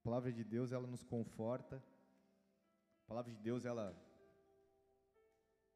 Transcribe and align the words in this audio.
A 0.00 0.04
palavra 0.04 0.32
de 0.32 0.44
Deus, 0.44 0.72
ela 0.72 0.86
nos 0.86 1.02
conforta. 1.02 1.76
A 3.04 3.08
palavra 3.08 3.32
de 3.32 3.38
Deus, 3.38 3.64
ela 3.64 3.94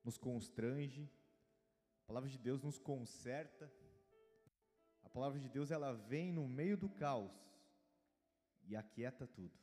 nos 0.04 0.16
constrange. 0.16 1.10
A 2.04 2.06
palavra 2.06 2.28
de 2.28 2.38
Deus 2.38 2.62
nos 2.62 2.78
conserta. 2.78 3.72
A 5.02 5.08
palavra 5.08 5.38
de 5.38 5.48
Deus, 5.48 5.70
ela 5.70 5.92
vem 5.92 6.32
no 6.32 6.46
meio 6.48 6.76
do 6.76 6.88
caos 6.88 7.32
e 8.64 8.76
aquieta 8.76 9.26
tudo. 9.26 9.58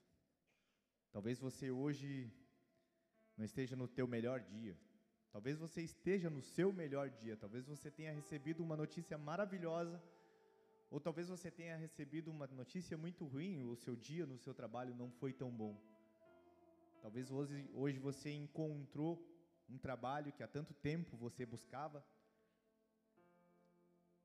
Talvez 1.12 1.39
você 1.39 1.71
hoje 1.71 2.32
não 3.36 3.46
esteja 3.46 3.76
no 3.76 3.88
teu 3.88 4.07
melhor 4.07 4.41
dia. 4.41 4.78
Talvez 5.32 5.57
você 5.57 5.82
esteja 5.82 6.30
no 6.30 6.41
seu 6.41 6.73
melhor 6.73 7.10
dia. 7.10 7.38
Talvez 7.38 7.66
você 7.66 7.89
tenha 7.89 8.12
recebido 8.12 8.62
uma 8.64 8.76
notícia 8.76 9.18
maravilhosa 9.18 10.02
ou 10.90 11.00
talvez 11.00 11.30
você 11.30 11.52
tenha 11.52 11.78
recebido 11.78 12.32
uma 12.32 12.48
notícia 12.48 12.98
muito 12.98 13.26
ruim, 13.26 13.64
o 13.64 13.76
seu 13.76 13.96
dia 13.96 14.26
no 14.26 14.38
seu 14.38 14.54
trabalho 14.54 14.96
não 14.96 15.12
foi 15.12 15.32
tão 15.32 15.52
bom. 15.52 15.79
Talvez 17.02 17.32
hoje, 17.32 17.70
hoje 17.74 18.00
você 18.00 18.32
encontrou 18.32 19.24
um 19.70 19.78
trabalho 19.78 20.34
que 20.34 20.43
há 20.43 20.48
tanto 20.48 20.74
tempo 20.74 21.15
você 21.15 21.46
buscava. 21.46 22.04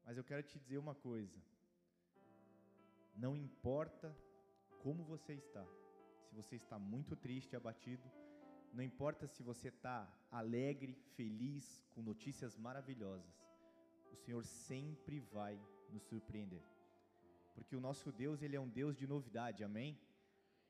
Mas 0.04 0.16
eu 0.16 0.24
quero 0.24 0.42
te 0.42 0.58
dizer 0.58 0.78
uma 0.78 0.94
coisa. 0.94 1.38
Não 3.14 3.36
importa 3.36 4.16
como 4.80 5.04
você 5.04 5.34
está. 5.34 5.64
Se 6.28 6.34
você 6.34 6.56
está 6.56 6.78
muito 6.78 7.14
triste, 7.14 7.54
abatido, 7.54 8.10
não 8.72 8.82
importa 8.82 9.26
se 9.28 9.42
você 9.42 9.68
está 9.68 10.10
alegre, 10.30 10.98
feliz, 11.14 11.84
com 11.94 12.02
notícias 12.02 12.56
maravilhosas. 12.56 13.34
O 14.10 14.16
Senhor 14.16 14.44
sempre 14.44 15.20
vai 15.20 15.60
nos 15.94 16.04
surpreender. 16.10 16.64
Porque 17.54 17.76
o 17.76 17.80
nosso 17.80 18.10
Deus, 18.22 18.42
ele 18.42 18.56
é 18.56 18.60
um 18.60 18.68
Deus 18.80 18.96
de 18.96 19.06
novidade, 19.06 19.62
amém? 19.62 19.92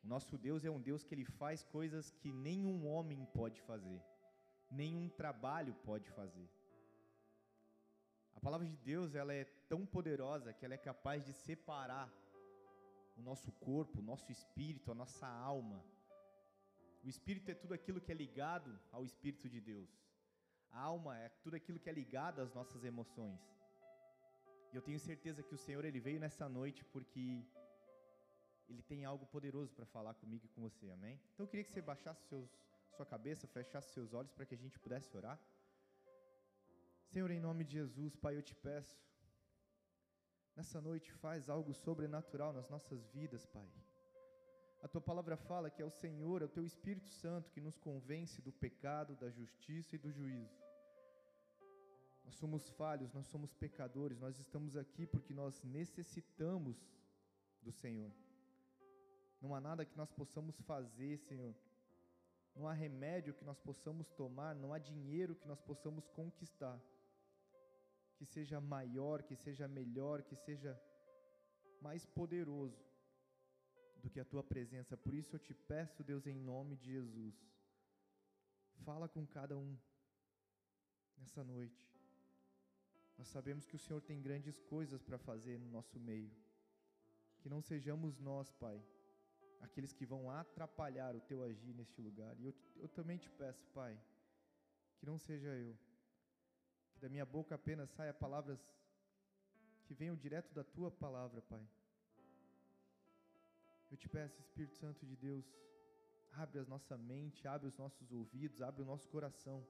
O 0.04 0.06
nosso 0.06 0.36
Deus 0.46 0.64
é 0.64 0.70
um 0.70 0.82
Deus 0.88 1.02
que 1.02 1.14
ele 1.14 1.24
faz 1.24 1.64
coisas 1.76 2.10
que 2.20 2.30
nenhum 2.48 2.86
homem 2.86 3.24
pode 3.38 3.60
fazer, 3.62 4.00
nenhum 4.70 5.08
trabalho 5.08 5.74
pode 5.88 6.10
fazer. 6.10 6.48
A 8.34 8.40
palavra 8.40 8.66
de 8.66 8.76
Deus, 8.76 9.14
ela 9.14 9.32
é 9.32 9.44
tão 9.72 9.86
poderosa 9.86 10.52
que 10.52 10.64
ela 10.64 10.74
é 10.74 10.88
capaz 10.90 11.24
de 11.24 11.32
separar 11.32 12.12
o 13.16 13.22
nosso 13.22 13.50
corpo, 13.52 14.00
o 14.00 14.08
nosso 14.12 14.30
espírito, 14.30 14.90
a 14.90 14.94
nossa 14.94 15.26
alma. 15.26 15.82
O 17.02 17.08
espírito 17.08 17.50
é 17.50 17.54
tudo 17.54 17.72
aquilo 17.72 18.00
que 18.00 18.12
é 18.12 18.14
ligado 18.14 18.78
ao 18.92 19.04
espírito 19.04 19.48
de 19.48 19.60
Deus. 19.60 19.90
A 20.70 20.80
alma 20.80 21.18
é 21.18 21.28
tudo 21.42 21.56
aquilo 21.56 21.78
que 21.78 21.88
é 21.88 21.92
ligado 21.92 22.40
às 22.40 22.52
nossas 22.52 22.84
emoções. 22.84 23.40
E 24.74 24.76
eu 24.76 24.82
tenho 24.82 24.98
certeza 24.98 25.40
que 25.40 25.54
o 25.54 25.58
Senhor 25.64 25.84
ele 25.84 26.00
veio 26.00 26.18
nessa 26.18 26.48
noite 26.48 26.84
porque 26.86 27.46
ele 28.68 28.82
tem 28.82 29.04
algo 29.04 29.24
poderoso 29.24 29.72
para 29.72 29.86
falar 29.86 30.14
comigo 30.14 30.46
e 30.46 30.48
com 30.48 30.62
você, 30.62 30.90
amém? 30.90 31.20
Então 31.32 31.44
eu 31.44 31.48
queria 31.48 31.64
que 31.64 31.70
você 31.70 31.80
baixasse 31.80 32.26
seus, 32.26 32.50
sua 32.96 33.06
cabeça, 33.06 33.46
fechasse 33.46 33.92
seus 33.92 34.12
olhos 34.12 34.32
para 34.32 34.44
que 34.44 34.52
a 34.52 34.58
gente 34.58 34.76
pudesse 34.80 35.16
orar. 35.16 35.38
Senhor, 37.12 37.30
em 37.30 37.38
nome 37.38 37.62
de 37.62 37.74
Jesus, 37.74 38.16
Pai, 38.16 38.36
eu 38.36 38.42
te 38.42 38.56
peço, 38.56 39.00
nessa 40.56 40.80
noite 40.80 41.12
faz 41.12 41.48
algo 41.48 41.72
sobrenatural 41.72 42.52
nas 42.52 42.68
nossas 42.68 43.06
vidas, 43.10 43.46
Pai. 43.46 43.70
A 44.82 44.88
tua 44.88 45.00
palavra 45.00 45.36
fala 45.36 45.70
que 45.70 45.82
é 45.82 45.84
o 45.84 45.98
Senhor, 46.02 46.42
é 46.42 46.46
o 46.46 46.56
teu 46.56 46.66
Espírito 46.66 47.10
Santo 47.10 47.52
que 47.52 47.60
nos 47.60 47.78
convence 47.78 48.42
do 48.42 48.52
pecado, 48.52 49.14
da 49.14 49.30
justiça 49.30 49.94
e 49.94 50.00
do 50.00 50.10
juízo. 50.10 50.63
Nós 52.24 52.34
somos 52.34 52.68
falhos, 52.70 53.12
nós 53.12 53.26
somos 53.26 53.52
pecadores, 53.52 54.18
nós 54.18 54.38
estamos 54.38 54.76
aqui 54.76 55.06
porque 55.06 55.32
nós 55.32 55.62
necessitamos 55.62 56.76
do 57.62 57.70
Senhor. 57.70 58.12
Não 59.40 59.54
há 59.54 59.60
nada 59.60 59.84
que 59.84 59.96
nós 59.96 60.10
possamos 60.10 60.58
fazer, 60.60 61.18
Senhor. 61.18 61.54
Não 62.54 62.66
há 62.66 62.72
remédio 62.72 63.34
que 63.34 63.44
nós 63.44 63.58
possamos 63.58 64.10
tomar, 64.10 64.54
não 64.54 64.72
há 64.72 64.78
dinheiro 64.78 65.34
que 65.34 65.46
nós 65.46 65.60
possamos 65.60 66.08
conquistar 66.08 66.80
que 68.16 68.24
seja 68.24 68.60
maior, 68.60 69.22
que 69.22 69.36
seja 69.36 69.66
melhor, 69.68 70.22
que 70.22 70.36
seja 70.36 70.80
mais 71.80 72.06
poderoso 72.06 72.82
do 74.02 74.08
que 74.10 74.20
a 74.20 74.24
tua 74.24 74.42
presença. 74.42 74.96
Por 74.96 75.14
isso 75.14 75.34
eu 75.34 75.40
te 75.40 75.54
peço, 75.54 76.04
Deus, 76.04 76.26
em 76.26 76.34
nome 76.34 76.76
de 76.76 76.92
Jesus, 76.92 77.34
fala 78.84 79.08
com 79.08 79.26
cada 79.26 79.56
um 79.56 79.76
nessa 81.18 81.42
noite. 81.42 81.93
Nós 83.16 83.28
sabemos 83.28 83.64
que 83.66 83.76
o 83.76 83.78
Senhor 83.78 84.00
tem 84.00 84.20
grandes 84.20 84.60
coisas 84.60 85.02
para 85.02 85.18
fazer 85.18 85.58
no 85.58 85.68
nosso 85.68 85.98
meio. 86.00 86.32
Que 87.38 87.48
não 87.48 87.60
sejamos 87.60 88.18
nós, 88.18 88.50
Pai, 88.52 88.82
aqueles 89.60 89.92
que 89.92 90.06
vão 90.06 90.30
atrapalhar 90.30 91.14
o 91.14 91.20
teu 91.20 91.42
agir 91.42 91.74
neste 91.74 92.00
lugar. 92.00 92.38
E 92.40 92.46
eu, 92.46 92.54
eu 92.76 92.88
também 92.88 93.18
te 93.18 93.30
peço, 93.30 93.66
Pai, 93.68 93.98
que 94.98 95.06
não 95.06 95.18
seja 95.18 95.48
eu. 95.48 95.76
Que 96.92 97.00
da 97.00 97.08
minha 97.08 97.24
boca 97.24 97.54
apenas 97.54 97.90
saia 97.90 98.12
palavras 98.12 98.60
que 99.84 99.94
venham 99.94 100.16
direto 100.16 100.52
da 100.54 100.64
tua 100.64 100.90
palavra, 100.90 101.42
Pai. 101.42 101.64
Eu 103.90 103.96
te 103.96 104.08
peço, 104.08 104.40
Espírito 104.40 104.74
Santo 104.74 105.06
de 105.06 105.14
Deus, 105.14 105.46
abre 106.32 106.58
a 106.58 106.64
nossa 106.64 106.96
mente, 106.96 107.46
abre 107.46 107.68
os 107.68 107.76
nossos 107.76 108.10
ouvidos, 108.10 108.60
abre 108.60 108.82
o 108.82 108.84
nosso 108.84 109.08
coração 109.08 109.64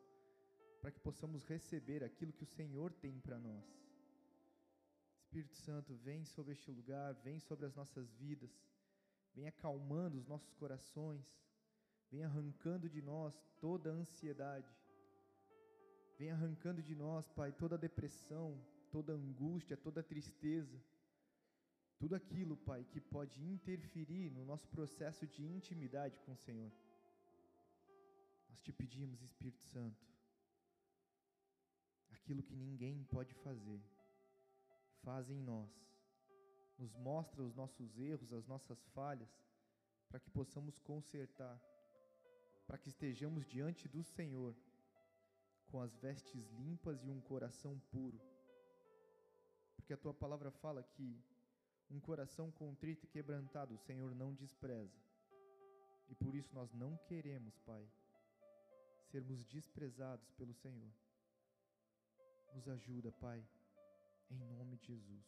para 0.84 0.92
que 0.92 1.00
possamos 1.00 1.42
receber 1.46 2.04
aquilo 2.04 2.30
que 2.30 2.42
o 2.42 2.46
Senhor 2.58 2.92
tem 2.92 3.18
para 3.18 3.38
nós. 3.38 3.64
Espírito 5.22 5.56
Santo, 5.56 5.94
vem 5.94 6.26
sobre 6.26 6.52
este 6.52 6.70
lugar, 6.70 7.14
vem 7.24 7.40
sobre 7.40 7.64
as 7.64 7.74
nossas 7.74 8.12
vidas, 8.12 8.50
vem 9.34 9.46
acalmando 9.48 10.18
os 10.18 10.26
nossos 10.26 10.52
corações, 10.52 11.24
vem 12.10 12.22
arrancando 12.22 12.86
de 12.86 13.00
nós 13.00 13.34
toda 13.62 13.88
a 13.88 13.94
ansiedade, 13.94 14.70
vem 16.18 16.30
arrancando 16.30 16.82
de 16.82 16.94
nós, 16.94 17.30
Pai, 17.30 17.50
toda 17.50 17.76
a 17.76 17.78
depressão, 17.78 18.62
toda 18.90 19.14
a 19.14 19.16
angústia, 19.16 19.78
toda 19.78 20.00
a 20.00 20.04
tristeza, 20.12 20.78
tudo 21.98 22.14
aquilo, 22.14 22.58
Pai, 22.58 22.84
que 22.84 23.00
pode 23.00 23.42
interferir 23.42 24.30
no 24.30 24.44
nosso 24.44 24.68
processo 24.68 25.26
de 25.26 25.42
intimidade 25.42 26.20
com 26.20 26.32
o 26.32 26.42
Senhor. 26.44 26.70
Nós 28.50 28.60
te 28.60 28.70
pedimos, 28.70 29.22
Espírito 29.22 29.62
Santo, 29.62 30.13
aquilo 32.14 32.42
que 32.42 32.56
ninguém 32.56 33.04
pode 33.04 33.34
fazer. 33.34 33.80
Faz 35.02 35.28
em 35.28 35.40
nós. 35.40 35.70
Nos 36.78 36.94
mostra 36.94 37.42
os 37.42 37.54
nossos 37.54 37.98
erros, 37.98 38.32
as 38.32 38.46
nossas 38.46 38.82
falhas, 38.88 39.28
para 40.08 40.18
que 40.20 40.30
possamos 40.30 40.78
consertar, 40.78 41.60
para 42.66 42.78
que 42.78 42.88
estejamos 42.88 43.46
diante 43.46 43.88
do 43.88 44.02
Senhor 44.02 44.56
com 45.66 45.80
as 45.80 45.94
vestes 45.96 46.48
limpas 46.52 47.04
e 47.04 47.10
um 47.10 47.20
coração 47.20 47.78
puro. 47.90 48.20
Porque 49.76 49.92
a 49.92 49.96
tua 49.96 50.14
palavra 50.14 50.50
fala 50.50 50.82
que 50.82 51.20
um 51.90 52.00
coração 52.00 52.50
contrito 52.50 53.04
e 53.04 53.08
quebrantado 53.08 53.74
o 53.74 53.78
Senhor 53.78 54.14
não 54.14 54.32
despreza. 54.34 54.98
E 56.08 56.14
por 56.14 56.34
isso 56.34 56.54
nós 56.54 56.72
não 56.72 56.96
queremos, 56.96 57.58
Pai, 57.58 57.86
sermos 59.10 59.44
desprezados 59.44 60.30
pelo 60.32 60.54
Senhor. 60.54 61.03
Nos 62.54 62.68
ajuda, 62.68 63.10
Pai, 63.10 63.44
em 64.30 64.36
nome 64.36 64.76
de 64.76 64.86
Jesus. 64.86 65.24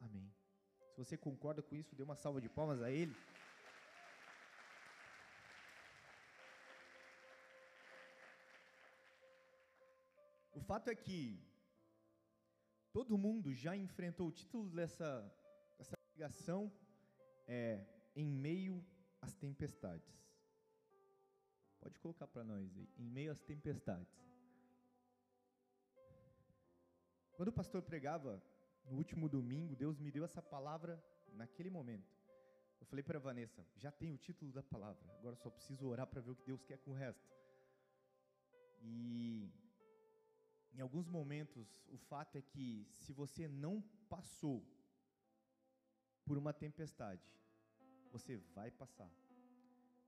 Amém. 0.00 0.32
Se 0.92 0.96
você 0.96 1.14
concorda 1.14 1.62
com 1.62 1.76
isso, 1.76 1.94
dê 1.94 2.02
uma 2.02 2.16
salva 2.16 2.40
de 2.40 2.48
palmas 2.48 2.80
a 2.80 2.90
Ele. 2.90 3.14
O 10.54 10.60
fato 10.60 10.88
é 10.88 10.94
que 10.94 11.38
todo 12.94 13.18
mundo 13.18 13.52
já 13.52 13.76
enfrentou 13.76 14.28
o 14.28 14.32
título 14.32 14.70
dessa, 14.70 15.30
dessa 15.76 15.96
pregação 16.12 16.72
é 17.46 17.84
Em 18.16 18.26
Meio 18.26 18.82
às 19.20 19.34
Tempestades. 19.34 20.18
Pode 21.78 21.98
colocar 22.00 22.26
para 22.26 22.42
nós 22.42 22.74
aí, 22.74 22.88
Em 22.96 23.06
Meio 23.06 23.32
às 23.32 23.40
Tempestades. 23.42 24.27
Quando 27.38 27.50
o 27.50 27.52
pastor 27.52 27.80
pregava 27.82 28.42
no 28.84 28.96
último 28.96 29.28
domingo, 29.28 29.76
Deus 29.76 29.96
me 30.00 30.10
deu 30.10 30.24
essa 30.24 30.42
palavra 30.42 31.00
naquele 31.34 31.70
momento. 31.70 32.12
Eu 32.80 32.86
falei 32.86 33.00
para 33.00 33.20
Vanessa, 33.20 33.64
já 33.76 33.92
tem 33.92 34.10
o 34.12 34.18
título 34.18 34.50
da 34.50 34.60
palavra, 34.60 35.08
agora 35.14 35.36
só 35.36 35.48
preciso 35.48 35.86
orar 35.86 36.08
para 36.08 36.20
ver 36.20 36.32
o 36.32 36.34
que 36.34 36.44
Deus 36.44 36.64
quer 36.64 36.78
com 36.78 36.90
o 36.90 36.94
resto. 36.94 37.32
E 38.80 39.52
em 40.72 40.80
alguns 40.80 41.06
momentos, 41.06 41.80
o 41.86 41.96
fato 41.96 42.34
é 42.36 42.42
que 42.42 42.88
se 42.90 43.12
você 43.12 43.46
não 43.46 43.80
passou 44.08 44.60
por 46.24 46.36
uma 46.36 46.52
tempestade, 46.52 47.22
você 48.10 48.36
vai 48.52 48.72
passar. 48.72 49.12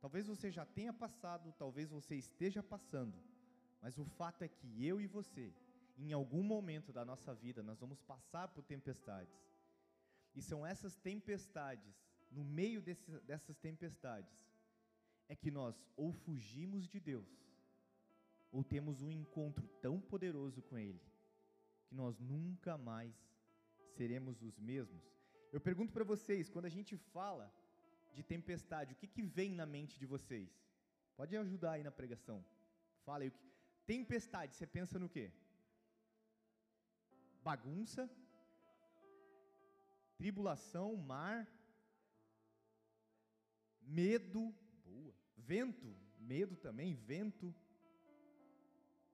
Talvez 0.01 0.27
você 0.27 0.51
já 0.51 0.67
tenha 0.67 0.93
passado, 0.93 1.55
talvez 1.57 1.91
você 1.91 2.17
esteja 2.17 2.61
passando, 2.61 3.17
mas 3.81 3.99
o 3.99 4.05
fato 4.05 4.43
é 4.43 4.49
que 4.49 4.85
eu 4.85 5.01
e 5.01 5.07
você 5.07 5.55
em 5.97 6.13
algum 6.13 6.43
momento 6.43 6.93
da 6.93 7.05
nossa 7.05 7.35
vida 7.35 7.63
nós 7.63 7.79
vamos 7.79 8.01
passar 8.01 8.49
por 8.49 8.65
tempestades. 8.65 9.39
E 10.35 10.43
são 10.43 10.65
essas 10.65 10.97
tempestades 10.97 11.95
no 12.31 12.45
meio 12.45 12.81
desse, 12.81 13.11
dessas 13.21 13.59
tempestades, 13.59 14.47
é 15.29 15.35
que 15.35 15.51
nós 15.51 15.75
ou 15.97 16.13
fugimos 16.13 16.89
de 16.89 17.01
Deus, 17.01 17.29
ou 18.53 18.63
temos 18.65 19.01
um 19.03 19.11
encontro 19.11 19.67
tão 19.81 20.01
poderoso 20.01 20.63
com 20.63 20.79
Ele, 20.79 21.01
que 21.87 21.95
nós 21.95 22.19
nunca 22.19 22.79
mais 22.79 23.15
seremos 23.97 24.43
os 24.43 24.59
mesmos. 24.59 25.03
Eu 25.53 25.61
pergunto 25.61 25.93
para 25.93 26.05
vocês, 26.05 26.49
quando 26.49 26.67
a 26.67 26.75
gente 26.77 26.97
fala 26.97 27.53
de 28.15 28.23
tempestade, 28.23 28.93
o 28.93 28.97
que, 28.97 29.07
que 29.07 29.23
vem 29.23 29.53
na 29.53 29.67
mente 29.67 29.99
de 29.99 30.07
vocês? 30.07 30.49
Pode 31.17 31.37
ajudar 31.37 31.73
aí 31.73 31.83
na 31.83 31.91
pregação. 31.91 32.45
Fala 33.05 33.25
aí. 33.25 33.33
Tempestade, 33.87 34.55
você 34.55 34.67
pensa 34.67 34.99
no 34.99 35.09
quê? 35.09 35.33
Bagunça, 37.43 38.11
tribulação, 40.17 40.97
mar, 40.97 41.49
medo, 43.81 44.55
boa. 44.85 45.15
Vento, 45.37 45.97
medo 46.19 46.57
também, 46.57 46.95
vento. 46.95 47.55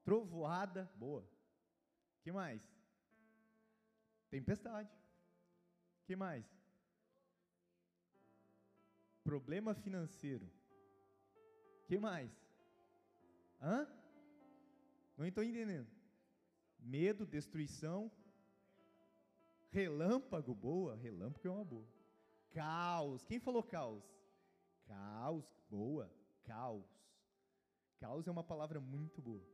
Trovoada, 0.05 0.91
boa. 0.97 1.29
Que 2.23 2.33
mais? 2.33 2.63
Tempestade. 4.31 4.91
Que 6.07 6.17
mais? 6.17 6.45
Problema 9.25 9.75
financeiro. 9.75 10.49
Que 11.87 11.99
mais? 11.99 12.31
Hã? 13.61 13.89
Não 15.17 15.25
estou 15.25 15.43
entendendo. 15.43 15.96
Medo, 16.87 17.27
destruição. 17.27 18.11
Relâmpago, 19.71 20.55
boa. 20.55 20.95
Relâmpago 20.95 21.49
é 21.49 21.51
uma 21.51 21.65
boa. 21.65 21.89
Caos. 22.53 23.25
Quem 23.25 23.41
falou 23.41 23.63
caos? 23.63 24.05
Caos, 24.87 25.45
boa. 25.69 26.09
Caos. 26.45 26.87
Caos 27.99 28.29
é 28.29 28.31
uma 28.31 28.45
palavra 28.45 28.79
muito 28.81 29.21
boa. 29.21 29.45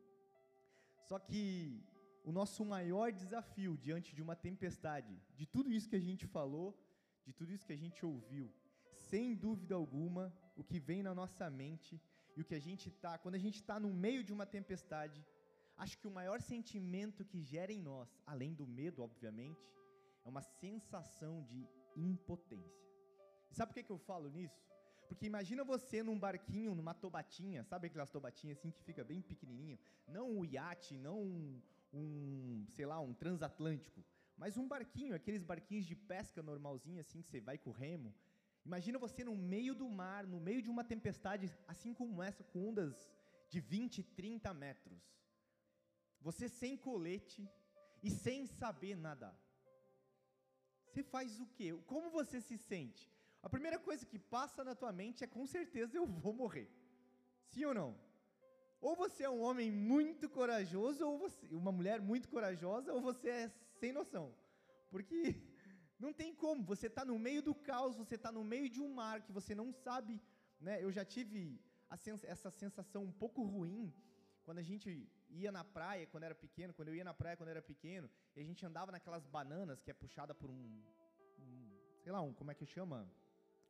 Só 1.09 1.19
que 1.19 1.83
o 2.23 2.31
nosso 2.31 2.67
maior 2.67 3.11
desafio 3.11 3.79
diante 3.79 4.15
de 4.15 4.21
uma 4.21 4.37
tempestade, 4.37 5.19
de 5.35 5.47
tudo 5.47 5.73
isso 5.73 5.89
que 5.89 5.97
a 5.97 6.07
gente 6.09 6.27
falou, 6.27 6.69
de 7.25 7.33
tudo 7.33 7.51
isso 7.51 7.67
que 7.67 7.73
a 7.73 7.83
gente 7.85 8.05
ouviu, 8.05 8.53
sem 9.11 9.35
dúvida 9.35 9.75
alguma, 9.75 10.25
o 10.55 10.63
que 10.63 10.79
vem 10.79 11.03
na 11.03 11.15
nossa 11.15 11.49
mente 11.49 11.99
e 12.37 12.43
o 12.43 12.45
que 12.45 12.55
a 12.55 12.61
gente 12.61 12.89
está, 12.91 13.17
quando 13.17 13.37
a 13.37 13.45
gente 13.47 13.57
está 13.57 13.81
no 13.81 13.93
meio 13.93 14.23
de 14.23 14.33
uma 14.33 14.45
tempestade, 14.45 15.25
acho 15.83 15.99
que 15.99 16.09
o 16.11 16.17
maior 16.21 16.39
sentimento 16.41 17.25
que 17.31 17.41
gera 17.53 17.73
em 17.73 17.83
nós, 17.91 18.09
além 18.33 18.53
do 18.61 18.67
medo, 18.67 19.03
obviamente, 19.03 19.65
é 20.25 20.29
uma 20.29 20.43
sensação 20.43 21.43
de 21.51 21.61
impotência. 21.97 22.89
E 23.51 23.55
sabe 23.55 23.69
por 23.71 23.75
que, 23.75 23.83
que 23.89 23.95
eu 23.97 23.99
falo 23.99 24.29
nisso? 24.37 24.61
Porque 25.09 25.27
imagina 25.27 25.63
você 25.65 26.03
num 26.03 26.19
barquinho, 26.19 26.75
numa 26.75 26.95
tobatinha, 26.95 27.65
sabe 27.65 27.89
aquelas 27.89 28.11
tobatinhas 28.11 28.59
assim 28.59 28.71
que 28.71 28.83
fica 28.83 29.03
bem 29.05 29.21
pequenininho? 29.21 29.79
Não 30.07 30.27
um 30.31 30.45
iate, 30.45 30.97
não 30.97 31.19
um, 31.21 31.63
um, 31.93 32.67
sei 32.71 32.87
lá, 32.87 32.99
um 33.01 33.13
transatlântico, 33.13 34.05
mas 34.37 34.57
um 34.57 34.67
barquinho, 34.67 35.15
aqueles 35.15 35.43
barquinhos 35.43 35.85
de 35.85 35.97
pesca 35.97 36.43
normalzinho 36.43 37.01
assim 37.01 37.21
que 37.21 37.29
você 37.29 37.41
vai 37.41 37.59
com 37.59 37.71
o 37.71 37.73
remo, 37.73 38.15
Imagina 38.65 38.99
você 38.99 39.25
no 39.25 39.37
meio 39.37 39.75
do 39.75 39.89
mar, 39.89 40.27
no 40.27 40.39
meio 40.39 40.63
de 40.63 40.71
uma 40.71 40.85
tempestade, 40.85 41.53
assim 41.67 41.93
como 41.93 42.23
essa, 42.23 42.45
com 42.45 42.69
ondas 42.69 43.11
de 43.49 43.61
20, 43.61 44.03
30 44.03 44.55
metros. 44.55 45.03
Você 46.23 46.49
sem 46.49 46.77
colete 46.77 47.43
e 48.03 48.11
sem 48.11 48.47
saber 48.47 48.97
nadar. 48.97 49.37
Você 50.87 51.03
faz 51.03 51.41
o 51.41 51.47
quê? 51.47 51.69
Como 51.87 52.11
você 52.11 52.41
se 52.41 52.57
sente? 52.59 53.11
A 53.43 53.49
primeira 53.49 53.79
coisa 53.79 54.07
que 54.07 54.19
passa 54.19 54.63
na 54.63 54.75
tua 54.75 54.93
mente 54.93 55.25
é 55.25 55.27
com 55.27 55.45
certeza 55.47 55.97
eu 55.97 56.07
vou 56.07 56.33
morrer. 56.33 56.69
Sim 57.53 57.65
ou 57.65 57.75
não? 57.75 57.91
Ou 58.81 58.95
você 58.97 59.23
é 59.25 59.31
um 59.31 59.41
homem 59.41 59.71
muito 59.71 60.29
corajoso, 60.29 61.07
ou 61.07 61.19
você, 61.19 61.47
uma 61.51 61.73
mulher 61.73 62.01
muito 62.01 62.29
corajosa, 62.29 62.93
ou 62.93 63.01
você 63.01 63.29
é 63.29 63.49
sem 63.81 63.93
noção. 63.93 64.35
Porque 64.91 65.21
não 65.99 66.13
tem 66.13 66.35
como, 66.35 66.65
você 66.65 66.89
está 66.89 67.05
no 67.05 67.19
meio 67.19 67.43
do 67.43 67.55
caos, 67.55 67.97
você 67.97 68.17
está 68.17 68.31
no 68.33 68.45
meio 68.45 68.69
de 68.69 68.81
um 68.81 68.93
mar 68.93 69.23
que 69.23 69.33
você 69.33 69.55
não 69.55 69.73
sabe. 69.73 70.21
Né? 70.61 70.83
Eu 70.83 70.91
já 70.91 71.05
tive 71.05 71.61
sens 71.97 72.25
essa 72.25 72.51
sensação 72.51 73.05
um 73.05 73.13
pouco 73.13 73.43
ruim 73.43 73.93
quando 74.45 74.59
a 74.59 74.63
gente 74.63 75.09
ia 75.33 75.51
na 75.51 75.65
praia 75.65 76.07
quando 76.07 76.25
era 76.25 76.35
pequeno, 76.35 76.75
quando 76.75 76.89
eu 76.89 76.95
ia 76.95 77.05
na 77.05 77.15
praia 77.15 77.37
quando 77.37 77.49
era 77.49 77.63
pequeno, 77.63 78.09
e 78.35 78.41
a 78.41 78.45
gente 78.45 78.65
andava 78.65 78.93
naquelas 78.93 79.27
bananas 79.27 79.83
que 79.83 79.91
é 79.91 79.95
puxada 79.95 80.35
por 80.35 80.51
um, 80.51 80.83
um 81.39 81.71
sei 82.03 82.13
lá, 82.13 82.21
um, 82.21 82.33
como 82.33 82.51
é 82.51 82.55
que 82.55 82.67
chama? 82.67 83.11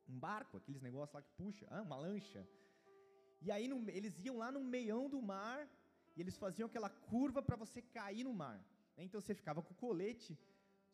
Um 0.08 0.18
barco, 0.18 0.56
aqueles 0.56 0.82
negócios 0.82 1.14
lá 1.14 1.22
que 1.22 1.30
puxa, 1.30 1.66
ah, 1.70 1.82
uma 1.82 1.96
lancha. 1.96 2.46
E 3.40 3.50
aí 3.50 3.66
no, 3.68 3.88
eles 3.90 4.18
iam 4.24 4.36
lá 4.36 4.50
no 4.50 4.62
meião 4.62 5.08
do 5.08 5.20
mar 5.20 5.68
e 6.16 6.20
eles 6.20 6.36
faziam 6.36 6.66
aquela 6.66 6.90
curva 6.90 7.42
para 7.42 7.56
você 7.56 7.80
cair 7.80 8.24
no 8.24 8.34
mar. 8.34 8.58
Né? 8.96 9.04
Então 9.04 9.20
você 9.20 9.34
ficava 9.34 9.62
com 9.62 9.72
o 9.72 9.76
colete 9.76 10.38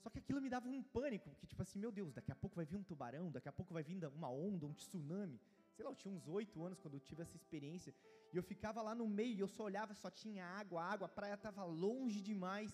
só 0.02 0.08
que 0.08 0.18
aquilo 0.18 0.40
me 0.40 0.48
dava 0.48 0.68
um 0.68 0.82
pânico, 0.82 1.34
que 1.38 1.46
tipo 1.46 1.60
assim, 1.60 1.78
meu 1.78 1.90
Deus, 1.90 2.12
daqui 2.12 2.30
a 2.30 2.36
pouco 2.36 2.54
vai 2.56 2.64
vir 2.64 2.76
um 2.76 2.82
tubarão, 2.82 3.30
daqui 3.30 3.48
a 3.48 3.52
pouco 3.52 3.74
vai 3.74 3.82
vir 3.82 4.04
uma 4.06 4.30
onda, 4.30 4.64
um 4.66 4.72
tsunami. 4.72 5.40
Sei 5.74 5.84
lá, 5.84 5.90
eu 5.90 5.96
tinha 5.96 6.12
uns 6.14 6.26
oito 6.28 6.62
anos 6.64 6.78
quando 6.78 6.94
eu 6.94 7.00
tive 7.00 7.22
essa 7.22 7.36
experiência, 7.36 7.94
e 8.32 8.36
eu 8.36 8.42
ficava 8.42 8.82
lá 8.82 8.94
no 8.94 9.08
meio, 9.08 9.36
e 9.36 9.40
eu 9.40 9.48
só 9.48 9.64
olhava, 9.64 9.94
só 9.94 10.10
tinha 10.10 10.44
água, 10.44 10.82
água, 10.82 11.06
a 11.06 11.08
praia 11.08 11.34
estava 11.34 11.64
longe 11.64 12.20
demais. 12.20 12.70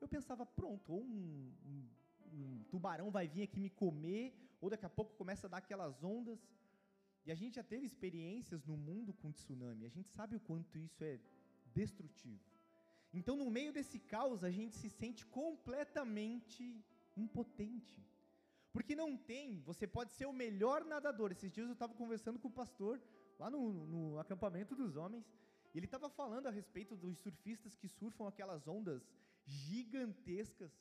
Eu 0.00 0.08
pensava, 0.08 0.44
pronto, 0.44 0.92
ou 0.92 1.02
um, 1.02 1.52
um, 1.66 1.88
um 2.32 2.64
tubarão 2.70 3.10
vai 3.10 3.26
vir 3.26 3.42
aqui 3.42 3.58
me 3.58 3.70
comer, 3.70 4.34
ou 4.60 4.70
daqui 4.70 4.86
a 4.86 4.90
pouco 4.90 5.14
começa 5.16 5.46
a 5.46 5.50
dar 5.50 5.58
aquelas 5.58 6.02
ondas. 6.02 6.40
E 7.24 7.30
a 7.30 7.34
gente 7.34 7.56
já 7.56 7.62
teve 7.62 7.86
experiências 7.86 8.64
no 8.64 8.76
mundo 8.76 9.12
com 9.12 9.30
tsunami, 9.32 9.86
a 9.86 9.88
gente 9.88 10.10
sabe 10.10 10.36
o 10.36 10.40
quanto 10.40 10.78
isso 10.78 11.02
é 11.04 11.18
destrutivo. 11.74 12.40
Então, 13.12 13.36
no 13.36 13.50
meio 13.50 13.72
desse 13.72 13.98
caos, 13.98 14.42
a 14.42 14.50
gente 14.50 14.74
se 14.76 14.88
sente 14.88 15.26
completamente 15.26 16.82
impotente. 17.16 18.02
Porque 18.72 18.96
não 18.96 19.16
tem, 19.16 19.60
você 19.60 19.86
pode 19.86 20.12
ser 20.12 20.26
o 20.26 20.32
melhor 20.32 20.82
nadador. 20.84 21.30
Esses 21.30 21.52
dias 21.52 21.66
eu 21.66 21.74
estava 21.74 21.94
conversando 21.94 22.38
com 22.38 22.48
o 22.48 22.58
pastor, 22.62 23.00
lá 23.38 23.50
no, 23.50 23.86
no 23.86 24.18
acampamento 24.18 24.74
dos 24.74 24.96
homens, 24.96 25.26
e 25.72 25.78
ele 25.78 25.86
estava 25.86 26.08
falando 26.08 26.46
a 26.46 26.50
respeito 26.50 26.96
dos 26.96 27.18
surfistas 27.18 27.76
que 27.76 27.88
surfam 27.88 28.28
aquelas 28.28 28.68
ondas 28.68 29.02
gigantescas. 29.44 30.72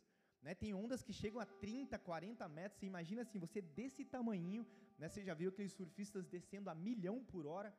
Né? 0.42 0.53
Tem 0.53 0.74
ondas 0.74 1.01
que 1.01 1.13
chegam 1.13 1.39
a 1.39 1.45
30, 1.45 1.98
40 1.98 2.48
metros. 2.50 2.80
Você 2.80 2.86
imagina 2.86 3.21
assim, 3.21 3.39
você 3.39 3.62
desse 3.62 4.03
tamanho, 4.03 4.68
né? 4.98 5.07
você 5.07 5.24
já 5.24 5.33
viu 5.33 5.50
aqueles 5.50 5.71
surfistas 5.71 6.25
descendo 6.27 6.69
a 6.69 6.75
milhão 6.75 7.23
por 7.23 7.45
hora. 7.45 7.73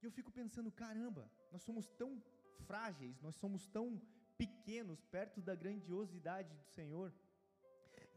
E 0.00 0.06
eu 0.06 0.12
fico 0.12 0.30
pensando, 0.30 0.70
caramba, 0.70 1.30
nós 1.50 1.62
somos 1.62 1.88
tão 1.88 2.22
frágeis, 2.66 3.20
nós 3.20 3.34
somos 3.36 3.66
tão 3.66 4.00
pequenos 4.36 5.04
perto 5.04 5.40
da 5.40 5.54
grandiosidade 5.54 6.54
do 6.54 6.64
Senhor, 6.64 7.12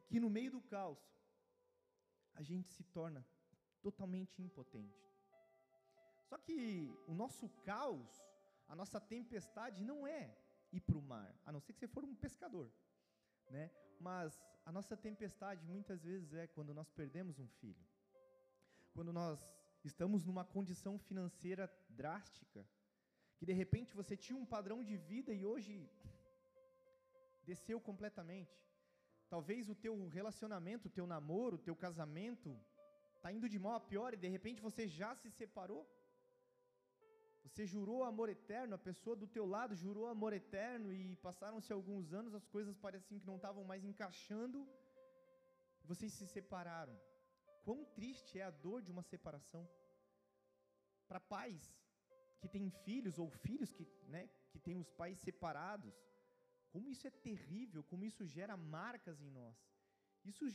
que 0.07 0.19
no 0.19 0.29
meio 0.29 0.51
do 0.51 0.61
caos, 0.61 0.99
a 2.33 2.43
gente 2.43 2.67
se 2.69 2.83
torna 2.83 3.25
totalmente 3.81 4.41
impotente. 4.41 5.05
Só 6.29 6.37
que 6.37 6.91
o 7.07 7.13
nosso 7.13 7.49
caos, 7.63 8.09
a 8.67 8.75
nossa 8.75 8.99
tempestade 8.99 9.83
não 9.83 10.07
é 10.07 10.35
ir 10.71 10.81
para 10.81 10.97
o 10.97 11.01
mar, 11.01 11.33
a 11.45 11.51
não 11.51 11.59
ser 11.59 11.73
que 11.73 11.79
você 11.79 11.87
for 11.87 12.03
um 12.03 12.15
pescador, 12.15 12.71
né? 13.49 13.71
Mas 13.99 14.41
a 14.65 14.71
nossa 14.71 14.97
tempestade 14.97 15.65
muitas 15.65 16.03
vezes 16.03 16.33
é 16.33 16.47
quando 16.47 16.73
nós 16.73 16.89
perdemos 16.91 17.39
um 17.39 17.47
filho, 17.47 17.85
quando 18.93 19.13
nós 19.13 19.39
estamos 19.83 20.25
numa 20.25 20.43
condição 20.43 20.97
financeira 20.97 21.71
drástica, 21.89 22.67
que 23.37 23.45
de 23.45 23.53
repente 23.53 23.95
você 23.95 24.17
tinha 24.17 24.37
um 24.37 24.45
padrão 24.45 24.83
de 24.83 24.97
vida 24.97 25.33
e 25.33 25.45
hoje 25.45 25.89
desceu 27.43 27.79
completamente. 27.79 28.65
Talvez 29.29 29.69
o 29.69 29.75
teu 29.75 30.07
relacionamento, 30.07 30.87
o 30.87 30.91
teu 30.91 31.05
namoro, 31.05 31.55
o 31.57 31.65
teu 31.67 31.75
casamento 31.75 32.59
está 33.15 33.31
indo 33.31 33.49
de 33.49 33.59
mal 33.59 33.75
a 33.75 33.79
pior 33.79 34.13
e 34.13 34.17
de 34.17 34.27
repente 34.27 34.61
você 34.61 34.87
já 34.87 35.15
se 35.15 35.29
separou. 35.29 35.87
Você 37.45 37.65
jurou 37.65 38.03
amor 38.03 38.29
eterno, 38.29 38.75
a 38.75 38.77
pessoa 38.89 39.15
do 39.15 39.27
teu 39.27 39.45
lado 39.45 39.75
jurou 39.75 40.07
amor 40.07 40.33
eterno 40.33 40.91
e 40.93 41.15
passaram-se 41.27 41.71
alguns 41.71 42.11
anos, 42.11 42.33
as 42.33 42.47
coisas 42.55 42.75
pareciam 42.85 43.19
que 43.19 43.27
não 43.31 43.37
estavam 43.37 43.63
mais 43.63 43.83
encaixando 43.83 44.67
vocês 45.85 46.11
se 46.13 46.27
separaram. 46.27 46.97
Quão 47.63 47.85
triste 47.97 48.39
é 48.39 48.43
a 48.43 48.51
dor 48.51 48.81
de 48.81 48.91
uma 48.91 49.03
separação. 49.03 49.67
Para 51.07 51.19
pais, 51.19 51.63
que 52.39 52.47
têm 52.47 52.69
filhos 52.69 53.17
ou 53.17 53.29
filhos 53.29 53.71
que, 53.71 53.85
né, 54.07 54.27
que 54.51 54.59
têm 54.59 54.77
os 54.77 54.89
pais 54.91 55.19
separados. 55.19 55.95
Como 56.71 56.89
isso 56.89 57.07
é 57.07 57.11
terrível, 57.11 57.83
como 57.83 58.05
isso 58.05 58.25
gera 58.25 58.57
marcas 58.57 59.21
em 59.21 59.29
nós. 59.29 59.55
Isso 60.23 60.45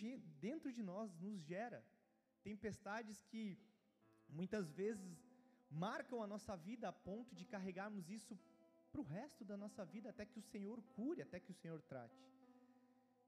dentro 0.40 0.72
de 0.72 0.82
nós 0.82 1.14
nos 1.18 1.40
gera 1.40 1.84
tempestades 2.42 3.22
que 3.22 3.58
muitas 4.28 4.72
vezes 4.72 5.18
marcam 5.70 6.22
a 6.22 6.26
nossa 6.26 6.56
vida 6.56 6.88
a 6.88 6.92
ponto 6.92 7.34
de 7.34 7.44
carregarmos 7.44 8.10
isso 8.10 8.38
para 8.90 9.00
o 9.00 9.04
resto 9.04 9.44
da 9.44 9.56
nossa 9.56 9.84
vida, 9.84 10.10
até 10.10 10.26
que 10.26 10.38
o 10.38 10.42
Senhor 10.42 10.82
cure, 10.96 11.22
até 11.22 11.38
que 11.38 11.52
o 11.52 11.54
Senhor 11.54 11.80
trate. 11.82 12.28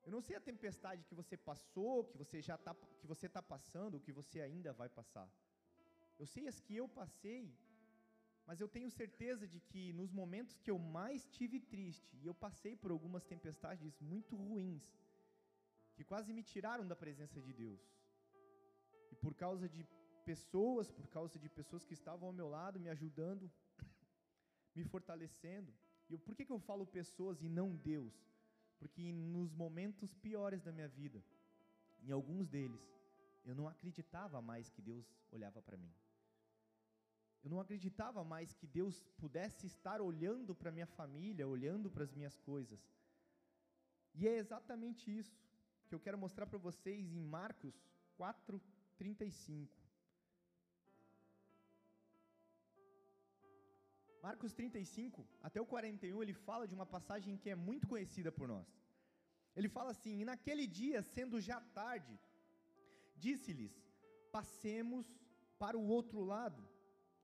Eu 0.04 0.10
não 0.10 0.20
sei 0.20 0.34
a 0.36 0.40
tempestade 0.40 1.04
que 1.04 1.14
você 1.14 1.36
passou, 1.36 2.04
que 2.04 2.18
você 2.18 2.42
já 2.42 2.58
tá, 2.58 2.74
que 3.00 3.06
você 3.06 3.26
está 3.26 3.40
passando, 3.40 4.00
que 4.00 4.12
você 4.12 4.40
ainda 4.40 4.72
vai 4.72 4.88
passar. 4.88 5.28
Eu 6.18 6.26
sei 6.26 6.48
as 6.48 6.58
que 6.60 6.74
eu 6.76 6.88
passei, 6.88 7.54
mas 8.44 8.60
eu 8.60 8.68
tenho 8.68 8.90
certeza 8.90 9.46
de 9.46 9.60
que 9.60 9.92
nos 9.92 10.10
momentos 10.10 10.58
que 10.58 10.70
eu 10.70 10.78
mais 10.78 11.28
tive 11.28 11.60
triste, 11.60 12.18
e 12.20 12.26
eu 12.26 12.34
passei 12.34 12.74
por 12.76 12.90
algumas 12.90 13.24
tempestades 13.24 14.00
muito 14.00 14.34
ruins, 14.34 14.84
que 15.94 16.04
quase 16.04 16.32
me 16.32 16.42
tiraram 16.42 16.86
da 16.86 16.96
presença 16.96 17.40
de 17.40 17.52
Deus. 17.52 17.80
E 19.12 19.14
por 19.14 19.34
causa 19.34 19.68
de 19.68 19.86
pessoas, 20.30 20.90
por 20.90 21.06
causa 21.08 21.38
de 21.38 21.48
pessoas 21.48 21.84
que 21.84 21.94
estavam 21.94 22.28
ao 22.28 22.32
meu 22.32 22.48
lado, 22.48 22.80
me 22.80 22.88
ajudando, 22.88 23.50
me 24.74 24.84
fortalecendo. 24.84 25.72
E 26.08 26.18
por 26.18 26.34
que, 26.34 26.44
que 26.44 26.52
eu 26.52 26.58
falo 26.58 26.86
pessoas 26.86 27.42
e 27.42 27.48
não 27.48 27.74
Deus? 27.74 28.14
Porque 28.78 29.12
nos 29.12 29.52
momentos 29.52 30.14
piores 30.14 30.62
da 30.62 30.72
minha 30.72 30.88
vida, 30.88 31.22
em 32.02 32.10
alguns 32.10 32.48
deles, 32.48 32.82
eu 33.44 33.54
não 33.54 33.68
acreditava 33.68 34.40
mais 34.40 34.68
que 34.70 34.82
Deus 34.82 35.06
olhava 35.30 35.60
para 35.62 35.76
mim. 35.76 35.92
Eu 37.42 37.50
não 37.50 37.60
acreditava 37.60 38.22
mais 38.22 38.52
que 38.52 38.66
Deus 38.66 39.02
pudesse 39.16 39.66
estar 39.66 40.00
olhando 40.00 40.54
para 40.54 40.70
minha 40.70 40.86
família, 40.86 41.46
olhando 41.46 41.90
para 41.90 42.04
as 42.04 42.12
minhas 42.12 42.36
coisas. 42.38 42.80
E 44.14 44.28
é 44.28 44.36
exatamente 44.36 45.10
isso 45.10 45.36
que 45.88 45.94
eu 45.94 46.00
quero 46.00 46.18
mostrar 46.18 46.46
para 46.46 46.58
vocês 46.58 47.12
em 47.12 47.24
Marcos 47.24 47.74
4:35. 48.16 49.81
Marcos 54.22 54.52
35, 54.52 55.26
até 55.42 55.60
o 55.60 55.66
41, 55.66 56.22
ele 56.22 56.32
fala 56.32 56.68
de 56.68 56.74
uma 56.76 56.86
passagem 56.86 57.36
que 57.36 57.50
é 57.50 57.56
muito 57.56 57.88
conhecida 57.88 58.30
por 58.30 58.46
nós. 58.46 58.68
Ele 59.56 59.68
fala 59.68 59.90
assim: 59.90 60.20
E 60.20 60.24
naquele 60.24 60.64
dia, 60.64 61.02
sendo 61.02 61.40
já 61.40 61.60
tarde, 61.60 62.16
disse-lhes: 63.16 63.74
Passemos 64.30 65.04
para 65.58 65.76
o 65.76 65.88
outro 65.88 66.20
lado. 66.20 66.62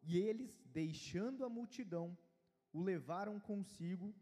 E 0.03 0.19
eles, 0.19 0.61
deixando 0.73 1.45
a 1.45 1.49
multidão, 1.49 2.19
o 2.73 2.83
levaram 2.83 3.39
consigo, 3.39 4.13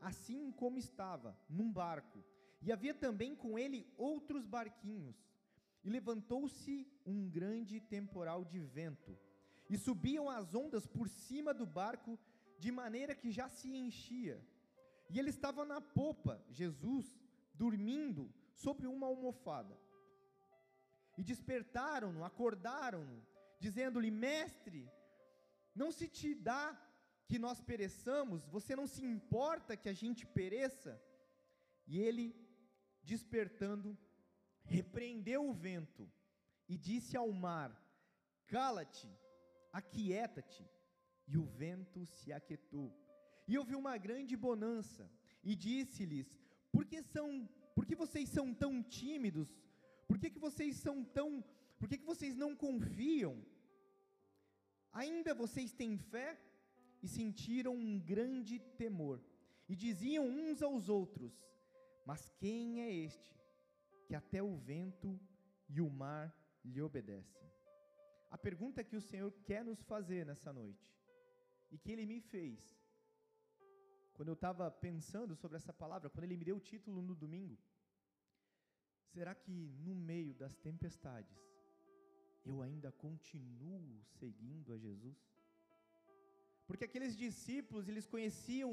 assim 0.00 0.52
como 0.52 0.78
estava, 0.78 1.34
num 1.48 1.72
barco. 1.72 2.22
E 2.60 2.70
havia 2.70 2.94
também 2.94 3.34
com 3.34 3.58
ele 3.58 3.90
outros 3.96 4.46
barquinhos. 4.46 5.16
E 5.82 5.88
levantou-se 5.88 6.86
um 7.06 7.28
grande 7.28 7.80
temporal 7.80 8.44
de 8.44 8.60
vento 8.60 9.18
e 9.68 9.76
subiam 9.76 10.28
as 10.28 10.54
ondas 10.54 10.86
por 10.86 11.08
cima 11.08 11.52
do 11.54 11.66
barco, 11.66 12.18
de 12.58 12.70
maneira 12.70 13.14
que 13.14 13.30
já 13.30 13.48
se 13.48 13.74
enchia. 13.74 14.40
E 15.10 15.18
ele 15.18 15.30
estava 15.30 15.64
na 15.64 15.80
popa, 15.80 16.42
Jesus, 16.50 17.06
dormindo 17.54 18.32
sobre 18.54 18.86
uma 18.86 19.06
almofada. 19.06 19.78
E 21.16 21.22
despertaram-no, 21.22 22.24
acordaram-no, 22.24 23.24
dizendo-lhe: 23.58 24.10
Mestre, 24.10 24.90
não 25.74 25.90
se 25.90 26.08
te 26.08 26.34
dá 26.34 26.78
que 27.26 27.38
nós 27.38 27.60
pereçamos? 27.60 28.46
Você 28.46 28.74
não 28.74 28.86
se 28.86 29.04
importa 29.04 29.76
que 29.76 29.88
a 29.88 29.92
gente 29.92 30.26
pereça? 30.26 31.00
E 31.86 31.98
ele, 31.98 32.34
despertando, 33.02 33.98
repreendeu 34.64 35.48
o 35.48 35.52
vento 35.52 36.10
e 36.68 36.76
disse 36.76 37.16
ao 37.16 37.30
mar: 37.32 37.70
Cala-te, 38.46 39.10
aquieta-te. 39.72 40.68
E 41.26 41.36
o 41.38 41.44
vento 41.44 42.04
se 42.04 42.32
aquietou. 42.32 42.92
E 43.48 43.56
houve 43.56 43.74
uma 43.74 43.96
grande 43.96 44.36
bonança. 44.36 45.10
E 45.42 45.56
disse-lhes: 45.56 46.38
Por 46.70 46.84
que 46.84 47.02
são, 47.02 47.48
por 47.74 47.86
que 47.86 47.94
vocês 47.94 48.28
são 48.28 48.52
tão 48.54 48.82
tímidos? 48.82 49.50
Por 50.06 50.18
que, 50.18 50.30
que 50.30 50.38
vocês 50.38 50.76
são 50.76 51.02
tão, 51.02 51.42
por 51.78 51.88
que, 51.88 51.98
que 51.98 52.04
vocês 52.04 52.36
não 52.36 52.54
confiam? 52.54 53.44
Ainda 54.92 55.34
vocês 55.34 55.72
têm 55.72 55.96
fé? 55.96 56.38
E 57.02 57.08
sentiram 57.08 57.74
um 57.74 57.98
grande 57.98 58.60
temor. 58.60 59.20
E 59.68 59.74
diziam 59.74 60.26
uns 60.26 60.62
aos 60.62 60.88
outros: 60.88 61.32
Mas 62.04 62.28
quem 62.38 62.80
é 62.80 62.92
este 62.92 63.34
que 64.06 64.14
até 64.14 64.42
o 64.42 64.54
vento 64.56 65.18
e 65.68 65.80
o 65.80 65.90
mar 65.90 66.32
lhe 66.64 66.80
obedecem? 66.80 67.51
A 68.34 68.38
pergunta 68.46 68.82
que 68.88 68.96
o 68.96 69.06
Senhor 69.10 69.30
quer 69.48 69.62
nos 69.62 69.80
fazer 69.92 70.24
nessa 70.24 70.50
noite, 70.60 70.88
e 71.70 71.76
que 71.78 71.90
Ele 71.92 72.06
me 72.12 72.18
fez, 72.32 72.60
quando 74.14 74.28
eu 74.28 74.38
estava 74.40 74.70
pensando 74.70 75.36
sobre 75.42 75.58
essa 75.58 75.72
palavra, 75.82 76.08
quando 76.08 76.24
Ele 76.24 76.38
me 76.40 76.46
deu 76.48 76.56
o 76.56 76.66
título 76.70 77.02
no 77.08 77.14
domingo, 77.14 77.58
será 79.12 79.34
que 79.34 79.56
no 79.86 79.94
meio 79.94 80.32
das 80.42 80.56
tempestades, 80.68 81.38
eu 82.50 82.62
ainda 82.62 82.90
continuo 82.90 84.02
seguindo 84.18 84.72
a 84.72 84.78
Jesus? 84.78 85.20
Porque 86.66 86.86
aqueles 86.86 87.14
discípulos, 87.14 87.86
eles 87.86 88.06
conheciam 88.06 88.72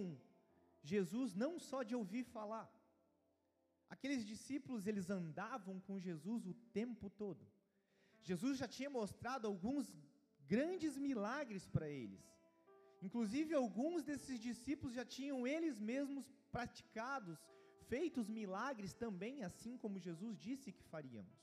Jesus 0.81 1.35
não 1.35 1.53
só 1.59 1.83
de 1.83 1.95
ouvir 2.01 2.23
falar. 2.23 2.67
Aqueles 3.89 4.25
discípulos, 4.25 4.87
eles 4.87 5.09
andavam 5.09 5.81
com 5.81 5.99
Jesus 5.99 6.47
o 6.47 6.53
tempo 6.79 7.09
todo. 7.09 7.45
Jesus 8.21 8.57
já 8.57 8.67
tinha 8.67 8.89
mostrado 8.89 9.47
alguns 9.47 9.87
grandes 10.47 10.97
milagres 10.97 11.65
para 11.67 11.87
eles. 11.89 12.23
Inclusive, 13.01 13.53
alguns 13.53 14.03
desses 14.03 14.39
discípulos 14.39 14.95
já 14.95 15.05
tinham 15.05 15.47
eles 15.47 15.79
mesmos 15.79 16.25
praticados, 16.51 17.37
feitos 17.87 18.27
milagres 18.27 18.93
também, 18.93 19.43
assim 19.43 19.77
como 19.77 19.99
Jesus 20.07 20.37
disse 20.37 20.71
que 20.71 20.83
faríamos. 20.83 21.37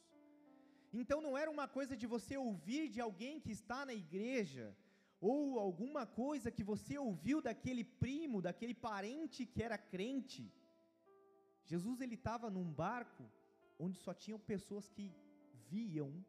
Então, 0.92 1.20
não 1.20 1.36
era 1.36 1.50
uma 1.50 1.66
coisa 1.66 1.96
de 1.96 2.06
você 2.06 2.36
ouvir 2.36 2.88
de 2.88 3.00
alguém 3.00 3.40
que 3.40 3.50
está 3.50 3.84
na 3.86 3.94
igreja, 3.94 4.76
ou 5.20 5.58
alguma 5.58 6.06
coisa 6.06 6.50
que 6.50 6.64
você 6.72 6.96
ouviu 6.98 7.40
daquele 7.40 7.84
primo, 7.84 8.42
daquele 8.42 8.74
parente 8.74 9.46
que 9.46 9.62
era 9.62 9.78
crente. 9.78 10.52
Jesus 11.64 12.00
ele 12.00 12.14
estava 12.14 12.50
num 12.50 12.70
barco 12.84 13.24
onde 13.78 13.98
só 13.98 14.12
tinham 14.14 14.38
pessoas 14.38 14.88
que 14.88 15.12
viam 15.70 16.24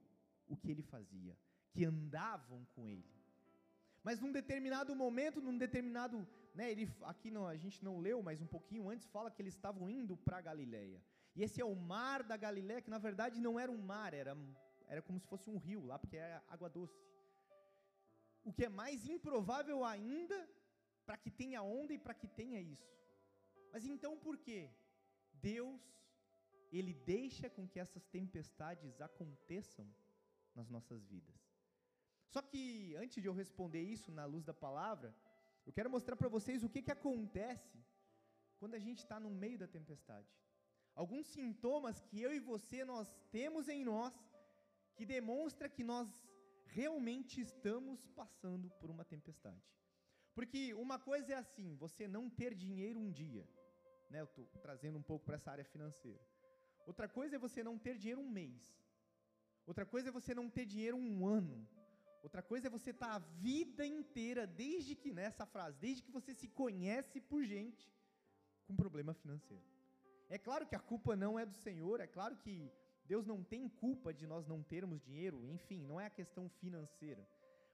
o 0.47 0.55
que 0.55 0.69
ele 0.71 0.81
fazia, 0.81 1.37
que 1.71 1.85
andavam 1.85 2.65
com 2.73 2.87
ele. 2.87 3.05
Mas 4.03 4.19
num 4.19 4.31
determinado 4.31 4.95
momento, 4.95 5.41
num 5.41 5.57
determinado, 5.57 6.25
né, 6.53 6.71
ele 6.71 6.89
aqui 7.03 7.29
não, 7.29 7.45
a 7.45 7.57
gente 7.57 7.83
não 7.83 7.99
leu, 7.99 8.21
mas 8.21 8.41
um 8.41 8.47
pouquinho 8.47 8.89
antes 8.89 9.07
fala 9.07 9.29
que 9.29 9.41
eles 9.41 9.53
estavam 9.53 9.89
indo 9.89 10.15
para 10.15 10.41
Galileia. 10.41 11.01
E 11.35 11.43
esse 11.43 11.59
é 11.61 11.65
o 11.65 11.75
mar 11.75 12.23
da 12.23 12.37
Galileia, 12.37 12.81
que 12.81 12.89
na 12.89 12.97
verdade 12.97 13.39
não 13.39 13.59
era 13.59 13.71
um 13.71 13.77
mar, 13.77 14.13
era 14.13 14.35
era 14.87 15.01
como 15.01 15.19
se 15.19 15.27
fosse 15.27 15.49
um 15.49 15.57
rio 15.57 15.85
lá, 15.85 15.99
porque 15.99 16.15
era 16.15 16.41
água 16.47 16.69
doce. 16.69 16.97
O 18.43 18.53
que 18.53 18.65
é 18.65 18.69
mais 18.69 19.05
improvável 19.05 19.83
ainda 19.83 20.37
para 21.05 21.17
que 21.17 21.29
tenha 21.29 21.61
onda 21.61 21.93
e 21.93 21.99
para 21.99 22.13
que 22.13 22.27
tenha 22.27 22.61
isso. 22.61 22.89
Mas 23.71 23.85
então 23.85 24.17
por 24.17 24.37
quê? 24.37 24.69
Deus 25.33 25.81
ele 26.71 26.93
deixa 26.93 27.49
com 27.49 27.67
que 27.67 27.79
essas 27.79 28.05
tempestades 28.05 29.01
aconteçam 29.01 29.85
nas 30.57 30.69
nossas 30.75 31.01
vidas. 31.13 31.37
Só 32.33 32.41
que 32.49 32.61
antes 33.03 33.21
de 33.21 33.27
eu 33.29 33.35
responder 33.41 33.83
isso 33.95 34.11
na 34.19 34.25
luz 34.33 34.43
da 34.49 34.55
palavra, 34.65 35.09
eu 35.67 35.73
quero 35.77 35.89
mostrar 35.95 36.15
para 36.15 36.33
vocês 36.37 36.63
o 36.63 36.71
que, 36.73 36.81
que 36.81 36.95
acontece 36.97 37.77
quando 38.59 38.75
a 38.79 38.83
gente 38.85 38.99
está 38.99 39.17
no 39.25 39.31
meio 39.43 39.57
da 39.63 39.67
tempestade. 39.77 40.29
Alguns 41.01 41.27
sintomas 41.27 41.99
que 42.07 42.21
eu 42.25 42.31
e 42.33 42.39
você 42.39 42.79
nós 42.83 43.07
temos 43.37 43.69
em 43.75 43.83
nós 43.91 44.15
que 44.95 45.05
demonstra 45.05 45.69
que 45.75 45.83
nós 45.83 46.07
realmente 46.77 47.39
estamos 47.39 48.07
passando 48.21 48.69
por 48.79 48.89
uma 48.89 49.05
tempestade. 49.05 49.67
Porque 50.37 50.73
uma 50.85 50.97
coisa 51.09 51.33
é 51.33 51.37
assim, 51.43 51.75
você 51.75 52.07
não 52.07 52.23
ter 52.29 52.53
dinheiro 52.53 52.99
um 52.99 53.11
dia, 53.11 53.47
né? 54.09 54.21
Eu 54.21 54.25
estou 54.25 54.45
trazendo 54.65 54.97
um 54.97 55.05
pouco 55.11 55.25
para 55.25 55.35
essa 55.35 55.51
área 55.51 55.63
financeira. 55.73 56.23
Outra 56.85 57.07
coisa 57.07 57.35
é 57.35 57.45
você 57.47 57.63
não 57.63 57.77
ter 57.77 57.97
dinheiro 57.97 58.21
um 58.21 58.29
mês. 58.29 58.63
Outra 59.67 59.85
coisa 59.85 60.07
é 60.07 60.11
você 60.19 60.33
não 60.33 60.49
ter 60.49 60.65
dinheiro 60.65 60.97
um 60.97 61.27
ano. 61.27 61.67
Outra 62.23 62.41
coisa 62.41 62.67
é 62.67 62.69
você 62.69 62.91
estar 62.91 63.09
tá 63.09 63.15
a 63.15 63.19
vida 63.19 63.85
inteira, 63.85 64.47
desde 64.47 64.95
que, 64.95 65.11
nessa 65.11 65.45
frase, 65.45 65.77
desde 65.77 66.01
que 66.01 66.11
você 66.11 66.33
se 66.33 66.47
conhece 66.47 67.19
por 67.19 67.43
gente, 67.43 67.93
com 68.65 68.75
problema 68.75 69.13
financeiro. 69.13 69.63
É 70.29 70.37
claro 70.37 70.65
que 70.65 70.75
a 70.75 70.79
culpa 70.79 71.15
não 71.15 71.37
é 71.37 71.45
do 71.45 71.53
Senhor, 71.53 71.99
é 71.99 72.07
claro 72.07 72.37
que 72.37 72.71
Deus 73.05 73.25
não 73.25 73.43
tem 73.43 73.67
culpa 73.67 74.13
de 74.13 74.25
nós 74.25 74.47
não 74.47 74.63
termos 74.63 75.01
dinheiro, 75.01 75.45
enfim, 75.45 75.83
não 75.83 75.99
é 75.99 76.05
a 76.05 76.09
questão 76.09 76.49
financeira. 76.49 77.27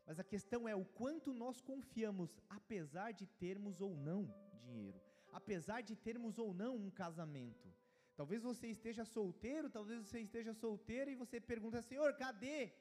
Mas 0.06 0.20
a 0.20 0.24
questão 0.24 0.68
é 0.68 0.76
o 0.76 0.86
quanto 0.86 1.32
nós 1.32 1.62
confiamos, 1.62 2.40
apesar 2.50 3.12
de 3.12 3.26
termos 3.26 3.82
ou 3.82 3.96
não 3.96 4.34
dinheiro, 4.66 5.00
apesar 5.32 5.82
de 5.82 5.96
termos 5.96 6.38
ou 6.38 6.54
não 6.54 6.76
um 6.76 6.90
casamento, 6.90 7.74
Talvez 8.16 8.42
você 8.44 8.68
esteja 8.68 9.04
solteiro, 9.06 9.70
talvez 9.70 10.00
você 10.04 10.20
esteja 10.20 10.54
solteiro 10.54 11.10
e 11.12 11.16
você 11.16 11.40
pergunta, 11.40 11.82
Senhor, 11.82 12.10
cadê 12.24 12.72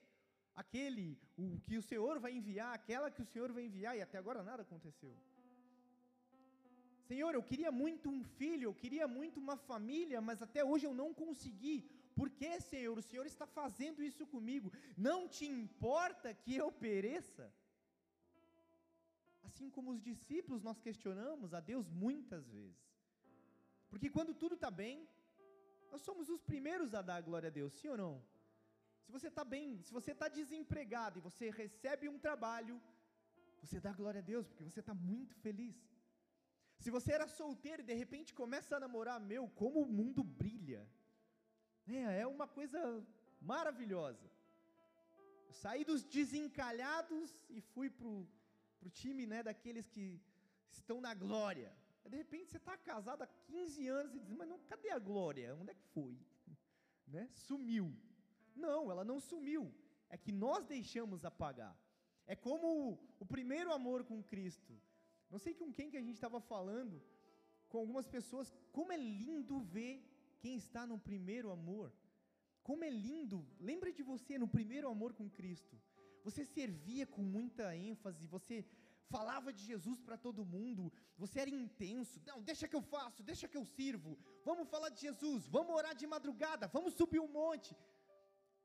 aquele 0.54 1.18
o 1.36 1.58
que 1.66 1.76
o 1.78 1.82
Senhor 1.90 2.18
vai 2.24 2.32
enviar, 2.40 2.74
aquela 2.74 3.10
que 3.10 3.22
o 3.22 3.30
Senhor 3.32 3.50
vai 3.52 3.64
enviar, 3.64 3.96
e 3.96 4.02
até 4.02 4.18
agora 4.18 4.42
nada 4.42 4.62
aconteceu. 4.62 5.14
Senhor, 7.08 7.32
eu 7.34 7.42
queria 7.42 7.72
muito 7.72 8.08
um 8.10 8.22
filho, 8.40 8.66
eu 8.68 8.74
queria 8.82 9.06
muito 9.08 9.40
uma 9.40 9.56
família, 9.56 10.20
mas 10.20 10.40
até 10.46 10.64
hoje 10.64 10.86
eu 10.86 10.94
não 10.94 11.08
consegui. 11.12 11.78
Por 12.14 12.28
que, 12.38 12.60
Senhor? 12.60 12.96
O 12.98 13.02
Senhor 13.10 13.26
está 13.26 13.46
fazendo 13.46 14.02
isso 14.02 14.24
comigo. 14.26 14.70
Não 14.96 15.18
te 15.28 15.46
importa 15.46 16.34
que 16.34 16.54
eu 16.62 16.70
pereça? 16.70 17.52
Assim 19.48 19.68
como 19.70 19.90
os 19.90 20.00
discípulos, 20.10 20.62
nós 20.62 20.78
questionamos 20.86 21.52
a 21.54 21.60
Deus 21.60 21.88
muitas 21.88 22.46
vezes. 22.48 22.82
Porque 23.90 24.08
quando 24.08 24.32
tudo 24.42 24.54
está 24.54 24.70
bem, 24.70 25.08
nós 25.92 26.02
somos 26.08 26.28
os 26.34 26.42
primeiros 26.50 26.94
a 26.98 27.02
dar 27.02 27.20
glória 27.28 27.48
a 27.50 27.56
Deus, 27.60 27.72
sim 27.78 27.88
ou 27.94 27.98
não? 28.04 28.14
Se 29.04 29.10
você 29.16 29.28
está 29.32 29.44
bem, 29.54 29.66
se 29.86 29.92
você 29.98 30.12
está 30.12 30.26
desempregado 30.38 31.18
e 31.18 31.26
você 31.28 31.50
recebe 31.50 32.08
um 32.08 32.18
trabalho, 32.26 32.76
você 33.62 33.78
dá 33.86 33.92
glória 33.92 34.20
a 34.20 34.28
Deus, 34.32 34.46
porque 34.48 34.64
você 34.68 34.80
está 34.80 34.94
muito 34.94 35.34
feliz. 35.46 35.76
Se 36.82 36.90
você 36.96 37.12
era 37.12 37.28
solteiro 37.28 37.82
e 37.82 37.88
de 37.90 37.96
repente 38.02 38.38
começa 38.42 38.76
a 38.76 38.80
namorar, 38.84 39.18
meu, 39.20 39.44
como 39.60 39.82
o 39.82 39.92
mundo 39.98 40.22
brilha. 40.24 40.82
É, 41.86 42.20
é 42.22 42.26
uma 42.26 42.48
coisa 42.58 42.80
maravilhosa. 43.40 44.26
Eu 45.48 45.52
saí 45.52 45.84
dos 45.84 46.02
desencalhados 46.16 47.30
e 47.50 47.60
fui 47.60 47.90
para 47.90 48.08
o 48.08 48.90
time 49.00 49.26
né, 49.26 49.42
daqueles 49.42 49.86
que 49.94 50.06
estão 50.70 51.00
na 51.00 51.12
glória. 51.12 51.70
De 52.08 52.16
repente 52.16 52.50
você 52.50 52.56
está 52.56 52.76
casado 52.76 53.22
há 53.22 53.26
15 53.26 53.88
anos 53.88 54.14
e 54.14 54.20
diz, 54.20 54.32
mas 54.32 54.48
não, 54.48 54.58
cadê 54.60 54.90
a 54.90 54.98
glória? 54.98 55.56
Onde 55.60 55.70
é 55.70 55.74
que 55.74 55.86
foi? 55.88 56.18
Né? 57.06 57.28
Sumiu. 57.34 57.94
Não, 58.54 58.90
ela 58.90 59.04
não 59.04 59.20
sumiu. 59.20 59.70
É 60.08 60.16
que 60.16 60.32
nós 60.32 60.64
deixamos 60.64 61.24
apagar. 61.24 61.76
É 62.26 62.36
como 62.36 62.98
o, 63.20 63.26
primeiro 63.26 63.72
amor 63.72 64.04
com 64.04 64.22
Cristo. 64.22 64.80
Não 65.30 65.38
sei 65.38 65.54
com 65.54 65.72
quem 65.72 65.90
que 65.90 65.96
a 65.96 66.00
gente 66.00 66.14
estava 66.14 66.40
falando, 66.40 67.02
com 67.68 67.78
algumas 67.78 68.06
pessoas, 68.06 68.52
como 68.70 68.92
é 68.92 68.96
lindo 68.96 69.60
ver 69.60 70.02
quem 70.38 70.56
está 70.56 70.86
no 70.86 70.98
primeiro 70.98 71.50
amor. 71.50 71.92
Como 72.62 72.84
é 72.84 72.90
lindo, 72.90 73.44
lembra 73.58 73.92
de 73.92 74.02
você 74.02 74.38
no 74.38 74.46
primeiro 74.46 74.88
amor 74.88 75.12
com 75.12 75.28
Cristo. 75.28 75.76
Você 76.22 76.44
servia 76.44 77.06
com 77.06 77.22
muita 77.22 77.76
ênfase, 77.76 78.26
você 78.26 78.64
falava 79.08 79.52
de 79.52 79.62
Jesus 79.64 80.00
para 80.00 80.16
todo 80.16 80.44
mundo, 80.44 80.92
você 81.16 81.40
era 81.40 81.50
intenso. 81.50 82.20
Não, 82.26 82.42
deixa 82.42 82.68
que 82.68 82.76
eu 82.76 82.82
faço, 82.82 83.22
deixa 83.22 83.48
que 83.48 83.56
eu 83.56 83.64
sirvo. 83.64 84.18
Vamos 84.44 84.68
falar 84.68 84.90
de 84.90 85.00
Jesus, 85.00 85.46
vamos 85.48 85.74
orar 85.74 85.94
de 85.94 86.06
madrugada, 86.06 86.68
vamos 86.68 86.94
subir 86.94 87.20
um 87.20 87.28
monte. 87.28 87.76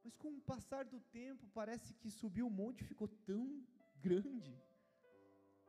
Mas 0.04 0.16
com 0.16 0.30
o 0.38 0.42
passar 0.42 0.86
do 0.86 1.00
tempo, 1.00 1.46
parece 1.54 1.94
que 1.94 2.10
subir 2.10 2.44
um 2.44 2.50
monte 2.50 2.84
ficou 2.84 3.08
tão 3.08 3.62
grande 4.00 4.56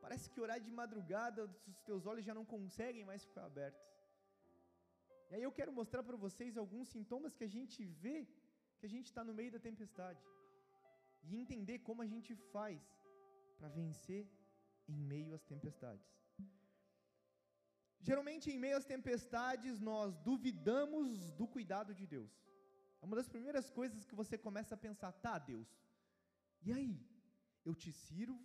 Parece 0.02 0.26
que 0.32 0.40
orar 0.44 0.58
de 0.66 0.70
madrugada, 0.80 1.40
os 1.70 1.78
teus 1.88 2.06
olhos 2.10 2.24
já 2.28 2.34
não 2.38 2.44
conseguem 2.54 3.04
mais 3.04 3.24
ficar 3.28 3.44
abertos. 3.44 3.86
E 5.30 5.34
aí 5.34 5.42
eu 5.42 5.52
quero 5.58 5.72
mostrar 5.80 6.02
para 6.02 6.16
vocês 6.16 6.56
alguns 6.56 6.88
sintomas 6.88 7.34
que 7.38 7.44
a 7.48 7.52
gente 7.56 7.84
vê 7.84 8.16
que 8.78 8.86
a 8.86 8.92
gente 8.94 9.06
está 9.10 9.22
no 9.28 9.34
meio 9.38 9.52
da 9.54 9.60
tempestade. 9.68 10.22
E 11.24 11.36
entender 11.36 11.78
como 11.80 12.00
a 12.02 12.08
gente 12.12 12.34
faz 12.52 12.80
para 13.58 13.68
vencer 13.68 14.22
em 14.88 15.00
meio 15.12 15.34
às 15.34 15.44
tempestades. 15.52 16.06
Geralmente, 18.00 18.50
em 18.50 18.58
meio 18.58 18.76
às 18.76 18.84
tempestades, 18.84 19.80
nós 19.80 20.16
duvidamos 20.28 21.32
do 21.32 21.46
cuidado 21.46 21.94
de 21.94 22.06
Deus. 22.06 22.32
É 23.00 23.04
uma 23.04 23.16
das 23.16 23.28
primeiras 23.28 23.70
coisas 23.70 24.04
que 24.04 24.14
você 24.14 24.36
começa 24.38 24.74
a 24.74 24.78
pensar: 24.86 25.12
tá, 25.12 25.38
Deus, 25.38 25.68
e 26.62 26.72
aí? 26.72 26.94
Eu 27.64 27.74
te 27.74 27.92
sirvo, 27.92 28.40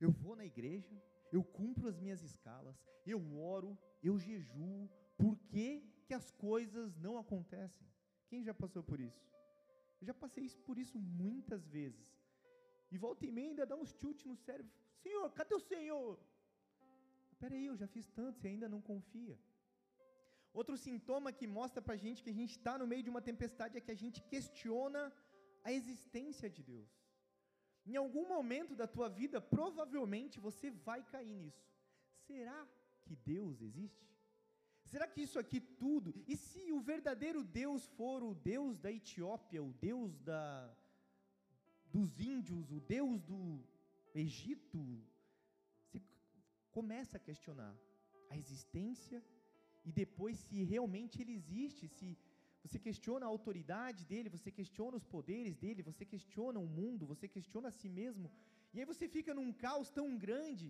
eu 0.00 0.10
vou 0.10 0.36
na 0.36 0.44
igreja, 0.44 0.94
eu 1.32 1.42
cumpro 1.42 1.88
as 1.88 1.98
minhas 1.98 2.22
escalas, 2.22 2.76
eu 3.06 3.20
oro, 3.38 3.78
eu 4.02 4.18
jejuo, 4.18 4.90
por 5.16 5.36
que, 5.52 5.68
que 6.04 6.12
as 6.12 6.30
coisas 6.30 6.96
não 6.96 7.16
acontecem? 7.16 7.86
Quem 8.28 8.42
já 8.42 8.52
passou 8.52 8.82
por 8.82 9.00
isso? 9.00 9.24
Eu 10.00 10.06
já 10.08 10.14
passei 10.14 10.48
por 10.66 10.78
isso 10.78 10.98
muitas 10.98 11.66
vezes. 11.66 12.06
E 12.90 12.98
volta 12.98 13.24
e 13.24 13.30
meia 13.30 13.48
ainda 13.48 13.66
dá 13.66 13.76
uns 13.76 13.90
chutes 14.00 14.24
no 14.26 14.36
cérebro. 14.36 14.72
Senhor, 15.06 15.26
cadê 15.38 15.54
o 15.54 15.66
Senhor? 15.72 16.12
Espera 17.32 17.54
aí, 17.56 17.66
eu 17.72 17.76
já 17.82 17.88
fiz 17.94 18.06
tanto, 18.18 18.38
você 18.38 18.48
ainda 18.52 18.68
não 18.74 18.80
confia. 18.92 19.36
Outro 20.60 20.74
sintoma 20.84 21.30
que 21.38 21.46
mostra 21.58 21.80
para 21.86 21.94
a 21.98 22.02
gente 22.04 22.22
que 22.24 22.32
a 22.34 22.38
gente 22.40 22.54
está 22.58 22.72
no 22.80 22.86
meio 22.92 23.04
de 23.06 23.12
uma 23.12 23.22
tempestade 23.28 23.76
é 23.76 23.84
que 23.86 23.94
a 23.96 24.00
gente 24.02 24.20
questiona 24.32 25.02
a 25.68 25.70
existência 25.78 26.48
de 26.56 26.62
Deus. 26.72 26.90
Em 27.90 27.96
algum 28.02 28.26
momento 28.34 28.74
da 28.80 28.88
tua 28.94 29.08
vida, 29.20 29.38
provavelmente 29.56 30.40
você 30.48 30.70
vai 30.88 31.00
cair 31.14 31.36
nisso. 31.42 31.68
Será 32.26 32.60
que 33.04 33.14
Deus 33.32 33.60
existe? 33.68 34.06
Será 34.92 35.06
que 35.12 35.22
isso 35.26 35.38
aqui 35.42 35.60
tudo? 35.84 36.10
E 36.32 36.36
se 36.46 36.64
o 36.72 36.80
verdadeiro 36.92 37.42
Deus 37.62 37.86
for 37.98 38.18
o 38.30 38.34
Deus 38.34 38.80
da 38.84 38.90
Etiópia, 38.98 39.62
o 39.62 39.72
Deus 39.88 40.18
da 40.30 40.42
dos 41.96 42.12
índios, 42.34 42.70
o 42.78 42.80
Deus 42.96 43.22
do 43.30 43.40
Egito? 44.20 44.80
Você 45.84 46.00
começa 46.70 47.16
a 47.16 47.24
questionar 47.28 47.74
a 48.30 48.36
existência 48.36 49.22
e 49.84 49.92
depois 49.92 50.36
se 50.46 50.62
realmente 50.64 51.20
ele 51.22 51.34
existe, 51.40 51.86
se 51.98 52.08
você 52.64 52.78
questiona 52.78 53.24
a 53.26 53.28
autoridade 53.28 54.04
dele, 54.04 54.28
você 54.36 54.50
questiona 54.50 54.96
os 54.96 55.04
poderes 55.04 55.56
dele, 55.56 55.88
você 55.90 56.04
questiona 56.04 56.58
o 56.58 56.66
mundo, 56.78 57.06
você 57.06 57.28
questiona 57.28 57.68
a 57.68 57.76
si 57.80 57.88
mesmo, 57.88 58.30
e 58.74 58.80
aí 58.80 58.86
você 58.92 59.06
fica 59.16 59.32
num 59.32 59.52
caos 59.52 59.90
tão 59.98 60.08
grande, 60.24 60.66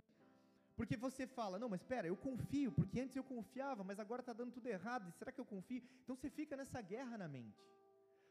porque 0.75 0.95
você 0.95 1.25
fala, 1.25 1.57
não, 1.57 1.69
mas 1.69 1.81
espera, 1.81 2.07
eu 2.07 2.15
confio, 2.15 2.71
porque 2.71 2.99
antes 2.99 3.15
eu 3.15 3.23
confiava, 3.23 3.83
mas 3.83 3.99
agora 3.99 4.21
está 4.21 4.33
dando 4.33 4.51
tudo 4.57 4.67
errado, 4.67 5.11
será 5.17 5.31
que 5.31 5.41
eu 5.41 5.45
confio? 5.45 5.81
Então 6.03 6.15
você 6.15 6.29
fica 6.29 6.55
nessa 6.55 6.79
guerra 6.81 7.17
na 7.17 7.27
mente. 7.27 7.65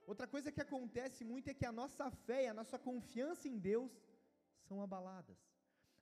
Outra 0.07 0.27
coisa 0.29 0.53
que 0.53 0.61
acontece 0.61 1.25
muito 1.25 1.49
é 1.51 1.55
que 1.55 1.67
a 1.67 1.73
nossa 1.73 2.09
fé 2.27 2.47
a 2.47 2.55
nossa 2.55 2.79
confiança 2.79 3.49
em 3.49 3.59
Deus 3.59 3.91
são 4.69 4.79
abaladas. 4.87 5.39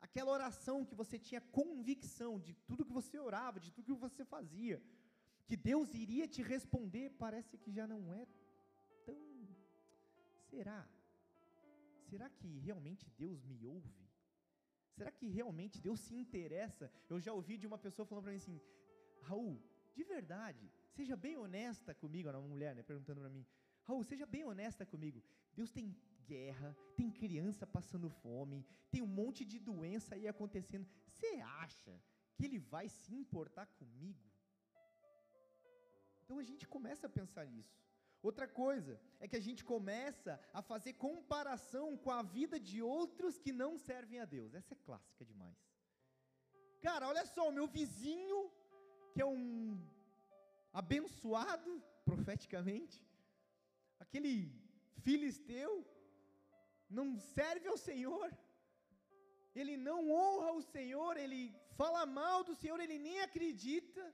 Aquela 0.07 0.31
oração 0.38 0.85
que 0.88 0.94
você 1.03 1.18
tinha 1.27 1.40
convicção 1.61 2.33
de 2.46 2.53
tudo 2.68 2.87
que 2.88 2.98
você 3.00 3.18
orava, 3.29 3.59
de 3.66 3.70
tudo 3.77 3.94
que 3.94 4.07
você 4.09 4.24
fazia, 4.35 4.77
que 5.48 5.57
Deus 5.70 5.88
iria 6.05 6.27
te 6.35 6.42
responder, 6.42 7.07
parece 7.24 7.57
que 7.62 7.70
já 7.79 7.87
não 7.87 8.03
é 8.20 8.27
tão. 9.07 9.22
Será? 10.50 10.81
Será 12.11 12.29
que 12.38 12.48
realmente 12.68 13.05
Deus 13.22 13.42
me 13.50 13.59
ouve? 13.66 14.05
Será 14.96 15.11
que 15.11 15.27
realmente 15.38 15.81
Deus 15.87 16.00
se 16.00 16.14
interessa? 16.14 16.90
Eu 17.09 17.18
já 17.20 17.33
ouvi 17.33 17.57
de 17.57 17.66
uma 17.66 17.79
pessoa 17.87 18.07
falando 18.07 18.24
para 18.24 18.33
mim 18.33 18.42
assim: 18.44 18.61
Raul, 19.22 19.57
de 19.96 20.05
verdade, 20.05 20.70
seja 20.96 21.16
bem 21.16 21.37
honesta 21.37 21.94
comigo, 21.94 22.29
era 22.29 22.38
uma 22.38 22.48
mulher, 22.48 22.74
né, 22.74 22.83
perguntando 22.83 23.20
para 23.20 23.31
mim: 23.31 23.44
Raul, 23.85 24.05
seja 24.05 24.27
bem 24.27 24.44
honesta 24.44 24.87
comigo. 24.87 25.22
Deus 25.55 25.70
tem 25.70 25.96
guerra, 26.32 26.68
tem 26.98 27.10
criança 27.22 27.64
passando 27.76 28.08
fome, 28.24 28.64
tem 28.90 29.02
um 29.06 29.12
monte 29.20 29.42
de 29.52 29.58
doença 29.70 30.10
aí 30.14 30.26
acontecendo. 30.28 30.87
Você 31.06 31.30
acha 31.64 31.92
que 32.34 32.44
Ele 32.46 32.58
vai 32.74 32.87
se 32.88 33.14
importar 33.22 33.66
comigo? 33.80 34.24
Então 36.22 36.38
a 36.42 36.46
gente 36.50 36.66
começa 36.76 37.06
a 37.06 37.16
pensar 37.20 37.44
nisso. 37.54 37.76
Outra 38.28 38.46
coisa 38.62 38.92
é 39.20 39.28
que 39.28 39.38
a 39.40 39.44
gente 39.46 39.62
começa 39.72 40.32
a 40.58 40.62
fazer 40.62 40.92
comparação 40.94 41.87
com 42.04 42.10
a 42.10 42.22
vida 42.37 42.58
de 42.68 42.78
outros 42.80 43.38
que 43.44 43.52
não 43.62 43.72
servem 43.88 44.18
a 44.20 44.24
Deus. 44.37 44.54
Essa 44.60 44.72
é 44.76 44.78
clássica 44.87 45.24
demais. 45.32 45.58
Cara, 46.87 47.08
olha 47.10 47.24
só, 47.34 47.42
o 47.48 47.56
meu 47.58 47.66
vizinho, 47.66 48.38
que 49.12 49.20
é 49.20 49.26
um 49.26 49.78
abençoado 50.72 51.72
profeticamente, 52.04 52.98
aquele 54.04 54.34
filisteu, 55.04 55.70
não 56.88 57.18
serve 57.18 57.66
ao 57.68 57.77
Senhor, 57.77 58.29
ele 59.55 59.77
não 59.77 60.11
honra 60.11 60.53
o 60.53 60.62
Senhor, 60.62 61.16
ele 61.16 61.55
fala 61.77 62.05
mal 62.05 62.42
do 62.42 62.55
Senhor, 62.55 62.79
ele 62.81 62.99
nem 62.99 63.20
acredita. 63.20 64.05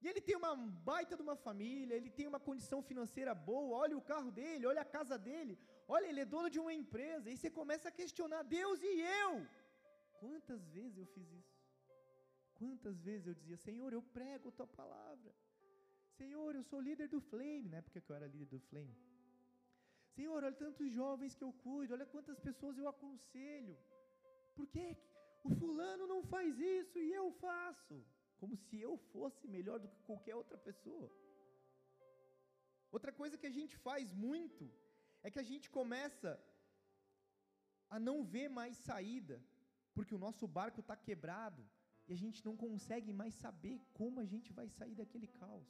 E 0.00 0.06
ele 0.06 0.20
tem 0.20 0.36
uma 0.36 0.54
baita 0.90 1.16
de 1.16 1.22
uma 1.22 1.34
família, 1.34 1.96
ele 1.96 2.10
tem 2.18 2.26
uma 2.28 2.38
condição 2.38 2.80
financeira 2.80 3.34
boa, 3.34 3.78
olha 3.78 3.96
o 3.98 4.06
carro 4.10 4.30
dele, 4.30 4.64
olha 4.64 4.82
a 4.82 4.92
casa 4.96 5.18
dele, 5.18 5.58
olha, 5.88 6.06
ele 6.06 6.20
é 6.20 6.24
dono 6.24 6.48
de 6.48 6.60
uma 6.60 6.72
empresa, 6.72 7.28
e 7.28 7.36
você 7.36 7.50
começa 7.50 7.88
a 7.88 7.96
questionar, 8.00 8.42
Deus 8.44 8.80
e 8.80 9.00
eu? 9.22 9.44
Quantas 10.20 10.68
vezes 10.68 10.98
eu 10.98 11.06
fiz 11.06 11.32
isso? 11.32 11.58
Quantas 12.54 13.02
vezes 13.02 13.26
eu 13.26 13.34
dizia, 13.34 13.56
Senhor, 13.56 13.92
eu 13.92 14.02
prego 14.02 14.48
a 14.50 14.52
tua 14.52 14.66
palavra. 14.66 15.34
Senhor, 16.16 16.54
eu 16.54 16.62
sou 16.62 16.80
líder 16.80 17.08
do 17.08 17.20
Flame, 17.20 17.68
na 17.68 17.78
época 17.78 18.00
que 18.00 18.10
eu 18.10 18.16
era 18.16 18.26
líder 18.26 18.46
do 18.46 18.60
Flame. 18.60 18.96
Senhor, 20.14 20.42
olha 20.44 20.60
tantos 20.64 20.90
jovens 21.00 21.34
que 21.34 21.44
eu 21.48 21.52
cuido, 21.64 21.94
olha 21.94 22.06
quantas 22.14 22.38
pessoas 22.48 22.76
eu 22.76 22.88
aconselho. 22.88 23.76
Por 24.56 24.66
que 24.66 24.86
o 25.44 25.50
fulano 25.60 26.06
não 26.06 26.22
faz 26.32 26.58
isso 26.58 26.98
e 26.98 27.12
eu 27.12 27.26
faço? 27.46 27.96
como 28.40 28.56
se 28.64 28.76
eu 28.88 28.96
fosse 29.12 29.46
melhor 29.56 29.78
do 29.80 29.90
que 29.92 30.00
qualquer 30.08 30.34
outra 30.42 30.58
pessoa. 30.68 31.08
Outra 32.96 33.12
coisa 33.20 33.38
que 33.40 33.48
a 33.50 33.56
gente 33.58 33.74
faz 33.88 34.12
muito 34.26 34.64
é 35.22 35.30
que 35.30 35.40
a 35.44 35.48
gente 35.50 35.68
começa 35.78 36.30
a 37.96 37.98
não 37.98 38.16
ver 38.34 38.48
mais 38.60 38.76
saída, 38.88 39.36
porque 39.94 40.14
o 40.14 40.22
nosso 40.26 40.46
barco 40.58 40.80
está 40.80 40.96
quebrado, 40.96 41.62
e 42.06 42.12
a 42.16 42.20
gente 42.24 42.44
não 42.44 42.56
consegue 42.56 43.12
mais 43.12 43.34
saber 43.34 43.78
como 43.98 44.20
a 44.20 44.26
gente 44.32 44.50
vai 44.58 44.68
sair 44.78 44.94
daquele 44.94 45.28
caos. 45.40 45.68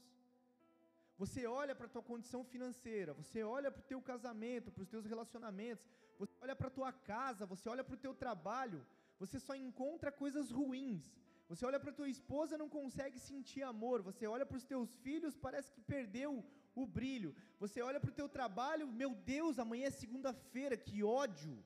Você 1.22 1.46
olha 1.46 1.74
para 1.74 1.86
a 1.86 1.94
tua 1.94 2.02
condição 2.10 2.42
financeira, 2.44 3.12
você 3.12 3.42
olha 3.42 3.70
para 3.72 3.80
o 3.80 3.88
teu 3.92 4.00
casamento, 4.00 4.70
para 4.70 4.84
os 4.84 4.88
teus 4.88 5.04
relacionamentos, 5.04 5.86
você 6.18 6.34
olha 6.40 6.54
para 6.54 6.68
a 6.68 6.76
tua 6.78 6.92
casa, 6.92 7.44
você 7.44 7.68
olha 7.68 7.82
para 7.82 7.96
o 7.96 8.02
teu 8.04 8.14
trabalho, 8.14 8.80
você 9.18 9.38
só 9.40 9.54
encontra 9.54 10.12
coisas 10.12 10.50
ruins. 10.50 11.04
Você 11.48 11.64
olha 11.64 11.80
para 11.80 11.96
tua 11.98 12.08
esposa, 12.08 12.60
não 12.62 12.68
consegue 12.68 13.18
sentir 13.18 13.62
amor. 13.62 14.02
Você 14.02 14.26
olha 14.26 14.44
para 14.44 14.58
os 14.60 14.66
teus 14.72 14.90
filhos, 15.04 15.34
parece 15.46 15.72
que 15.72 15.80
perdeu 15.80 16.44
o 16.74 16.86
brilho. 16.86 17.34
Você 17.58 17.80
olha 17.80 17.98
para 18.02 18.10
o 18.10 18.18
teu 18.20 18.28
trabalho, 18.28 18.86
meu 18.86 19.14
Deus, 19.14 19.58
amanhã 19.58 19.86
é 19.86 19.90
segunda-feira, 19.90 20.76
que 20.76 21.02
ódio. 21.02 21.56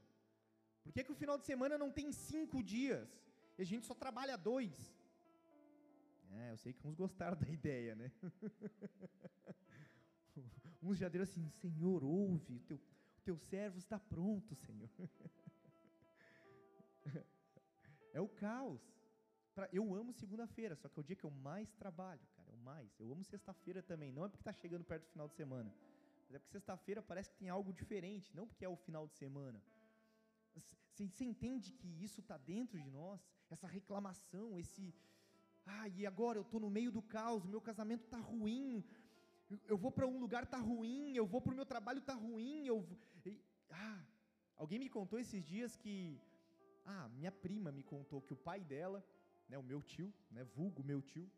Por 0.84 0.92
que, 0.92 1.04
que 1.04 1.12
o 1.12 1.20
final 1.22 1.36
de 1.36 1.44
semana 1.44 1.76
não 1.76 1.90
tem 1.90 2.12
cinco 2.12 2.62
dias? 2.62 3.08
E 3.58 3.62
a 3.62 3.66
gente 3.66 3.86
só 3.86 3.94
trabalha 3.94 4.36
dois. 4.36 4.72
É, 6.34 6.50
eu 6.50 6.56
sei 6.56 6.72
que 6.72 6.86
uns 6.86 6.94
gostaram 6.94 7.36
da 7.38 7.48
ideia, 7.48 7.94
né? 7.94 8.10
uns 10.82 10.98
já 10.98 11.08
deram 11.08 11.24
assim, 11.24 11.48
Senhor, 11.48 12.02
ouve, 12.02 12.56
o 12.56 12.60
teu, 12.60 12.76
o 12.76 13.20
teu 13.22 13.38
servo 13.38 13.78
está 13.78 13.98
pronto, 13.98 14.54
Senhor. 14.54 14.90
é 18.12 18.20
o 18.20 18.28
caos. 18.28 18.80
Eu 19.70 19.94
amo 19.94 20.14
segunda-feira, 20.14 20.74
só 20.74 20.88
que 20.88 20.98
é 20.98 21.02
o 21.02 21.04
dia 21.04 21.14
que 21.14 21.24
eu 21.24 21.30
mais 21.30 21.74
trabalho, 21.74 22.26
cara, 22.34 22.50
o 22.50 22.56
mais. 22.56 22.98
Eu 22.98 23.12
amo 23.12 23.22
sexta-feira 23.22 23.82
também, 23.82 24.10
não 24.10 24.24
é 24.24 24.28
porque 24.28 24.40
está 24.40 24.52
chegando 24.52 24.82
perto 24.82 25.04
do 25.04 25.10
final 25.10 25.28
de 25.28 25.34
semana, 25.34 25.70
mas 26.24 26.36
é 26.36 26.38
porque 26.38 26.52
sexta-feira 26.52 27.02
parece 27.02 27.30
que 27.30 27.36
tem 27.36 27.50
algo 27.50 27.70
diferente, 27.70 28.34
não 28.34 28.46
porque 28.46 28.64
é 28.64 28.68
o 28.68 28.76
final 28.76 29.06
de 29.06 29.14
semana. 29.14 29.62
Você 30.94 31.24
entende 31.24 31.72
que 31.72 32.02
isso 32.02 32.20
está 32.20 32.38
dentro 32.38 32.80
de 32.80 32.90
nós? 32.90 33.20
Essa 33.50 33.66
reclamação, 33.66 34.58
esse. 34.58 34.94
Ah, 35.66 35.88
e 35.88 36.06
agora 36.06 36.38
eu 36.38 36.42
estou 36.42 36.60
no 36.60 36.70
meio 36.70 36.90
do 36.90 37.02
caos, 37.02 37.44
meu 37.44 37.60
casamento 37.60 38.04
está 38.04 38.18
ruim, 38.18 38.84
eu 39.66 39.76
vou 39.76 39.90
para 39.90 40.06
um 40.06 40.18
lugar 40.18 40.44
está 40.44 40.58
ruim, 40.58 41.14
eu 41.14 41.26
vou 41.26 41.40
para 41.40 41.52
o 41.52 41.56
meu 41.56 41.66
trabalho 41.66 41.98
está 41.98 42.14
ruim, 42.14 42.66
eu. 42.66 42.86
Ah, 43.70 44.00
alguém 44.56 44.78
me 44.78 44.88
contou 44.88 45.18
esses 45.18 45.44
dias 45.44 45.76
que. 45.76 46.20
Ah, 46.84 47.08
minha 47.10 47.30
prima 47.30 47.70
me 47.70 47.82
contou 47.82 48.20
que 48.20 48.32
o 48.32 48.36
pai 48.36 48.60
dela, 48.64 49.04
né, 49.48 49.56
o 49.56 49.62
meu 49.62 49.80
tio, 49.80 50.12
né, 50.30 50.42
vulgo 50.42 50.82
meu 50.82 51.00
tio, 51.00 51.30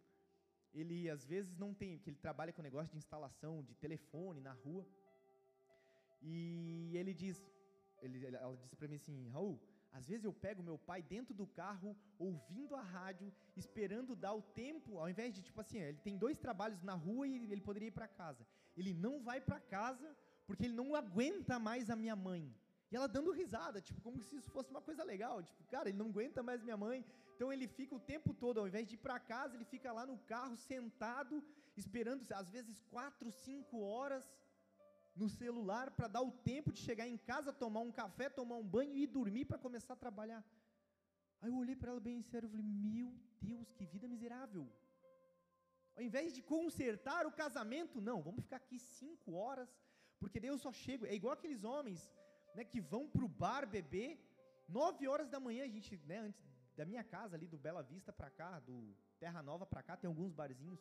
ele 0.73 1.11
às 1.11 1.25
vezes 1.27 1.57
não 1.59 1.75
tem, 1.75 1.99
que 1.99 2.09
ele 2.11 2.17
trabalha 2.17 2.53
com 2.53 2.63
negócio 2.63 2.93
de 2.93 2.99
instalação 2.99 3.63
de 3.63 3.75
telefone 3.75 4.41
na 4.41 4.53
rua. 4.53 4.87
E 6.23 6.91
ele 6.95 7.13
diz, 7.13 7.45
ele, 8.01 8.25
ela 8.25 8.57
disse 8.57 8.75
para 8.75 8.89
mim 8.89 8.97
assim, 8.97 9.29
Raul, 9.29 9.61
às 9.99 10.09
vezes 10.09 10.25
eu 10.25 10.33
pego 10.33 10.63
meu 10.69 10.77
pai 10.77 11.01
dentro 11.01 11.33
do 11.41 11.47
carro, 11.47 11.97
ouvindo 12.19 12.75
a 12.75 12.83
rádio, 12.83 13.33
esperando 13.57 14.17
dar 14.17 14.35
o 14.35 14.43
tempo, 14.43 14.99
ao 14.99 15.09
invés 15.09 15.33
de, 15.33 15.41
tipo 15.41 15.61
assim, 15.61 15.79
ele 15.79 16.01
tem 16.07 16.17
dois 16.25 16.37
trabalhos 16.37 16.83
na 16.83 16.95
rua 16.95 17.29
e 17.29 17.37
ele 17.53 17.61
poderia 17.61 17.89
ir 17.89 17.93
para 17.93 18.09
casa. 18.09 18.45
Ele 18.77 18.93
não 18.93 19.23
vai 19.23 19.41
para 19.41 19.61
casa 19.61 20.09
porque 20.47 20.65
ele 20.65 20.75
não 20.75 20.97
aguenta 20.97 21.59
mais 21.59 21.89
a 21.91 21.97
minha 21.97 22.17
mãe. 22.17 22.53
E 22.91 22.97
ela 22.97 23.07
dando 23.07 23.31
risada, 23.31 23.81
tipo, 23.81 24.01
como 24.01 24.21
se 24.21 24.37
isso 24.37 24.51
fosse 24.51 24.71
uma 24.71 24.83
coisa 24.83 25.05
legal. 25.05 25.43
Tipo, 25.43 25.63
cara, 25.75 25.89
ele 25.89 25.99
não 25.99 26.09
aguenta 26.09 26.43
mais 26.43 26.61
minha 26.63 26.77
mãe. 26.77 27.05
Então 27.37 27.53
ele 27.53 27.69
fica 27.69 27.95
o 27.95 28.01
tempo 28.01 28.35
todo, 28.35 28.59
ao 28.59 28.67
invés 28.67 28.87
de 28.89 28.95
ir 28.97 28.99
para 28.99 29.19
casa, 29.19 29.55
ele 29.55 29.65
fica 29.65 29.93
lá 29.93 30.05
no 30.05 30.19
carro, 30.33 30.57
sentado, 30.57 31.43
esperando, 31.77 32.23
às 32.33 32.51
vezes, 32.51 32.81
quatro, 32.91 33.31
cinco 33.31 33.81
horas 33.81 34.29
no 35.15 35.29
celular 35.29 35.91
para 35.91 36.09
dar 36.09 36.23
o 36.23 36.31
tempo 36.31 36.73
de 36.73 36.81
chegar 36.81 37.07
em 37.07 37.17
casa, 37.17 37.53
tomar 37.53 37.81
um 37.81 37.93
café, 37.93 38.29
tomar 38.29 38.57
um 38.57 38.67
banho 38.67 38.97
e 38.97 39.07
dormir 39.07 39.45
para 39.45 39.59
começar 39.59 39.95
a 39.95 40.03
trabalhar. 40.05 40.45
Aí 41.41 41.51
eu 41.51 41.57
olhei 41.57 41.77
para 41.77 41.91
ela 41.91 42.01
bem 42.01 42.23
sério 42.23 42.47
e 42.47 42.51
falei: 42.51 42.67
Meu 42.67 43.13
Deus, 43.41 43.73
que 43.73 43.85
vida 43.85 44.09
miserável. 44.09 44.67
Ao 45.97 46.03
invés 46.03 46.35
de 46.35 46.43
consertar 46.43 47.27
o 47.27 47.33
casamento, 47.33 48.01
não, 48.01 48.21
vamos 48.21 48.43
ficar 48.43 48.57
aqui 48.57 48.79
cinco 48.79 49.35
horas, 49.35 49.69
porque 50.19 50.41
daí 50.41 50.51
eu 50.51 50.59
só 50.59 50.73
chego. 50.73 51.07
É 51.07 51.15
igual 51.15 51.35
aqueles 51.35 51.63
homens 51.63 52.13
né, 52.55 52.65
que 52.65 52.81
vão 52.81 53.09
para 53.09 53.25
o 53.25 53.29
bar 53.29 53.67
beber, 53.67 54.19
nove 54.69 55.07
horas 55.07 55.29
da 55.29 55.39
manhã, 55.39 55.65
a 55.65 55.69
gente, 55.69 55.97
né, 56.07 56.19
antes 56.19 56.43
da 56.77 56.85
minha 56.85 57.05
casa 57.05 57.37
ali, 57.37 57.47
do 57.47 57.59
Bela 57.59 57.83
Vista 57.83 58.13
para 58.13 58.31
cá, 58.31 58.59
do 58.59 58.97
Terra 59.21 59.43
Nova 59.43 59.65
para 59.65 59.83
cá, 59.83 59.97
tem 59.97 60.09
alguns 60.09 60.33
barzinhos. 60.33 60.81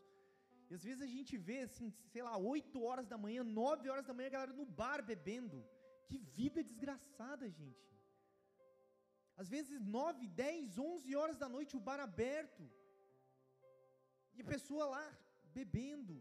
E 0.69 0.73
às 0.77 0.83
vezes 0.87 1.01
a 1.07 1.11
gente 1.15 1.33
vê, 1.37 1.59
assim, 1.67 1.87
sei 2.13 2.23
lá, 2.27 2.35
8 2.37 2.81
horas 2.87 3.07
da 3.07 3.17
manhã, 3.25 3.43
9 3.43 3.89
horas 3.89 4.05
da 4.05 4.13
manhã, 4.13 4.27
a 4.29 4.35
galera 4.37 4.53
no 4.53 4.65
bar 4.65 4.99
bebendo. 5.11 5.59
Que 6.07 6.17
vida 6.17 6.63
desgraçada, 6.63 7.49
gente. 7.49 7.93
Às 9.41 9.49
vezes 9.49 9.79
9, 9.81 10.27
10, 10.27 10.77
11 10.77 11.15
horas 11.15 11.37
da 11.37 11.49
noite, 11.55 11.75
o 11.75 11.85
bar 11.87 11.99
aberto. 11.99 12.63
E 14.35 14.41
a 14.41 14.45
pessoa 14.45 14.85
lá 14.95 15.05
bebendo, 15.57 16.15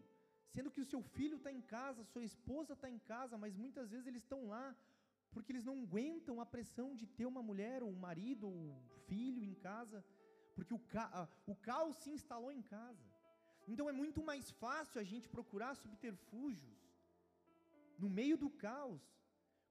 sendo 0.54 0.70
que 0.70 0.80
o 0.80 0.90
seu 0.92 1.02
filho 1.02 1.36
está 1.36 1.50
em 1.58 1.62
casa, 1.76 2.04
sua 2.04 2.24
esposa 2.24 2.72
está 2.74 2.88
em 2.88 2.98
casa, 2.98 3.38
mas 3.38 3.54
muitas 3.56 3.90
vezes 3.90 4.06
eles 4.06 4.22
estão 4.22 4.46
lá 4.54 4.66
porque 5.32 5.50
eles 5.52 5.64
não 5.64 5.82
aguentam 5.82 6.40
a 6.40 6.46
pressão 6.54 6.94
de 6.94 7.06
ter 7.06 7.26
uma 7.26 7.42
mulher, 7.42 7.82
ou 7.82 7.90
um 7.90 8.02
marido, 8.08 8.46
ou 8.48 8.54
um 8.54 8.80
filho 9.06 9.42
em 9.42 9.54
casa, 9.54 10.04
porque 10.54 10.74
o, 10.74 10.78
ca 10.78 11.28
o 11.46 11.54
caos 11.56 11.96
se 11.96 12.10
instalou 12.10 12.52
em 12.52 12.62
casa. 12.62 13.11
Então 13.68 13.88
é 13.88 13.92
muito 13.92 14.22
mais 14.30 14.50
fácil 14.50 15.00
a 15.00 15.04
gente 15.04 15.28
procurar 15.28 15.74
subterfúgios 15.74 16.80
no 17.98 18.08
meio 18.10 18.36
do 18.36 18.50
caos, 18.50 19.02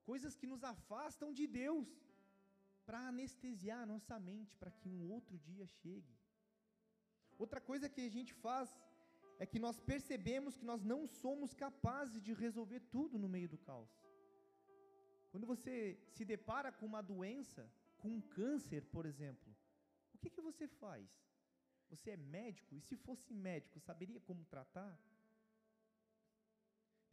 coisas 0.05 0.35
que 0.35 0.47
nos 0.47 0.63
afastam 0.63 1.33
de 1.33 1.45
Deus, 1.47 1.89
para 2.85 3.07
anestesiar 3.07 3.81
a 3.83 3.85
nossa 3.85 4.19
mente 4.19 4.55
para 4.55 4.71
que 4.71 4.89
um 4.89 5.11
outro 5.11 5.37
dia 5.37 5.65
chegue. 5.67 6.15
Outra 7.37 7.59
coisa 7.69 7.89
que 7.89 8.01
a 8.01 8.09
gente 8.09 8.33
faz 8.45 8.69
é 9.39 9.45
que 9.45 9.59
nós 9.65 9.79
percebemos 9.79 10.57
que 10.57 10.65
nós 10.71 10.83
não 10.83 11.07
somos 11.07 11.53
capazes 11.53 12.21
de 12.21 12.33
resolver 12.33 12.81
tudo 12.95 13.17
no 13.17 13.29
meio 13.35 13.49
do 13.49 13.57
caos. 13.57 13.93
Quando 15.31 15.47
você 15.47 15.97
se 16.15 16.23
depara 16.23 16.71
com 16.71 16.85
uma 16.85 17.01
doença, 17.01 17.63
com 17.97 18.09
um 18.09 18.21
câncer, 18.21 18.83
por 18.95 19.05
exemplo, 19.05 19.55
o 20.13 20.17
que, 20.17 20.29
que 20.29 20.41
você 20.41 20.67
faz? 20.67 21.07
Você 21.91 22.09
é 22.11 22.17
médico? 22.37 22.71
E 22.75 22.81
se 22.89 22.95
fosse 23.05 23.31
médico, 23.47 23.85
saberia 23.89 24.21
como 24.27 24.49
tratar? 24.53 24.91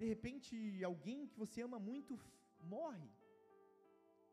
De 0.01 0.07
repente, 0.13 0.55
alguém 0.91 1.27
que 1.31 1.39
você 1.45 1.61
ama 1.69 1.79
muito 1.91 2.13
morre. 2.75 3.11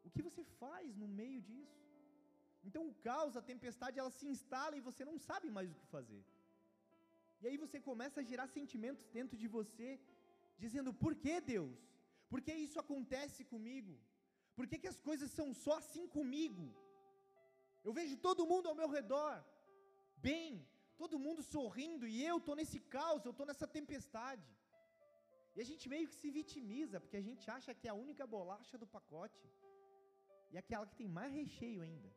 O 0.07 0.09
que 0.13 0.25
você 0.27 0.43
faz 0.61 0.89
no 1.01 1.07
meio 1.21 1.41
disso? 1.49 1.81
Então, 2.67 2.83
o 2.89 2.95
caos, 3.07 3.35
a 3.39 3.47
tempestade, 3.51 3.99
ela 4.01 4.13
se 4.19 4.27
instala 4.33 4.75
e 4.77 4.85
você 4.89 5.03
não 5.09 5.17
sabe 5.29 5.49
mais 5.57 5.69
o 5.71 5.79
que 5.79 5.93
fazer. 5.97 6.23
E 7.41 7.47
aí 7.47 7.57
você 7.63 7.79
começa 7.89 8.19
a 8.19 8.27
gerar 8.31 8.47
sentimentos 8.57 9.05
dentro 9.17 9.35
de 9.41 9.47
você, 9.57 9.89
dizendo: 10.63 10.93
por 11.03 11.13
que 11.23 11.35
Deus? 11.53 11.79
Por 12.31 12.39
que 12.45 12.53
isso 12.65 12.79
acontece 12.83 13.41
comigo? 13.53 13.93
Por 14.57 14.65
que, 14.67 14.77
que 14.83 14.91
as 14.93 14.99
coisas 15.09 15.29
são 15.37 15.47
só 15.65 15.73
assim 15.81 16.05
comigo? 16.17 16.65
Eu 17.87 17.93
vejo 17.99 18.15
todo 18.27 18.49
mundo 18.51 18.67
ao 18.69 18.79
meu 18.81 18.89
redor, 18.97 19.33
bem, 20.27 20.49
todo 21.01 21.23
mundo 21.25 21.41
sorrindo, 21.55 22.05
e 22.13 22.17
eu 22.29 22.37
estou 22.39 22.55
nesse 22.59 22.79
caos, 22.95 23.23
eu 23.25 23.33
estou 23.33 23.47
nessa 23.49 23.67
tempestade. 23.77 24.47
E 25.55 25.61
a 25.63 25.67
gente 25.69 25.85
meio 25.93 26.07
que 26.09 26.17
se 26.21 26.29
vitimiza, 26.37 26.99
porque 27.03 27.19
a 27.21 27.25
gente 27.27 27.45
acha 27.57 27.73
que 27.79 27.87
é 27.87 27.91
a 27.93 28.01
única 28.05 28.25
bolacha 28.35 28.77
do 28.81 28.87
pacote, 28.95 29.45
e 30.53 30.57
aquela 30.61 30.87
que 30.89 30.99
tem 31.01 31.09
mais 31.19 31.31
recheio 31.41 31.81
ainda. 31.87 32.09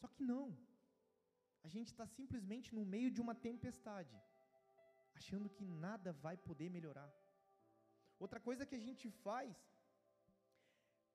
Só 0.00 0.08
que 0.14 0.24
não. 0.32 0.46
A 1.66 1.68
gente 1.74 1.90
está 1.92 2.06
simplesmente 2.18 2.68
no 2.78 2.84
meio 2.94 3.10
de 3.14 3.20
uma 3.24 3.34
tempestade, 3.48 4.16
achando 5.20 5.48
que 5.56 5.64
nada 5.86 6.10
vai 6.26 6.36
poder 6.48 6.68
melhorar. 6.76 7.10
Outra 8.24 8.40
coisa 8.48 8.66
que 8.68 8.76
a 8.80 8.84
gente 8.86 9.06
faz, 9.26 9.54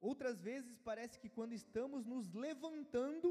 outras 0.09 0.37
vezes 0.49 0.75
parece 0.89 1.15
que 1.21 1.29
quando 1.37 1.53
estamos 1.61 2.01
nos 2.13 2.27
levantando, 2.45 3.29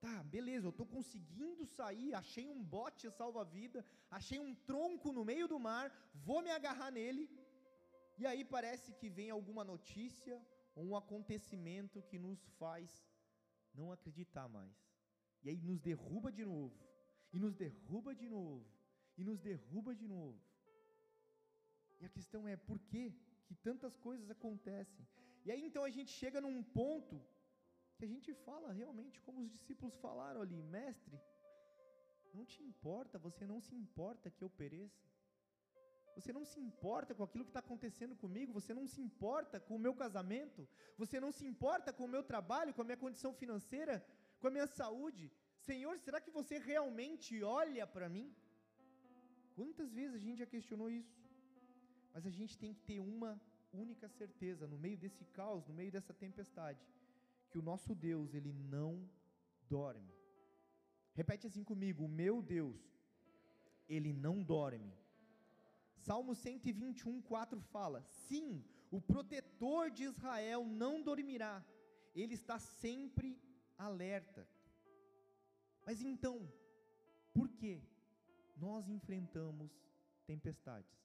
Tá, 0.00 0.22
beleza, 0.34 0.66
eu 0.66 0.70
estou 0.70 0.86
conseguindo 0.86 1.66
sair, 1.66 2.14
achei 2.14 2.48
um 2.48 2.62
bote 2.76 3.10
salva-vida, 3.10 3.84
achei 4.10 4.38
um 4.38 4.54
tronco 4.54 5.12
no 5.12 5.24
meio 5.30 5.46
do 5.46 5.58
mar, 5.58 5.86
vou 6.14 6.40
me 6.40 6.50
agarrar 6.50 6.90
nele, 6.90 7.28
e 8.16 8.26
aí 8.26 8.42
parece 8.44 8.92
que 8.94 9.10
vem 9.10 9.28
alguma 9.30 9.62
notícia 9.62 10.40
ou 10.74 10.84
um 10.86 10.96
acontecimento 10.96 12.02
que 12.08 12.18
nos 12.18 12.40
faz 12.60 12.88
não 13.74 13.92
acreditar 13.92 14.48
mais. 14.48 14.76
E 15.42 15.50
aí 15.50 15.60
nos 15.60 15.80
derruba 15.80 16.32
de 16.32 16.44
novo, 16.44 16.78
e 17.32 17.38
nos 17.38 17.54
derruba 17.54 18.14
de 18.14 18.28
novo, 18.28 18.66
e 19.18 19.24
nos 19.24 19.38
derruba 19.38 19.94
de 19.94 20.06
novo. 20.06 20.40
E 22.00 22.06
a 22.06 22.08
questão 22.08 22.48
é 22.48 22.56
por 22.56 22.78
que 22.78 23.02
que 23.46 23.54
tantas 23.54 23.94
coisas 23.96 24.30
acontecem? 24.30 25.06
E 25.44 25.50
aí 25.52 25.62
então 25.62 25.84
a 25.84 25.90
gente 25.90 26.10
chega 26.10 26.40
num 26.40 26.62
ponto 26.62 27.20
que 28.00 28.08
a 28.08 28.14
gente 28.14 28.32
fala 28.46 28.68
realmente 28.80 29.16
como 29.26 29.40
os 29.42 29.50
discípulos 29.56 29.94
falaram 30.06 30.40
ali: 30.44 30.58
Mestre, 30.76 31.16
não 32.36 32.44
te 32.52 32.60
importa, 32.70 33.24
você 33.28 33.44
não 33.52 33.60
se 33.66 33.74
importa 33.82 34.30
que 34.36 34.42
eu 34.46 34.50
pereça. 34.62 35.06
Você 36.16 36.32
não 36.36 36.44
se 36.52 36.58
importa 36.68 37.14
com 37.16 37.24
aquilo 37.26 37.44
que 37.46 37.52
está 37.54 37.62
acontecendo 37.66 38.14
comigo, 38.22 38.56
você 38.60 38.72
não 38.78 38.86
se 38.94 39.00
importa 39.08 39.56
com 39.66 39.74
o 39.76 39.82
meu 39.84 39.94
casamento, 40.02 40.62
você 41.02 41.16
não 41.24 41.30
se 41.38 41.44
importa 41.52 41.92
com 41.96 42.04
o 42.06 42.12
meu 42.14 42.22
trabalho, 42.30 42.74
com 42.74 42.82
a 42.82 42.88
minha 42.88 43.02
condição 43.04 43.32
financeira, 43.42 43.94
com 44.40 44.48
a 44.48 44.54
minha 44.56 44.66
saúde. 44.80 45.24
Senhor, 45.68 45.94
será 46.06 46.20
que 46.24 46.36
você 46.38 46.58
realmente 46.72 47.42
olha 47.60 47.86
para 47.86 48.08
mim? 48.16 48.28
Quantas 49.58 49.92
vezes 49.98 50.16
a 50.16 50.24
gente 50.26 50.42
já 50.42 50.48
questionou 50.54 50.90
isso? 51.00 51.16
Mas 52.12 52.26
a 52.30 52.34
gente 52.38 52.58
tem 52.62 52.74
que 52.74 52.82
ter 52.90 52.98
uma 53.14 53.32
única 53.84 54.08
certeza 54.20 54.66
no 54.66 54.78
meio 54.84 54.98
desse 55.04 55.24
caos, 55.38 55.66
no 55.70 55.74
meio 55.80 55.92
dessa 55.96 56.12
tempestade, 56.24 56.80
que 57.50 57.58
o 57.58 57.62
nosso 57.70 57.94
Deus, 57.94 58.34
ele 58.34 58.52
não 58.52 59.08
dorme. 59.68 60.14
Repete 61.14 61.46
assim 61.46 61.64
comigo: 61.64 62.04
o 62.04 62.08
meu 62.08 62.40
Deus, 62.40 62.80
ele 63.88 64.12
não 64.12 64.42
dorme. 64.42 64.92
Salmo 65.96 66.34
121, 66.34 67.20
4 67.22 67.60
fala: 67.60 68.02
Sim, 68.28 68.64
o 68.90 69.00
protetor 69.00 69.90
de 69.90 70.04
Israel 70.04 70.64
não 70.64 71.02
dormirá, 71.02 71.64
ele 72.14 72.34
está 72.34 72.58
sempre 72.58 73.38
alerta. 73.76 74.46
Mas 75.86 76.00
então, 76.02 76.50
por 77.32 77.48
que 77.48 77.82
nós 78.56 78.88
enfrentamos 78.88 79.70
tempestades? 80.26 80.98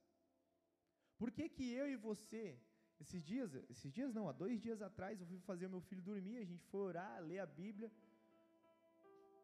Por 1.17 1.31
que 1.31 1.47
que 1.49 1.71
eu 1.71 1.87
e 1.87 1.95
você, 1.95 2.59
esses 2.99 3.23
dias, 3.23 3.53
esses 3.69 3.91
dias 3.91 4.13
não, 4.13 4.27
há 4.29 4.31
dois 4.31 4.59
dias 4.59 4.81
atrás 4.81 5.19
eu 5.19 5.27
fui 5.27 5.39
fazer 5.39 5.65
o 5.65 5.69
meu 5.69 5.81
filho 5.81 6.01
dormir, 6.01 6.37
a 6.37 6.45
gente 6.45 6.65
foi 6.65 6.81
orar, 6.81 7.21
ler 7.21 7.39
a 7.39 7.45
Bíblia, 7.45 7.91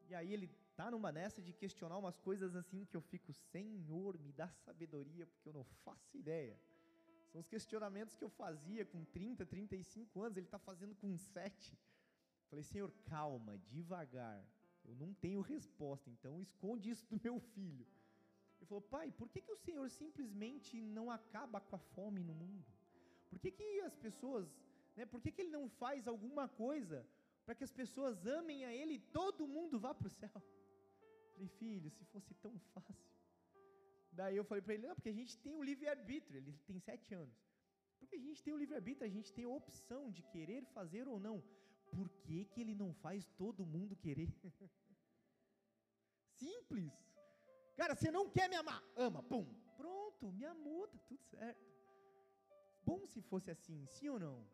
e 0.09 0.15
aí 0.15 0.33
ele 0.33 0.47
tá 0.75 0.89
numa 0.89 1.11
nessa 1.11 1.41
de 1.41 1.53
questionar 1.53 1.97
umas 1.97 2.17
coisas 2.19 2.55
assim 2.55 2.85
que 2.85 2.95
eu 2.95 3.01
fico, 3.01 3.33
Senhor, 3.33 4.17
me 4.19 4.31
dá 4.31 4.49
sabedoria, 4.49 5.25
porque 5.25 5.47
eu 5.47 5.53
não 5.53 5.63
faço 5.85 6.17
ideia. 6.17 6.59
São 7.31 7.39
os 7.39 7.47
questionamentos 7.47 8.15
que 8.15 8.23
eu 8.23 8.29
fazia 8.29 8.85
com 8.85 9.05
30, 9.05 9.45
35 9.45 10.21
anos, 10.21 10.37
ele 10.37 10.47
está 10.47 10.59
fazendo 10.59 10.93
com 10.95 11.17
7. 11.17 11.77
Falei, 12.49 12.63
Senhor, 12.63 12.91
calma, 13.05 13.57
devagar. 13.69 14.45
Eu 14.83 14.95
não 14.95 15.13
tenho 15.13 15.39
resposta, 15.41 16.09
então 16.09 16.41
esconde 16.41 16.89
isso 16.89 17.07
do 17.07 17.19
meu 17.23 17.39
filho. 17.39 17.87
Ele 18.57 18.65
falou, 18.65 18.81
pai, 18.81 19.11
por 19.11 19.29
que, 19.29 19.41
que 19.41 19.51
o 19.51 19.57
Senhor 19.57 19.89
simplesmente 19.89 20.81
não 20.81 21.09
acaba 21.09 21.61
com 21.61 21.75
a 21.75 21.79
fome 21.79 22.21
no 22.21 22.33
mundo? 22.33 22.65
Por 23.31 23.39
que, 23.39 23.49
que 23.49 23.81
as 23.81 23.95
pessoas, 23.95 24.45
né, 24.95 25.05
por 25.05 25.21
que, 25.21 25.31
que 25.31 25.41
ele 25.41 25.57
não 25.59 25.67
faz 25.69 26.07
alguma 26.07 26.47
coisa 26.47 27.07
para 27.45 27.55
que 27.55 27.63
as 27.63 27.71
pessoas 27.71 28.27
amem 28.27 28.65
a 28.65 28.73
Ele 28.73 28.95
e 28.95 28.99
todo 28.99 29.47
mundo 29.47 29.79
vá 29.79 29.93
para 29.93 30.07
o 30.07 30.09
céu. 30.09 30.29
Falei, 31.33 31.47
filho, 31.47 31.89
se 31.89 32.03
fosse 32.05 32.33
tão 32.35 32.59
fácil. 32.73 33.11
Daí 34.11 34.35
eu 34.35 34.43
falei 34.43 34.61
para 34.61 34.73
ele, 34.73 34.85
não, 34.85 34.93
porque 34.93 35.07
a 35.07 35.13
gente 35.13 35.37
tem 35.39 35.55
o 35.55 35.63
livre-arbítrio, 35.63 36.37
ele 36.37 36.51
tem 36.67 36.77
sete 36.79 37.13
anos. 37.13 37.33
Porque 37.97 38.15
a 38.15 38.19
gente 38.19 38.43
tem 38.43 38.53
o 38.53 38.57
livre-arbítrio, 38.57 39.07
a 39.07 39.09
gente 39.09 39.33
tem 39.33 39.45
a 39.45 39.49
opção 39.49 40.11
de 40.11 40.21
querer 40.23 40.65
fazer 40.65 41.07
ou 41.07 41.17
não. 41.17 41.41
Por 41.89 42.09
que, 42.09 42.43
que 42.45 42.59
ele 42.59 42.75
não 42.75 42.93
faz 42.93 43.25
todo 43.37 43.65
mundo 43.65 43.95
querer? 43.95 44.29
Simples. 46.35 46.91
Cara, 47.77 47.95
você 47.95 48.11
não 48.11 48.29
quer 48.29 48.49
me 48.49 48.57
amar, 48.57 48.83
ama, 48.97 49.23
pum. 49.23 49.45
Pronto, 49.77 50.31
me 50.33 50.45
amou, 50.45 50.87
tá 50.89 50.99
tudo 51.07 51.23
certo. 51.23 51.70
Bom 52.85 53.05
se 53.05 53.21
fosse 53.21 53.49
assim, 53.51 53.85
sim 53.87 54.09
ou 54.09 54.19
não? 54.19 54.45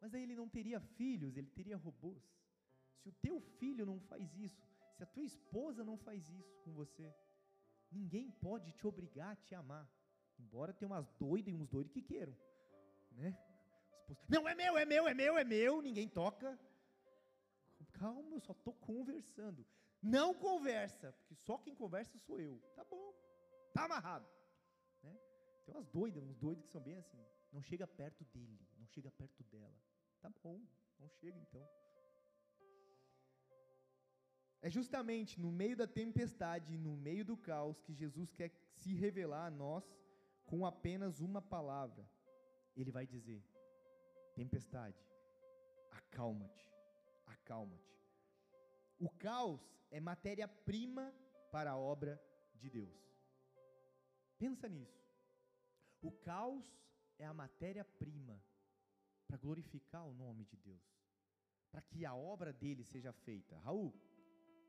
Mas 0.00 0.14
aí 0.14 0.22
ele 0.22 0.34
não 0.34 0.48
teria 0.48 0.80
filhos, 0.80 1.36
ele 1.36 1.50
teria 1.50 1.76
robôs. 1.76 2.22
Se 2.98 3.08
o 3.08 3.12
teu 3.12 3.40
filho 3.40 3.84
não 3.84 3.98
faz 4.00 4.34
isso, 4.36 4.66
se 4.96 5.02
a 5.02 5.06
tua 5.06 5.24
esposa 5.24 5.84
não 5.84 5.96
faz 5.96 6.28
isso 6.30 6.58
com 6.62 6.72
você, 6.72 7.14
ninguém 7.90 8.30
pode 8.30 8.72
te 8.72 8.86
obrigar 8.86 9.32
a 9.32 9.36
te 9.36 9.54
amar. 9.54 9.90
Embora 10.38 10.72
tenha 10.72 10.88
umas 10.88 11.10
doidas 11.18 11.52
e 11.52 11.56
uns 11.56 11.68
doidos 11.68 11.92
que 11.92 12.02
queiram, 12.02 12.36
né? 13.12 13.38
Não, 14.28 14.48
é 14.48 14.54
meu, 14.54 14.76
é 14.76 14.84
meu, 14.84 15.06
é 15.06 15.14
meu, 15.14 15.38
é 15.38 15.44
meu, 15.44 15.82
ninguém 15.82 16.08
toca. 16.08 16.58
Calma, 17.92 18.36
eu 18.36 18.40
só 18.40 18.52
estou 18.52 18.74
conversando. 18.74 19.66
Não 20.02 20.32
conversa, 20.34 21.12
porque 21.12 21.34
só 21.34 21.58
quem 21.58 21.74
conversa 21.74 22.18
sou 22.18 22.40
eu. 22.40 22.58
Tá 22.74 22.84
bom, 22.84 23.14
tá 23.74 23.84
amarrado. 23.84 24.26
Tem 25.70 25.76
umas 25.76 25.86
doidas, 25.86 26.24
uns 26.24 26.36
doidos 26.36 26.64
que 26.64 26.70
são 26.70 26.80
bem 26.80 26.96
assim. 26.96 27.24
Não 27.52 27.62
chega 27.62 27.86
perto 27.86 28.24
dele, 28.24 28.58
não 28.76 28.86
chega 28.86 29.08
perto 29.12 29.44
dela. 29.44 29.72
Tá 30.20 30.28
bom, 30.42 30.60
não 30.98 31.08
chega 31.08 31.38
então. 31.38 31.64
É 34.60 34.68
justamente 34.68 35.40
no 35.40 35.52
meio 35.52 35.76
da 35.76 35.86
tempestade, 35.86 36.76
no 36.76 36.96
meio 36.96 37.24
do 37.24 37.36
caos, 37.36 37.80
que 37.80 37.94
Jesus 37.94 38.32
quer 38.32 38.50
se 38.74 38.92
revelar 38.94 39.46
a 39.46 39.50
nós 39.50 39.84
com 40.44 40.66
apenas 40.66 41.20
uma 41.20 41.40
palavra. 41.40 42.04
Ele 42.76 42.90
vai 42.90 43.06
dizer: 43.06 43.40
Tempestade, 44.34 45.06
acalma-te, 45.92 46.68
acalma-te. 47.26 47.96
O 48.98 49.08
caos 49.08 49.62
é 49.88 50.00
matéria-prima 50.00 51.14
para 51.52 51.70
a 51.70 51.78
obra 51.78 52.20
de 52.56 52.68
Deus. 52.68 52.98
Pensa 54.36 54.68
nisso. 54.68 54.99
O 56.02 56.10
caos 56.10 56.66
é 57.18 57.26
a 57.26 57.34
matéria-prima 57.34 58.42
para 59.26 59.36
glorificar 59.36 60.06
o 60.06 60.12
nome 60.12 60.44
de 60.44 60.56
Deus, 60.56 60.82
para 61.70 61.82
que 61.82 62.04
a 62.04 62.14
obra 62.14 62.52
dele 62.52 62.84
seja 62.84 63.12
feita. 63.12 63.58
Raul, 63.58 63.92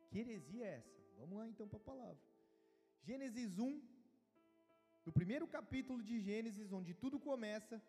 que 0.09 0.19
heresia 0.19 0.65
é 0.65 0.75
essa? 0.77 1.01
Vamos 1.17 1.37
lá 1.37 1.47
então 1.47 1.67
para 1.67 1.77
a 1.77 1.89
palavra. 1.91 2.21
Gênesis 3.03 3.57
1, 3.57 3.81
no 5.05 5.11
primeiro 5.11 5.47
capítulo 5.47 6.03
de 6.03 6.19
Gênesis, 6.19 6.71
onde 6.71 6.93
tudo 6.93 7.19
começa, 7.19 7.81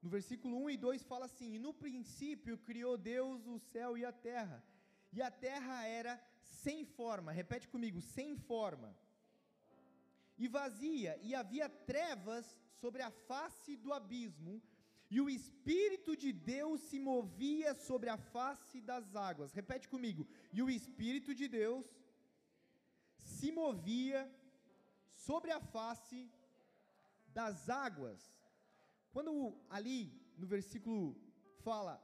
no 0.00 0.08
versículo 0.08 0.56
1 0.64 0.70
e 0.70 0.76
2 0.76 1.02
fala 1.02 1.26
assim: 1.26 1.54
E 1.54 1.58
no 1.58 1.74
princípio 1.74 2.56
criou 2.58 2.96
Deus 2.96 3.46
o 3.46 3.58
céu 3.58 3.98
e 3.98 4.04
a 4.04 4.12
terra, 4.12 4.64
e 5.12 5.20
a 5.20 5.30
terra 5.30 5.86
era 5.86 6.14
sem 6.42 6.84
forma, 6.84 7.32
repete 7.32 7.68
comigo, 7.68 8.00
sem 8.00 8.36
forma, 8.36 8.96
e 10.36 10.48
vazia, 10.48 11.18
e 11.22 11.34
havia 11.34 11.68
trevas 11.68 12.58
sobre 12.80 13.02
a 13.02 13.10
face 13.10 13.76
do 13.76 13.92
abismo, 13.92 14.62
e 15.10 15.20
o 15.20 15.30
Espírito 15.30 16.16
de 16.16 16.32
Deus 16.32 16.80
se 16.80 16.98
movia 16.98 17.74
sobre 17.74 18.08
a 18.10 18.16
face 18.16 18.80
das 18.80 19.14
águas. 19.14 19.52
Repete 19.52 19.88
comigo. 19.88 20.26
E 20.52 20.60
o 20.62 20.70
Espírito 20.70 21.34
de 21.34 21.46
Deus 21.46 21.86
se 23.18 23.52
movia 23.52 24.20
sobre 25.14 25.50
a 25.52 25.60
face 25.60 26.30
das 27.28 27.68
águas. 27.68 28.20
Quando 29.12 29.32
ali 29.68 30.00
no 30.36 30.46
versículo 30.46 31.16
fala 31.62 32.02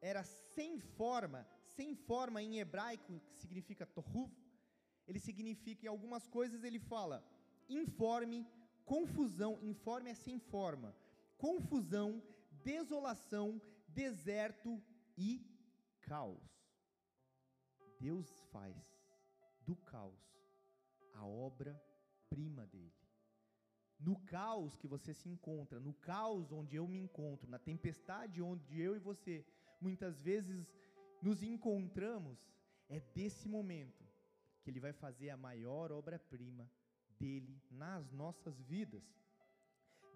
era 0.00 0.22
sem 0.24 0.78
forma, 0.78 1.46
sem 1.64 1.94
forma 1.94 2.42
em 2.42 2.58
hebraico 2.58 3.20
significa 3.34 3.86
tohuv, 3.86 4.30
ele 5.06 5.18
significa 5.18 5.86
em 5.86 5.88
algumas 5.88 6.28
coisas 6.28 6.62
ele 6.64 6.78
fala 6.78 7.24
informe, 7.78 8.46
confusão, 8.84 9.58
informe 9.62 10.10
é 10.10 10.14
sem 10.14 10.38
forma, 10.38 10.94
confusão, 11.36 12.22
desolação, 12.64 13.60
deserto 13.88 14.82
e 15.16 15.44
caos. 16.00 16.50
Deus 18.00 18.28
faz 18.50 18.76
do 19.64 19.76
caos 19.76 20.20
a 21.14 21.24
obra-prima 21.26 22.66
dele. 22.66 22.92
No 23.98 24.18
caos 24.22 24.76
que 24.76 24.88
você 24.88 25.14
se 25.14 25.28
encontra, 25.28 25.78
no 25.78 25.94
caos 25.94 26.50
onde 26.50 26.74
eu 26.74 26.88
me 26.88 26.98
encontro, 26.98 27.48
na 27.48 27.58
tempestade 27.58 28.42
onde 28.42 28.80
eu 28.80 28.96
e 28.96 28.98
você 28.98 29.46
muitas 29.80 30.20
vezes 30.20 30.66
nos 31.22 31.42
encontramos, 31.42 32.38
é 32.88 32.98
desse 32.98 33.48
momento 33.48 34.04
que 34.60 34.70
ele 34.70 34.80
vai 34.80 34.92
fazer 34.92 35.30
a 35.30 35.36
maior 35.36 35.92
obra-prima 35.92 36.68
dele 37.22 37.54
nas 37.82 38.04
nossas 38.22 38.56
vidas. 38.72 39.04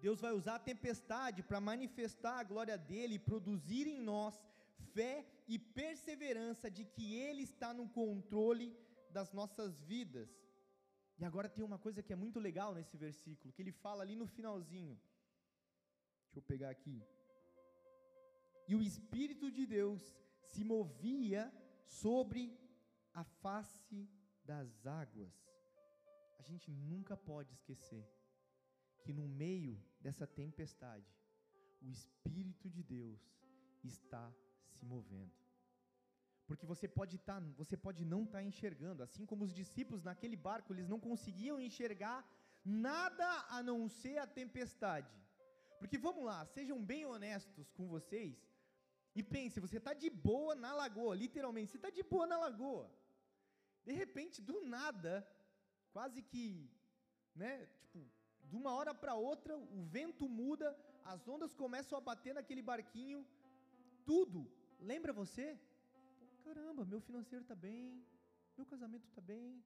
Deus 0.05 0.19
vai 0.25 0.33
usar 0.39 0.55
a 0.55 0.67
tempestade 0.71 1.41
para 1.49 1.67
manifestar 1.71 2.35
a 2.39 2.47
glória 2.51 2.77
dele 2.89 3.15
e 3.15 3.25
produzir 3.31 3.85
em 3.87 3.99
nós 4.11 4.35
fé 4.93 5.15
e 5.47 5.57
perseverança 5.57 6.69
de 6.77 6.83
que 6.93 7.05
ele 7.27 7.43
está 7.51 7.69
no 7.79 7.87
controle 8.01 8.67
das 9.17 9.31
nossas 9.39 9.79
vidas. 9.93 10.29
E 11.19 11.25
agora 11.29 11.49
tem 11.55 11.63
uma 11.69 11.79
coisa 11.85 12.03
que 12.03 12.13
é 12.13 12.23
muito 12.23 12.39
legal 12.47 12.71
nesse 12.77 12.95
versículo, 13.05 13.53
que 13.53 13.61
ele 13.63 13.71
fala 13.85 14.03
ali 14.03 14.15
no 14.15 14.27
finalzinho. 14.27 14.95
Deixa 16.25 16.39
eu 16.39 16.43
pegar 16.53 16.69
aqui. 16.69 16.97
E 18.67 18.75
o 18.75 18.83
Espírito 18.91 19.49
de 19.57 19.65
Deus 19.65 20.01
se 20.51 20.63
movia 20.63 21.43
sobre 22.01 22.41
a 23.13 23.23
face 23.23 23.99
das 24.43 24.85
águas. 24.85 25.46
A 26.37 26.43
gente 26.43 26.69
nunca 26.71 27.15
pode 27.15 27.51
esquecer 27.53 28.05
que 29.03 29.13
no 29.13 29.27
meio 29.27 29.73
dessa 29.99 30.25
tempestade, 30.27 31.11
o 31.81 31.89
Espírito 31.89 32.69
de 32.69 32.83
Deus 32.83 33.21
está 33.83 34.33
se 34.75 34.85
movendo. 34.85 35.35
Porque 36.47 36.65
você 36.65 36.87
pode 36.87 37.17
tá, 37.17 37.39
você 37.61 37.75
pode 37.75 38.05
não 38.05 38.23
estar 38.23 38.39
tá 38.39 38.43
enxergando, 38.43 39.03
assim 39.03 39.25
como 39.25 39.43
os 39.43 39.53
discípulos 39.53 40.03
naquele 40.03 40.35
barco, 40.35 40.73
eles 40.73 40.87
não 40.87 40.99
conseguiam 40.99 41.59
enxergar 41.59 42.19
nada 42.63 43.27
a 43.49 43.61
não 43.61 43.89
ser 43.89 44.17
a 44.17 44.27
tempestade. 44.27 45.13
Porque 45.79 45.97
vamos 45.97 46.23
lá, 46.23 46.45
sejam 46.45 46.83
bem 46.91 47.05
honestos 47.05 47.71
com 47.71 47.87
vocês 47.87 48.35
e 49.13 49.21
pense, 49.21 49.59
você 49.59 49.77
está 49.77 49.93
de 49.93 50.09
boa 50.09 50.53
na 50.55 50.73
lagoa, 50.73 51.15
literalmente, 51.15 51.71
você 51.71 51.77
está 51.77 51.89
de 51.89 52.03
boa 52.03 52.25
na 52.25 52.37
lagoa. 52.37 52.89
De 53.83 53.93
repente, 53.93 54.41
do 54.41 54.61
nada, 54.65 55.27
quase 55.91 56.21
que, 56.21 56.69
né, 57.35 57.65
tipo, 57.79 57.99
de 58.43 58.55
uma 58.55 58.71
hora 58.73 58.93
para 58.93 59.15
outra, 59.15 59.57
o 59.57 59.83
vento 59.83 60.27
muda, 60.27 60.77
as 61.03 61.27
ondas 61.27 61.53
começam 61.53 61.97
a 61.97 62.01
bater 62.01 62.33
naquele 62.33 62.61
barquinho, 62.61 63.25
tudo. 64.05 64.49
Lembra 64.79 65.11
você? 65.13 65.59
Caramba, 66.43 66.85
meu 66.85 67.01
financeiro 67.01 67.43
está 67.43 67.55
bem, 67.55 68.05
meu 68.57 68.65
casamento 68.65 69.05
está 69.05 69.21
bem. 69.21 69.63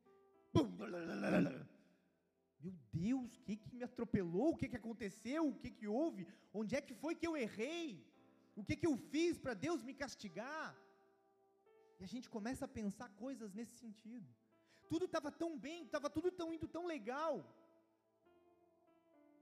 Meu 2.64 2.74
Deus, 2.94 3.38
o 3.38 3.42
que, 3.46 3.56
que 3.56 3.76
me 3.76 3.84
atropelou? 3.84 4.50
O 4.52 4.58
que, 4.58 4.70
que 4.70 4.80
aconteceu? 4.82 5.48
O 5.48 5.58
que, 5.62 5.72
que 5.72 5.88
houve? 5.88 6.28
Onde 6.54 6.76
é 6.76 6.82
que 6.82 6.94
foi 6.94 7.16
que 7.16 7.28
eu 7.28 7.36
errei? 7.36 8.06
O 8.56 8.64
que, 8.64 8.76
que 8.76 8.86
eu 8.86 8.96
fiz 9.14 9.38
para 9.40 9.56
Deus 9.66 9.82
me 9.82 9.94
castigar? 9.94 10.78
E 12.00 12.04
a 12.04 12.08
gente 12.08 12.30
começa 12.30 12.66
a 12.66 12.76
pensar 12.80 13.10
coisas 13.24 13.54
nesse 13.54 13.76
sentido. 13.84 14.30
Tudo 14.92 15.06
estava 15.10 15.30
tão 15.42 15.52
bem, 15.66 15.80
estava 15.84 16.10
tudo 16.16 16.30
tão 16.40 16.48
indo 16.56 16.68
tão 16.76 16.86
legal. 16.94 17.34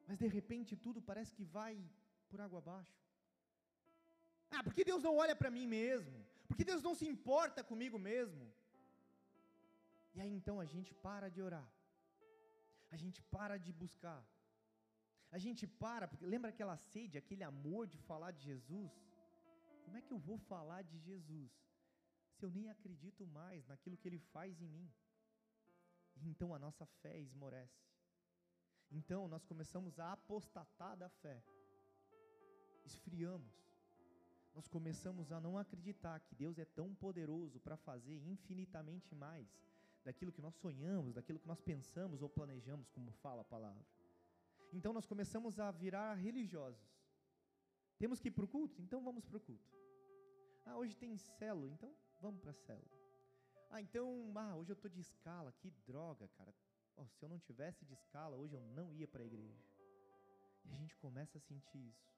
Mas 0.07 0.17
de 0.23 0.27
repente 0.37 0.81
tudo 0.85 0.99
parece 1.09 1.31
que 1.37 1.45
vai 1.57 1.73
por 2.29 2.39
água 2.45 2.59
abaixo. 2.63 2.99
Ah, 4.55 4.63
porque 4.67 4.83
Deus 4.89 5.01
não 5.07 5.13
olha 5.23 5.35
para 5.39 5.51
mim 5.57 5.65
mesmo? 5.79 6.17
Porque 6.47 6.65
Deus 6.71 6.83
não 6.87 6.93
se 6.99 7.07
importa 7.13 7.63
comigo 7.71 7.97
mesmo? 8.11 8.45
E 10.15 10.21
aí 10.21 10.31
então 10.39 10.55
a 10.65 10.67
gente 10.73 10.93
para 11.07 11.29
de 11.35 11.41
orar. 11.47 11.67
A 12.95 12.97
gente 13.03 13.19
para 13.35 13.57
de 13.65 13.71
buscar. 13.81 14.21
A 15.35 15.39
gente 15.45 15.65
para, 15.83 16.07
porque 16.07 16.31
lembra 16.33 16.49
aquela 16.53 16.77
sede, 16.91 17.21
aquele 17.23 17.43
amor 17.51 17.83
de 17.93 17.99
falar 18.09 18.31
de 18.37 18.43
Jesus? 18.51 18.93
Como 19.83 19.97
é 19.97 20.01
que 20.05 20.13
eu 20.15 20.21
vou 20.29 20.39
falar 20.53 20.81
de 20.91 20.97
Jesus 21.09 21.51
se 22.35 22.43
eu 22.45 22.51
nem 22.57 22.67
acredito 22.75 23.23
mais 23.39 23.67
naquilo 23.71 23.97
que 23.97 24.07
ele 24.09 24.21
faz 24.33 24.61
em 24.65 24.71
mim? 24.77 24.89
Então 26.23 26.53
a 26.53 26.59
nossa 26.59 26.85
fé 26.85 27.19
esmorece. 27.19 27.89
Então 28.91 29.27
nós 29.27 29.45
começamos 29.45 29.99
a 29.99 30.13
apostatar 30.13 30.97
da 30.97 31.09
fé. 31.09 31.43
Esfriamos. 32.85 33.53
Nós 34.53 34.67
começamos 34.67 35.31
a 35.31 35.39
não 35.39 35.57
acreditar 35.57 36.19
que 36.19 36.35
Deus 36.35 36.57
é 36.57 36.65
tão 36.65 36.93
poderoso 36.95 37.59
para 37.59 37.77
fazer 37.77 38.17
infinitamente 38.25 39.13
mais 39.15 39.47
daquilo 40.03 40.31
que 40.31 40.41
nós 40.41 40.55
sonhamos, 40.55 41.13
daquilo 41.13 41.39
que 41.39 41.47
nós 41.47 41.61
pensamos 41.61 42.21
ou 42.21 42.29
planejamos, 42.29 42.89
como 42.89 43.11
fala 43.11 43.41
a 43.41 43.45
palavra. 43.45 43.85
Então 44.73 44.91
nós 44.91 45.05
começamos 45.05 45.59
a 45.59 45.71
virar 45.71 46.15
religiosos. 46.15 46.89
Temos 47.97 48.19
que 48.19 48.29
ir 48.29 48.31
para 48.31 48.45
o 48.45 48.47
culto? 48.47 48.81
Então 48.81 49.03
vamos 49.03 49.25
para 49.25 49.37
o 49.37 49.39
culto. 49.39 49.77
Ah, 50.65 50.77
hoje 50.77 50.95
tem 50.95 51.17
célula, 51.17 51.71
então 51.71 51.93
vamos 52.21 52.39
para 52.39 52.51
a 52.51 52.53
célula. 52.53 52.98
Ah, 53.69 53.81
então, 53.81 54.31
ah, 54.35 54.55
hoje 54.55 54.71
eu 54.71 54.73
estou 54.73 54.89
de 54.89 54.99
escala, 54.99 55.51
que 55.51 55.69
droga, 55.85 56.27
cara. 56.29 56.53
Oh, 56.95 57.07
se 57.07 57.23
eu 57.23 57.29
não 57.29 57.39
tivesse 57.39 57.85
de 57.85 57.93
escala, 57.93 58.35
hoje 58.35 58.55
eu 58.55 58.61
não 58.61 58.93
ia 58.95 59.07
para 59.07 59.21
a 59.21 59.25
igreja. 59.25 59.63
E 60.65 60.73
a 60.73 60.75
gente 60.75 60.95
começa 60.97 61.37
a 61.37 61.41
sentir 61.41 61.77
isso. 61.77 62.09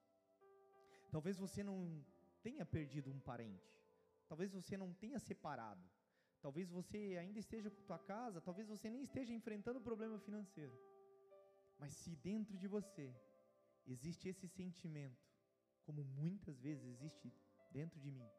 Talvez 1.12 1.38
você 1.38 1.62
não 1.62 2.04
tenha 2.42 2.66
perdido 2.66 3.12
um 3.12 3.20
parente. 3.20 3.70
Talvez 4.28 4.52
você 4.52 4.78
não 4.78 4.94
tenha 4.94 5.20
separado. 5.20 5.84
Talvez 6.42 6.70
você 6.70 7.18
ainda 7.20 7.38
esteja 7.38 7.70
com 7.70 7.84
tua 7.84 8.00
casa, 8.00 8.42
talvez 8.42 8.68
você 8.68 8.90
nem 8.90 9.04
esteja 9.04 9.34
enfrentando 9.34 9.80
problema 9.80 10.18
financeiro. 10.20 10.76
Mas 11.78 11.94
se 11.94 12.16
dentro 12.16 12.58
de 12.58 12.68
você 12.68 13.14
existe 13.86 14.28
esse 14.28 14.48
sentimento, 14.48 15.22
como 15.84 16.04
muitas 16.04 16.60
vezes 16.60 16.86
existe 16.86 17.32
dentro 17.72 18.00
de 18.00 18.10
mim, 18.10 18.30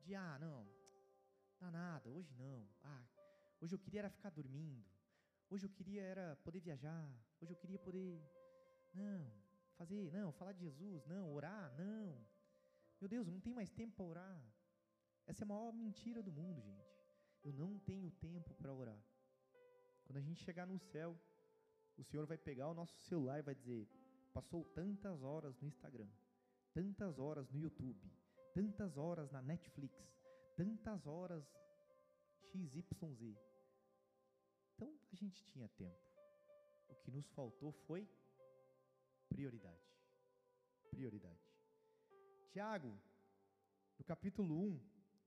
de 0.00 0.14
ah, 0.14 0.38
não, 0.38 0.66
dá 1.58 1.70
nada, 1.70 2.08
hoje 2.10 2.34
não. 2.34 2.68
Ah, 2.82 3.04
hoje 3.60 3.74
eu 3.74 3.78
queria 3.78 4.00
era 4.00 4.10
ficar 4.10 4.30
dormindo. 4.30 4.84
Hoje 5.48 5.66
eu 5.66 5.70
queria 5.70 6.02
era 6.02 6.36
poder 6.36 6.60
viajar. 6.60 7.08
Hoje 7.40 7.52
eu 7.52 7.56
queria 7.56 7.78
poder 7.78 8.20
não, 8.92 9.30
fazer, 9.76 10.10
não, 10.12 10.32
falar 10.32 10.52
de 10.52 10.60
Jesus, 10.60 11.04
não, 11.06 11.32
orar, 11.32 11.74
não. 11.76 12.26
Meu 13.00 13.08
Deus, 13.08 13.26
não 13.28 13.40
tem 13.40 13.54
mais 13.54 13.70
tempo 13.70 13.94
para 13.94 14.04
orar. 14.04 14.42
Essa 15.26 15.42
é 15.42 15.44
a 15.44 15.48
maior 15.48 15.72
mentira 15.72 16.22
do 16.22 16.32
mundo, 16.32 16.60
gente. 16.62 16.96
Eu 17.44 17.52
não 17.52 17.78
tenho 17.78 18.10
tempo 18.10 18.54
para 18.54 18.72
orar. 18.72 19.00
Quando 20.04 20.16
a 20.18 20.20
gente 20.20 20.42
chegar 20.42 20.66
no 20.66 20.78
céu, 20.78 21.18
o 21.96 22.04
Senhor 22.04 22.26
vai 22.26 22.38
pegar 22.38 22.68
o 22.68 22.74
nosso 22.74 22.96
celular 23.02 23.38
e 23.38 23.42
vai 23.42 23.54
dizer: 23.54 23.88
passou 24.32 24.64
tantas 24.64 25.22
horas 25.22 25.58
no 25.60 25.66
Instagram, 25.66 26.08
tantas 26.72 27.18
horas 27.18 27.50
no 27.50 27.58
YouTube, 27.58 28.10
tantas 28.54 28.96
horas 28.96 29.30
na 29.30 29.42
Netflix, 29.42 29.94
tantas 30.56 31.06
horas 31.06 31.44
XYZ. 32.40 33.36
Então 34.74 34.92
a 35.12 35.14
gente 35.14 35.44
tinha 35.44 35.68
tempo. 35.68 36.06
O 36.88 36.94
que 36.96 37.10
nos 37.10 37.28
faltou 37.30 37.72
foi 37.86 38.08
prioridade. 39.28 39.86
Prioridade. 40.90 41.46
Tiago, 42.50 42.92
no 43.98 44.04
capítulo 44.04 44.58
1, 44.58 44.80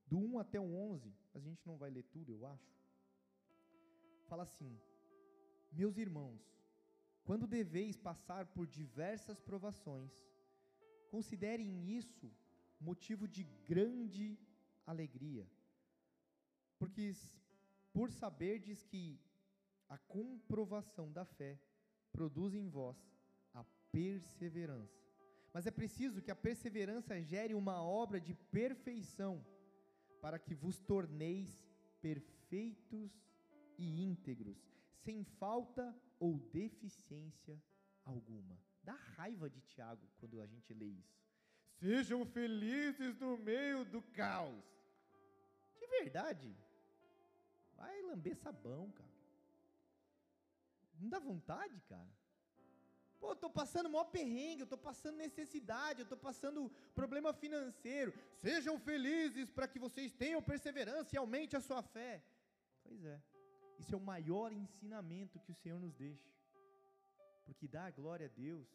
do 0.08 0.18
1 0.18 0.40
até 0.40 0.60
o 0.60 0.74
11, 0.74 1.14
a 1.36 1.40
gente 1.40 1.66
não 1.68 1.78
vai 1.78 1.92
ler 1.92 2.04
tudo, 2.04 2.32
eu 2.32 2.46
acho. 2.46 2.74
Fala 4.28 4.44
assim: 4.44 4.80
Meus 5.72 5.98
irmãos, 5.98 6.42
quando 7.24 7.46
deveis 7.46 7.96
passar 7.96 8.48
por 8.48 8.66
diversas 8.66 9.40
provações, 9.40 10.12
considerem 11.12 11.88
isso 11.98 12.32
motivo 12.80 13.28
de 13.28 13.44
grande 13.68 14.38
alegria, 14.90 15.48
porque 16.78 17.14
por 17.94 18.12
saberdes 18.12 18.84
que 18.84 19.20
a 19.88 19.98
comprovação 19.98 21.12
da 21.12 21.26
fé 21.26 21.60
produz 22.12 22.54
em 22.54 22.68
vós 22.68 22.98
a 23.54 23.64
perseverança. 23.92 25.00
Mas 25.54 25.66
é 25.66 25.72
preciso 25.72 26.22
que 26.22 26.32
a 26.32 26.36
perseverança 26.36 27.22
gere 27.22 27.54
uma 27.56 27.82
obra 27.84 28.20
de 28.22 28.34
perfeição, 28.34 29.44
para 30.22 30.38
que 30.38 30.54
vos 30.54 30.80
torneis 30.80 31.50
perfeitos 32.02 33.12
e 33.78 34.04
íntegros, 34.04 34.58
sem 35.04 35.24
falta 35.24 35.96
ou 36.20 36.38
deficiência 36.40 37.62
alguma. 38.04 38.60
Dá 38.84 38.94
raiva 38.94 39.50
de 39.50 39.62
Tiago 39.62 40.08
quando 40.20 40.42
a 40.42 40.46
gente 40.46 40.74
lê 40.74 40.86
isso. 40.86 41.20
Sejam 41.80 42.26
felizes 42.26 43.18
no 43.20 43.38
meio 43.38 43.86
do 43.86 44.02
caos. 44.02 44.79
De 45.90 46.04
verdade. 46.04 46.56
Vai 47.76 48.02
lamber 48.02 48.36
sabão, 48.36 48.92
cara. 48.92 49.10
Não 51.00 51.10
dá 51.10 51.20
vontade, 51.20 51.80
cara? 51.88 52.12
Pô, 53.20 53.32
eu 53.32 53.36
tô 53.36 53.50
passando 53.50 53.90
maior 53.90 54.06
perrengue, 54.06 54.62
eu 54.62 54.68
tô 54.68 54.78
passando 54.78 55.18
necessidade, 55.18 56.02
eu 56.02 56.08
tô 56.08 56.18
passando 56.18 56.70
problema 56.96 57.34
financeiro. 57.34 58.14
Sejam 58.38 58.80
felizes 58.80 59.50
para 59.50 59.68
que 59.68 59.80
vocês 59.86 60.12
tenham 60.14 60.42
perseverança 60.42 61.16
e 61.16 61.18
aumente 61.18 61.56
a 61.56 61.62
sua 61.62 61.82
fé. 61.82 62.24
Pois 62.84 63.04
é. 63.04 63.22
Isso 63.80 63.94
é 63.94 63.98
o 63.98 64.02
maior 64.14 64.52
ensinamento 64.52 65.40
que 65.40 65.52
o 65.52 65.56
Senhor 65.56 65.80
nos 65.80 65.94
deixa. 65.94 66.30
Porque 67.46 67.68
dar 67.68 67.92
glória 67.92 68.28
a 68.28 68.30
Deus 68.30 68.68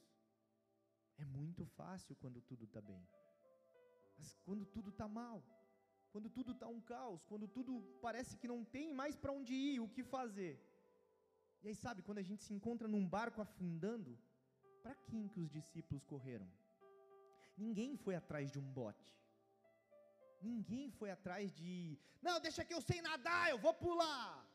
é 1.18 1.24
muito 1.24 1.64
fácil 1.64 2.16
quando 2.16 2.40
tudo 2.40 2.64
está 2.64 2.80
bem. 2.80 3.06
Mas 4.18 4.34
quando 4.44 4.64
tudo 4.66 4.90
está 4.90 5.06
mal, 5.06 5.42
quando 6.14 6.30
tudo 6.30 6.52
está 6.52 6.68
um 6.68 6.80
caos, 6.80 7.24
quando 7.30 7.46
tudo 7.48 7.72
parece 8.00 8.36
que 8.40 8.46
não 8.46 8.64
tem 8.64 8.94
mais 8.94 9.16
para 9.16 9.32
onde 9.32 9.52
ir, 9.52 9.80
o 9.80 9.88
que 9.94 10.04
fazer. 10.04 10.52
E 11.60 11.66
aí, 11.68 11.74
sabe, 11.74 12.02
quando 12.02 12.18
a 12.18 12.26
gente 12.28 12.44
se 12.44 12.54
encontra 12.54 12.86
num 12.86 13.04
barco 13.04 13.40
afundando, 13.42 14.16
para 14.80 14.94
quem 14.94 15.26
que 15.26 15.40
os 15.40 15.50
discípulos 15.50 16.04
correram? 16.04 16.48
Ninguém 17.56 17.96
foi 17.96 18.14
atrás 18.14 18.52
de 18.52 18.60
um 18.60 18.68
bote. 18.80 19.12
Ninguém 20.40 20.88
foi 20.88 21.10
atrás 21.10 21.52
de, 21.52 21.98
não, 22.22 22.38
deixa 22.38 22.64
que 22.64 22.74
eu 22.74 22.80
sei 22.80 23.02
nadar, 23.02 23.50
eu 23.50 23.58
vou 23.58 23.74
pular. 23.74 24.48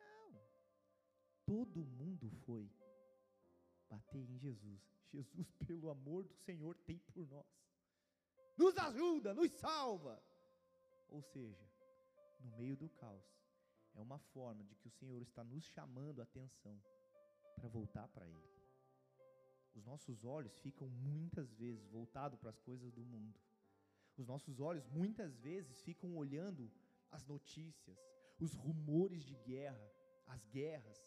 Não. 0.00 0.40
Todo 1.46 1.86
mundo 2.00 2.28
foi 2.46 2.68
bater 3.88 4.28
em 4.28 4.38
Jesus. 4.38 4.80
Jesus, 5.12 5.46
pelo 5.68 5.88
amor 5.88 6.24
do 6.24 6.34
Senhor, 6.34 6.74
tem 6.78 6.98
por 7.14 7.28
nós. 7.28 7.46
Nos 8.56 8.76
ajuda, 8.76 9.32
nos 9.32 9.52
salva. 9.52 10.20
Ou 11.08 11.22
seja, 11.22 11.66
no 12.40 12.56
meio 12.56 12.76
do 12.76 12.88
caos, 12.88 13.24
é 13.94 14.00
uma 14.00 14.18
forma 14.18 14.64
de 14.64 14.74
que 14.76 14.88
o 14.88 14.92
Senhor 14.92 15.22
está 15.22 15.42
nos 15.42 15.64
chamando 15.64 16.20
a 16.20 16.24
atenção 16.24 16.80
para 17.56 17.68
voltar 17.68 18.06
para 18.08 18.26
Ele 18.26 18.58
os 19.78 19.84
nossos 19.84 20.24
olhos 20.24 20.58
ficam 20.58 20.88
muitas 20.88 21.52
vezes 21.52 21.86
voltados 21.86 22.38
para 22.38 22.50
as 22.50 22.58
coisas 22.58 22.90
do 22.92 23.04
mundo. 23.04 23.38
Os 24.16 24.26
nossos 24.26 24.58
olhos 24.58 24.84
muitas 24.88 25.36
vezes 25.38 25.80
ficam 25.82 26.16
olhando 26.16 26.70
as 27.12 27.24
notícias, 27.24 27.96
os 28.40 28.54
rumores 28.54 29.24
de 29.24 29.36
guerra, 29.36 29.92
as 30.26 30.44
guerras, 30.46 31.00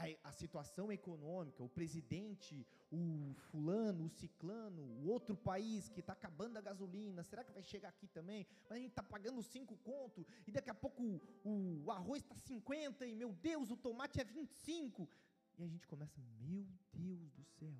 a, 0.00 0.28
a, 0.28 0.32
situação 0.32 0.90
econômica, 0.90 1.62
o 1.62 1.68
presidente, 1.68 2.66
o 2.90 3.34
fulano, 3.50 4.06
o 4.06 4.08
ciclano, 4.08 4.82
o 4.82 5.08
outro 5.08 5.36
país 5.36 5.88
que 5.90 6.00
está 6.00 6.14
acabando 6.14 6.56
a 6.56 6.60
gasolina, 6.60 7.22
será 7.22 7.44
que 7.44 7.52
vai 7.52 7.62
chegar 7.62 7.90
aqui 7.90 8.06
também? 8.08 8.46
Mas 8.62 8.78
a 8.78 8.80
gente 8.80 8.90
está 8.90 9.02
pagando 9.02 9.42
cinco 9.42 9.76
conto, 9.78 10.26
e 10.46 10.50
daqui 10.50 10.70
a 10.70 10.74
pouco 10.74 11.02
o, 11.44 11.84
o 11.84 11.90
arroz 11.90 12.22
está 12.22 12.34
50, 12.34 13.06
e 13.06 13.14
meu 13.14 13.32
Deus, 13.32 13.70
o 13.70 13.76
tomate 13.76 14.20
é 14.20 14.24
25. 14.24 15.06
E 15.58 15.62
a 15.62 15.68
gente 15.68 15.86
começa, 15.86 16.18
meu 16.40 16.66
Deus 16.94 17.30
do 17.32 17.44
céu. 17.44 17.76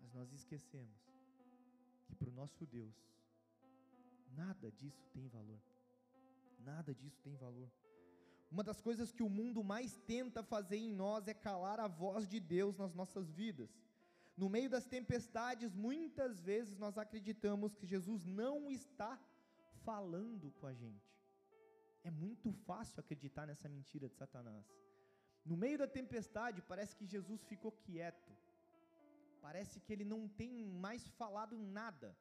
Mas 0.00 0.14
nós 0.14 0.32
esquecemos 0.32 1.00
que 2.06 2.14
para 2.14 2.28
o 2.28 2.32
nosso 2.32 2.64
Deus, 2.66 2.94
nada 4.36 4.70
disso 4.70 5.04
tem 5.12 5.26
valor. 5.26 5.60
Nada 6.60 6.94
disso 6.94 7.20
tem 7.22 7.34
valor. 7.34 7.70
Uma 8.50 8.64
das 8.64 8.80
coisas 8.80 9.12
que 9.12 9.22
o 9.22 9.28
mundo 9.28 9.62
mais 9.62 9.96
tenta 10.12 10.42
fazer 10.42 10.76
em 10.76 10.92
nós 10.92 11.28
é 11.28 11.34
calar 11.34 11.78
a 11.78 11.86
voz 11.86 12.26
de 12.26 12.40
Deus 12.40 12.76
nas 12.76 12.92
nossas 12.92 13.30
vidas. 13.30 13.70
No 14.36 14.48
meio 14.48 14.68
das 14.68 14.86
tempestades, 14.86 15.74
muitas 15.74 16.40
vezes 16.40 16.76
nós 16.76 16.98
acreditamos 16.98 17.76
que 17.76 17.86
Jesus 17.86 18.24
não 18.24 18.70
está 18.70 19.20
falando 19.84 20.50
com 20.58 20.66
a 20.66 20.72
gente. 20.72 21.10
É 22.02 22.10
muito 22.10 22.50
fácil 22.68 22.98
acreditar 23.00 23.46
nessa 23.46 23.68
mentira 23.68 24.08
de 24.08 24.16
Satanás. 24.16 24.66
No 25.44 25.56
meio 25.56 25.78
da 25.78 25.86
tempestade, 25.86 26.62
parece 26.62 26.96
que 26.96 27.06
Jesus 27.06 27.44
ficou 27.44 27.72
quieto. 27.72 28.32
Parece 29.40 29.78
que 29.80 29.92
ele 29.92 30.04
não 30.04 30.26
tem 30.28 30.64
mais 30.86 31.06
falado 31.20 31.56
nada 31.56 32.16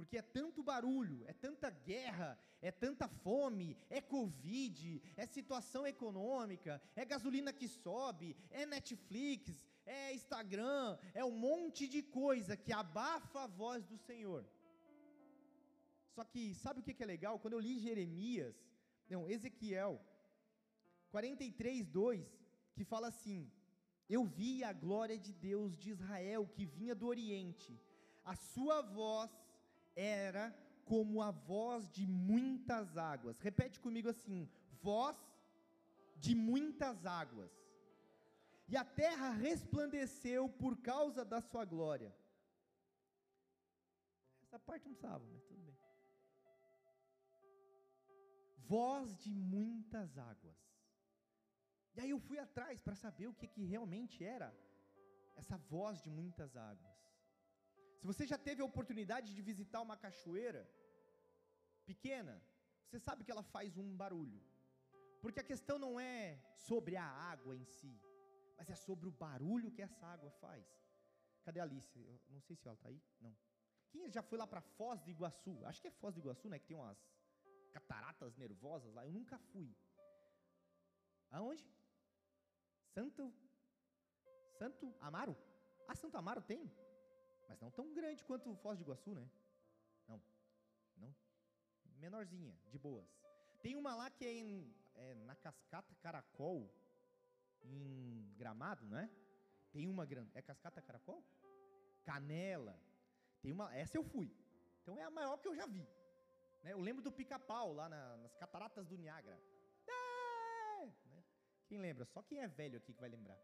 porque 0.00 0.16
é 0.16 0.22
tanto 0.22 0.62
barulho, 0.62 1.24
é 1.26 1.32
tanta 1.32 1.68
guerra, 1.68 2.38
é 2.62 2.70
tanta 2.70 3.06
fome, 3.06 3.76
é 3.90 4.00
Covid, 4.00 5.02
é 5.14 5.26
situação 5.26 5.86
econômica, 5.86 6.80
é 6.96 7.04
gasolina 7.04 7.52
que 7.52 7.68
sobe, 7.68 8.34
é 8.50 8.64
Netflix, 8.64 9.68
é 9.84 10.14
Instagram, 10.14 10.98
é 11.12 11.22
um 11.22 11.36
monte 11.48 11.86
de 11.86 12.02
coisa 12.02 12.56
que 12.56 12.72
abafa 12.72 13.42
a 13.42 13.46
voz 13.46 13.84
do 13.86 13.98
Senhor. 13.98 14.42
Só 16.14 16.24
que, 16.24 16.54
sabe 16.54 16.80
o 16.80 16.82
que 16.82 17.02
é 17.02 17.06
legal? 17.06 17.38
Quando 17.38 17.54
eu 17.54 17.60
li 17.60 17.78
Jeremias, 17.78 18.56
não, 19.08 19.28
Ezequiel 19.28 20.00
43, 21.10 21.86
2, 21.88 22.26
que 22.74 22.84
fala 22.84 23.08
assim: 23.08 23.52
Eu 24.08 24.24
vi 24.24 24.64
a 24.64 24.72
glória 24.72 25.18
de 25.18 25.32
Deus 25.34 25.76
de 25.76 25.90
Israel 25.90 26.46
que 26.46 26.64
vinha 26.64 26.94
do 26.94 27.06
Oriente, 27.06 27.78
a 28.24 28.34
sua 28.34 28.80
voz 28.80 29.30
era 29.96 30.54
como 30.84 31.22
a 31.22 31.30
voz 31.30 31.88
de 31.90 32.06
muitas 32.06 32.96
águas. 32.96 33.38
Repete 33.38 33.80
comigo 33.80 34.08
assim: 34.08 34.48
voz 34.82 35.16
de 36.16 36.34
muitas 36.34 37.06
águas. 37.06 37.50
E 38.68 38.76
a 38.76 38.84
terra 38.84 39.30
resplandeceu 39.30 40.48
por 40.48 40.76
causa 40.78 41.24
da 41.24 41.40
sua 41.40 41.64
glória. 41.64 42.14
Essa 44.42 44.58
parte 44.58 44.86
não 44.86 44.94
precisava, 44.94 45.24
mas 45.32 45.42
tudo 45.44 45.62
bem. 45.62 45.76
Voz 48.58 49.16
de 49.16 49.32
muitas 49.32 50.16
águas. 50.18 50.56
E 51.94 52.00
aí 52.00 52.10
eu 52.10 52.20
fui 52.20 52.38
atrás 52.38 52.80
para 52.80 52.94
saber 52.94 53.26
o 53.28 53.34
que, 53.34 53.48
que 53.48 53.64
realmente 53.64 54.24
era 54.24 54.54
essa 55.36 55.56
voz 55.56 56.00
de 56.00 56.10
muitas 56.10 56.56
águas. 56.56 56.99
Se 58.00 58.06
você 58.06 58.26
já 58.26 58.38
teve 58.38 58.62
a 58.62 58.68
oportunidade 58.70 59.34
de 59.36 59.42
visitar 59.42 59.80
uma 59.86 59.96
cachoeira 60.04 60.62
pequena, 61.84 62.34
você 62.86 62.98
sabe 62.98 63.24
que 63.24 63.30
ela 63.30 63.42
faz 63.42 63.76
um 63.76 63.88
barulho. 64.02 64.40
Porque 65.20 65.40
a 65.40 65.48
questão 65.50 65.78
não 65.78 66.00
é 66.00 66.40
sobre 66.68 66.96
a 66.96 67.04
água 67.04 67.54
em 67.54 67.64
si, 67.64 67.94
mas 68.56 68.70
é 68.70 68.74
sobre 68.74 69.06
o 69.06 69.12
barulho 69.12 69.70
que 69.70 69.82
essa 69.82 70.06
água 70.06 70.30
faz. 70.44 70.66
Cadê 71.44 71.60
a 71.60 71.64
Alice? 71.64 71.98
Eu 71.98 72.18
não 72.30 72.40
sei 72.40 72.56
se 72.56 72.66
ela 72.66 72.74
está 72.74 72.88
aí. 72.88 73.02
Não. 73.20 73.36
Quem 73.90 74.10
já 74.10 74.22
foi 74.22 74.38
lá 74.38 74.46
para 74.46 74.62
Foz 74.62 75.02
do 75.02 75.10
Iguaçu? 75.10 75.54
Acho 75.66 75.82
que 75.82 75.88
é 75.88 75.90
Foz 75.90 76.14
do 76.14 76.20
Iguaçu, 76.20 76.48
né? 76.48 76.58
Que 76.58 76.68
tem 76.68 76.76
umas 76.78 76.98
cataratas 77.70 78.34
nervosas 78.36 78.94
lá. 78.94 79.04
Eu 79.04 79.12
nunca 79.12 79.38
fui. 79.52 79.76
Aonde? 81.30 81.68
Santo. 82.94 83.34
Santo 84.58 84.94
Amaro? 85.00 85.36
Ah, 85.86 85.94
Santo 85.94 86.16
Amaro 86.16 86.40
tem? 86.40 86.70
Mas 87.50 87.60
não 87.60 87.68
tão 87.68 87.92
grande 87.92 88.22
quanto 88.22 88.54
Foz 88.54 88.78
do 88.78 88.84
Iguaçu, 88.84 89.12
né? 89.12 89.28
Não. 90.06 90.22
Não. 90.96 91.12
Menorzinha, 91.96 92.56
de 92.68 92.78
boas. 92.78 93.08
Tem 93.60 93.74
uma 93.74 93.92
lá 93.96 94.08
que 94.08 94.24
é, 94.24 94.32
em, 94.32 94.72
é 94.94 95.14
na 95.16 95.34
Cascata 95.34 95.92
Caracol, 95.96 96.72
em 97.60 98.32
Gramado, 98.36 98.86
né? 98.86 99.10
Tem 99.72 99.88
uma 99.88 100.06
grande. 100.06 100.30
É 100.32 100.40
Cascata 100.40 100.80
Caracol? 100.80 101.24
Canela. 102.04 102.80
Tem 103.42 103.50
uma. 103.50 103.74
Essa 103.74 103.96
eu 103.98 104.04
fui. 104.04 104.32
Então 104.80 104.96
é 104.96 105.02
a 105.02 105.10
maior 105.10 105.36
que 105.38 105.48
eu 105.48 105.56
já 105.56 105.66
vi. 105.66 105.84
Né? 106.62 106.72
Eu 106.72 106.80
lembro 106.80 107.02
do 107.02 107.10
pica-pau 107.10 107.72
lá 107.72 107.88
na, 107.88 108.16
nas 108.18 108.36
cataratas 108.36 108.86
do 108.86 108.96
Niágara. 108.96 109.42
É, 109.88 110.86
né? 110.86 111.24
Quem 111.66 111.78
lembra? 111.78 112.04
Só 112.04 112.22
quem 112.22 112.42
é 112.42 112.46
velho 112.46 112.78
aqui 112.78 112.92
que 112.94 113.00
vai 113.00 113.10
lembrar. 113.10 113.38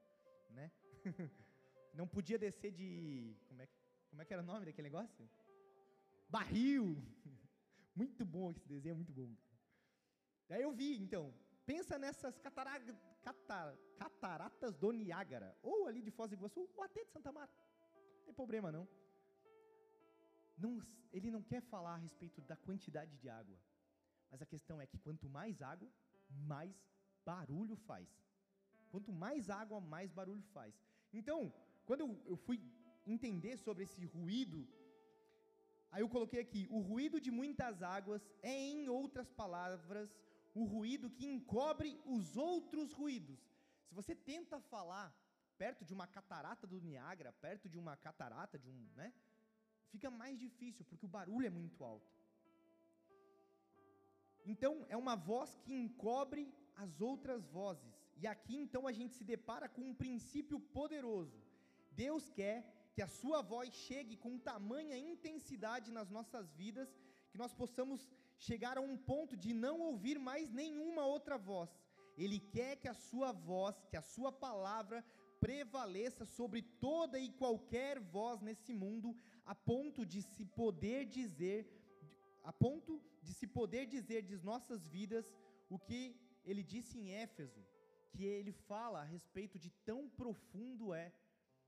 Né? 0.50 0.70
Não 1.92 2.06
podia 2.06 2.38
descer 2.38 2.70
de. 2.70 3.36
Como 3.48 3.60
é 3.62 3.66
que. 3.66 3.85
Como 4.16 4.22
é 4.22 4.24
que 4.24 4.32
era 4.32 4.42
o 4.42 4.46
nome 4.46 4.64
daquele 4.64 4.88
negócio? 4.88 5.28
Barril. 6.26 6.96
Muito 7.94 8.24
bom 8.24 8.50
esse 8.50 8.66
desenho, 8.66 8.96
muito 8.96 9.12
bom. 9.12 9.30
Daí 10.48 10.62
eu 10.62 10.72
vi, 10.72 10.96
então, 11.02 11.34
pensa 11.66 11.98
nessas 11.98 12.38
catar, 12.38 12.80
cataratas 13.98 14.74
do 14.74 14.90
Niágara, 14.90 15.54
ou 15.62 15.86
ali 15.86 16.00
de 16.00 16.10
Foz 16.10 16.30
do 16.30 16.34
Iguaçu, 16.34 16.66
ou 16.74 16.82
até 16.82 17.04
de 17.04 17.10
Santa 17.10 17.30
Marta. 17.30 17.54
Não 18.16 18.24
tem 18.24 18.34
problema 18.34 18.72
não. 18.72 18.88
não. 20.56 20.78
Ele 21.12 21.30
não 21.30 21.42
quer 21.42 21.60
falar 21.60 21.94
a 21.96 21.98
respeito 21.98 22.40
da 22.40 22.56
quantidade 22.56 23.18
de 23.18 23.28
água, 23.28 23.58
mas 24.30 24.40
a 24.40 24.46
questão 24.46 24.80
é 24.80 24.86
que 24.86 24.98
quanto 24.98 25.28
mais 25.28 25.60
água, 25.60 25.92
mais 26.30 26.74
barulho 27.22 27.76
faz. 27.76 28.08
Quanto 28.90 29.12
mais 29.12 29.50
água, 29.50 29.78
mais 29.78 30.10
barulho 30.10 30.42
faz. 30.54 30.74
Então, 31.12 31.52
quando 31.84 32.00
eu, 32.00 32.22
eu 32.24 32.36
fui 32.36 32.58
entender 33.06 33.56
sobre 33.56 33.84
esse 33.84 34.04
ruído, 34.04 34.66
aí 35.90 36.02
eu 36.02 36.08
coloquei 36.08 36.40
aqui: 36.40 36.66
o 36.70 36.80
ruído 36.80 37.20
de 37.20 37.30
muitas 37.30 37.82
águas 37.82 38.22
é, 38.42 38.54
em 38.54 38.88
outras 38.88 39.30
palavras, 39.30 40.10
o 40.54 40.64
ruído 40.64 41.10
que 41.10 41.26
encobre 41.26 42.00
os 42.04 42.36
outros 42.36 42.92
ruídos. 42.92 43.40
Se 43.86 43.94
você 43.94 44.14
tenta 44.14 44.60
falar 44.60 45.08
perto 45.56 45.84
de 45.84 45.94
uma 45.94 46.06
catarata 46.06 46.66
do 46.66 46.80
Niágara, 46.80 47.32
perto 47.32 47.68
de 47.68 47.78
uma 47.78 47.96
catarata, 47.96 48.58
de 48.58 48.70
um, 48.70 48.88
né? 48.94 49.12
Fica 49.90 50.10
mais 50.10 50.38
difícil, 50.38 50.84
porque 50.84 51.06
o 51.06 51.14
barulho 51.16 51.46
é 51.46 51.50
muito 51.50 51.82
alto. 51.84 52.12
Então, 54.44 54.86
é 54.88 54.96
uma 54.96 55.16
voz 55.16 55.56
que 55.64 55.74
encobre 55.74 56.52
as 56.76 57.00
outras 57.00 57.46
vozes. 57.48 57.94
E 58.16 58.26
aqui 58.26 58.56
então 58.56 58.86
a 58.86 58.92
gente 58.92 59.14
se 59.14 59.24
depara 59.24 59.68
com 59.68 59.82
um 59.82 59.94
princípio 59.94 60.58
poderoso. 60.60 61.38
Deus 61.92 62.30
quer 62.30 62.75
que 62.96 63.02
a 63.02 63.14
sua 63.20 63.42
voz 63.42 63.68
chegue 63.86 64.16
com 64.16 64.38
tamanha 64.38 64.96
intensidade 64.96 65.92
nas 65.96 66.08
nossas 66.08 66.50
vidas, 66.60 66.88
que 67.30 67.36
nós 67.36 67.52
possamos 67.52 68.00
chegar 68.38 68.78
a 68.78 68.80
um 68.80 68.96
ponto 68.96 69.36
de 69.36 69.52
não 69.52 69.76
ouvir 69.88 70.18
mais 70.18 70.50
nenhuma 70.50 71.04
outra 71.04 71.36
voz. 71.36 71.68
Ele 72.16 72.38
quer 72.40 72.76
que 72.76 72.88
a 72.88 72.94
sua 72.94 73.32
voz, 73.32 73.76
que 73.90 73.98
a 73.98 74.06
sua 74.14 74.32
palavra 74.32 75.04
prevaleça 75.38 76.24
sobre 76.24 76.62
toda 76.62 77.18
e 77.18 77.28
qualquer 77.42 78.00
voz 78.00 78.40
nesse 78.40 78.72
mundo, 78.72 79.14
a 79.44 79.54
ponto 79.54 80.06
de 80.06 80.22
se 80.22 80.46
poder 80.46 81.04
dizer, 81.04 81.60
a 82.44 82.52
ponto 82.64 82.98
de 83.22 83.34
se 83.34 83.46
poder 83.46 83.84
dizer 83.84 84.22
de 84.22 84.38
nossas 84.38 84.88
vidas 84.88 85.30
o 85.68 85.78
que 85.78 86.16
ele 86.46 86.62
disse 86.62 86.98
em 86.98 87.12
Éfeso, 87.12 87.62
que 88.10 88.24
ele 88.24 88.52
fala 88.52 89.00
a 89.00 89.10
respeito 89.16 89.58
de 89.58 89.68
tão 89.84 90.08
profundo 90.08 90.94
é 90.94 91.12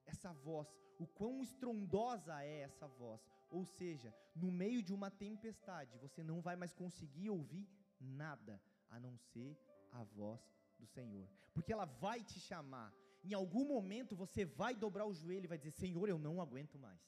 essa 0.09 0.33
voz, 0.33 0.69
o 0.99 1.07
quão 1.07 1.43
estrondosa 1.43 2.43
é 2.43 2.61
essa 2.61 2.87
voz. 2.87 3.21
Ou 3.51 3.65
seja, 3.65 4.15
no 4.35 4.51
meio 4.51 4.83
de 4.83 4.93
uma 4.93 5.11
tempestade, 5.11 5.97
você 5.99 6.23
não 6.23 6.41
vai 6.41 6.57
mais 6.57 6.75
conseguir 6.75 7.31
ouvir 7.31 7.67
nada 8.01 8.61
a 8.91 8.99
não 8.99 9.17
ser 9.17 9.57
a 9.91 10.03
voz 10.03 10.41
do 10.79 10.87
Senhor, 10.87 11.29
porque 11.55 11.73
ela 11.73 11.85
vai 11.85 12.23
te 12.23 12.39
chamar. 12.41 12.93
Em 13.23 13.35
algum 13.35 13.65
momento 13.67 14.15
você 14.15 14.45
vai 14.45 14.75
dobrar 14.75 15.07
o 15.07 15.15
joelho 15.15 15.45
e 15.45 15.53
vai 15.55 15.59
dizer: 15.59 15.73
Senhor, 15.73 16.09
eu 16.09 16.19
não 16.19 16.41
aguento 16.41 16.79
mais. 16.79 17.01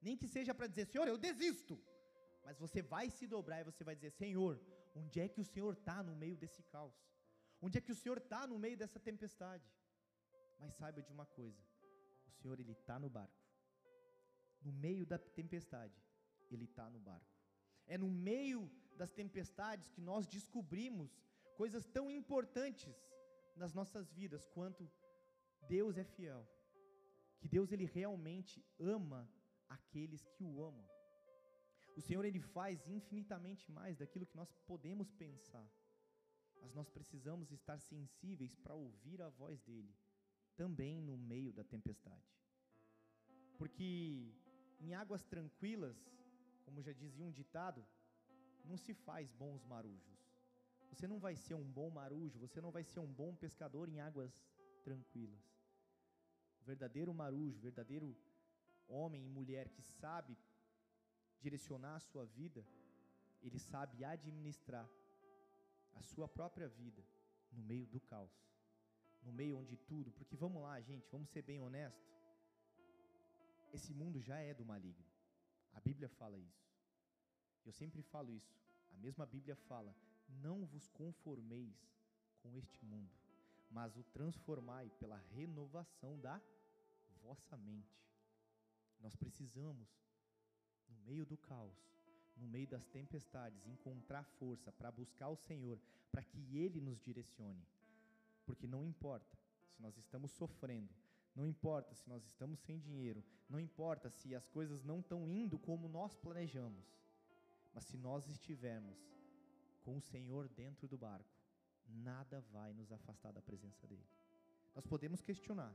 Nem 0.00 0.16
que 0.16 0.28
seja 0.28 0.54
para 0.54 0.66
dizer: 0.66 0.86
Senhor, 0.86 1.08
eu 1.08 1.16
desisto. 1.16 1.80
Mas 2.44 2.58
você 2.58 2.82
vai 2.82 3.10
se 3.10 3.26
dobrar 3.26 3.60
e 3.60 3.64
você 3.64 3.82
vai 3.82 3.94
dizer: 3.94 4.10
Senhor, 4.10 4.60
onde 4.94 5.20
é 5.20 5.28
que 5.28 5.40
o 5.40 5.44
Senhor 5.44 5.72
está 5.72 6.02
no 6.02 6.14
meio 6.14 6.36
desse 6.36 6.62
caos? 6.64 6.94
Onde 7.60 7.78
é 7.78 7.80
que 7.80 7.92
o 7.92 7.94
Senhor 7.94 8.18
está 8.18 8.46
no 8.46 8.58
meio 8.58 8.76
dessa 8.76 8.98
tempestade? 8.98 9.64
Mas 10.58 10.74
saiba 10.74 11.02
de 11.02 11.12
uma 11.12 11.26
coisa: 11.26 11.62
o 12.30 12.36
Senhor 12.40 12.58
ele 12.58 12.72
está 12.72 12.98
no 12.98 13.10
barco. 13.10 13.40
No 14.62 14.72
meio 14.72 15.04
da 15.06 15.18
tempestade, 15.18 15.98
ele 16.50 16.64
está 16.64 16.88
no 16.90 16.98
barco. 16.98 17.34
É 17.86 17.96
no 17.98 18.10
meio 18.10 18.70
das 18.96 19.12
tempestades 19.12 19.88
que 19.88 20.00
nós 20.00 20.26
descobrimos 20.26 21.10
coisas 21.56 21.86
tão 21.86 22.10
importantes 22.10 22.94
nas 23.56 23.72
nossas 23.74 24.10
vidas 24.12 24.46
quanto 24.46 24.90
Deus 25.68 25.96
é 25.96 26.04
fiel, 26.04 26.46
que 27.38 27.48
Deus 27.48 27.72
ele 27.72 27.84
realmente 27.84 28.64
ama 28.78 29.28
aqueles 29.68 30.26
que 30.34 30.44
o 30.44 30.62
amam. 30.62 30.88
O 31.96 32.00
Senhor 32.00 32.24
ele 32.24 32.40
faz 32.40 32.86
infinitamente 32.86 33.70
mais 33.70 33.96
daquilo 33.96 34.26
que 34.26 34.36
nós 34.36 34.50
podemos 34.66 35.10
pensar. 35.12 35.68
Mas 36.60 36.74
nós 36.74 36.88
precisamos 36.88 37.50
estar 37.50 37.78
sensíveis 37.80 38.54
para 38.54 38.74
ouvir 38.74 39.20
a 39.22 39.28
voz 39.28 39.60
dele, 39.62 39.94
também 40.60 41.00
no 41.00 41.16
meio 41.16 41.52
da 41.58 41.64
tempestade. 41.64 42.30
Porque 43.56 44.30
em 44.78 44.92
águas 45.02 45.24
tranquilas, 45.24 45.96
como 46.64 46.82
já 46.82 46.92
dizia 46.92 47.24
um 47.24 47.32
ditado, 47.32 47.82
não 48.68 48.76
se 48.76 48.92
faz 48.92 49.32
bons 49.32 49.64
marujos. 49.64 50.18
Você 50.90 51.06
não 51.08 51.18
vai 51.18 51.34
ser 51.34 51.54
um 51.54 51.68
bom 51.78 51.88
marujo, 51.88 52.38
você 52.38 52.60
não 52.60 52.70
vai 52.70 52.84
ser 52.84 53.00
um 53.00 53.10
bom 53.20 53.34
pescador 53.34 53.88
em 53.88 54.00
águas 54.00 54.32
tranquilas. 54.84 55.42
O 56.60 56.64
verdadeiro 56.66 57.14
marujo, 57.14 57.56
o 57.56 57.62
verdadeiro 57.62 58.14
homem 58.86 59.24
e 59.24 59.30
mulher 59.30 59.70
que 59.70 59.82
sabe 59.82 60.36
direcionar 61.40 61.96
a 61.96 62.00
sua 62.00 62.26
vida, 62.26 62.62
ele 63.40 63.58
sabe 63.58 64.04
administrar 64.04 64.86
a 65.94 66.02
sua 66.02 66.28
própria 66.28 66.68
vida 66.68 67.02
no 67.50 67.62
meio 67.62 67.86
do 67.86 67.98
caos, 67.98 68.49
no 69.22 69.32
meio 69.32 69.58
onde 69.58 69.76
tudo, 69.76 70.10
porque 70.12 70.36
vamos 70.36 70.62
lá, 70.62 70.80
gente, 70.80 71.06
vamos 71.10 71.28
ser 71.30 71.42
bem 71.42 71.60
honestos. 71.60 72.10
Esse 73.72 73.92
mundo 73.94 74.20
já 74.20 74.38
é 74.38 74.52
do 74.52 74.64
maligno. 74.64 75.04
A 75.72 75.80
Bíblia 75.80 76.08
fala 76.08 76.38
isso. 76.38 76.70
Eu 77.64 77.72
sempre 77.72 78.02
falo 78.02 78.32
isso. 78.32 78.54
A 78.92 78.96
mesma 78.96 79.26
Bíblia 79.26 79.54
fala: 79.54 79.94
não 80.42 80.64
vos 80.66 80.88
conformeis 80.88 81.76
com 82.42 82.56
este 82.56 82.84
mundo, 82.84 83.12
mas 83.70 83.96
o 83.96 84.02
transformai 84.04 84.90
pela 84.98 85.16
renovação 85.34 86.18
da 86.18 86.40
vossa 87.22 87.56
mente. 87.56 88.00
Nós 89.00 89.14
precisamos, 89.14 89.88
no 90.88 90.98
meio 91.00 91.24
do 91.24 91.36
caos, 91.36 91.78
no 92.36 92.46
meio 92.48 92.66
das 92.66 92.86
tempestades, 92.86 93.66
encontrar 93.66 94.24
força 94.24 94.72
para 94.72 94.90
buscar 94.90 95.28
o 95.28 95.36
Senhor, 95.36 95.78
para 96.10 96.24
que 96.24 96.56
Ele 96.56 96.80
nos 96.80 97.00
direcione. 97.00 97.66
Porque 98.50 98.66
não 98.66 98.84
importa 98.84 99.38
se 99.68 99.80
nós 99.80 99.96
estamos 99.96 100.32
sofrendo, 100.32 100.92
não 101.36 101.46
importa 101.46 101.94
se 101.94 102.08
nós 102.08 102.24
estamos 102.24 102.58
sem 102.58 102.80
dinheiro, 102.80 103.24
não 103.48 103.60
importa 103.60 104.10
se 104.10 104.34
as 104.34 104.48
coisas 104.48 104.82
não 104.82 104.98
estão 104.98 105.28
indo 105.28 105.56
como 105.56 105.88
nós 105.88 106.16
planejamos, 106.16 106.84
mas 107.72 107.84
se 107.84 107.96
nós 107.96 108.28
estivermos 108.28 108.98
com 109.82 109.96
o 109.96 110.00
Senhor 110.00 110.48
dentro 110.48 110.88
do 110.88 110.98
barco, 110.98 111.32
nada 111.86 112.40
vai 112.50 112.72
nos 112.72 112.90
afastar 112.90 113.32
da 113.32 113.40
presença 113.40 113.86
dEle. 113.86 114.10
Nós 114.74 114.84
podemos 114.84 115.22
questionar, 115.22 115.72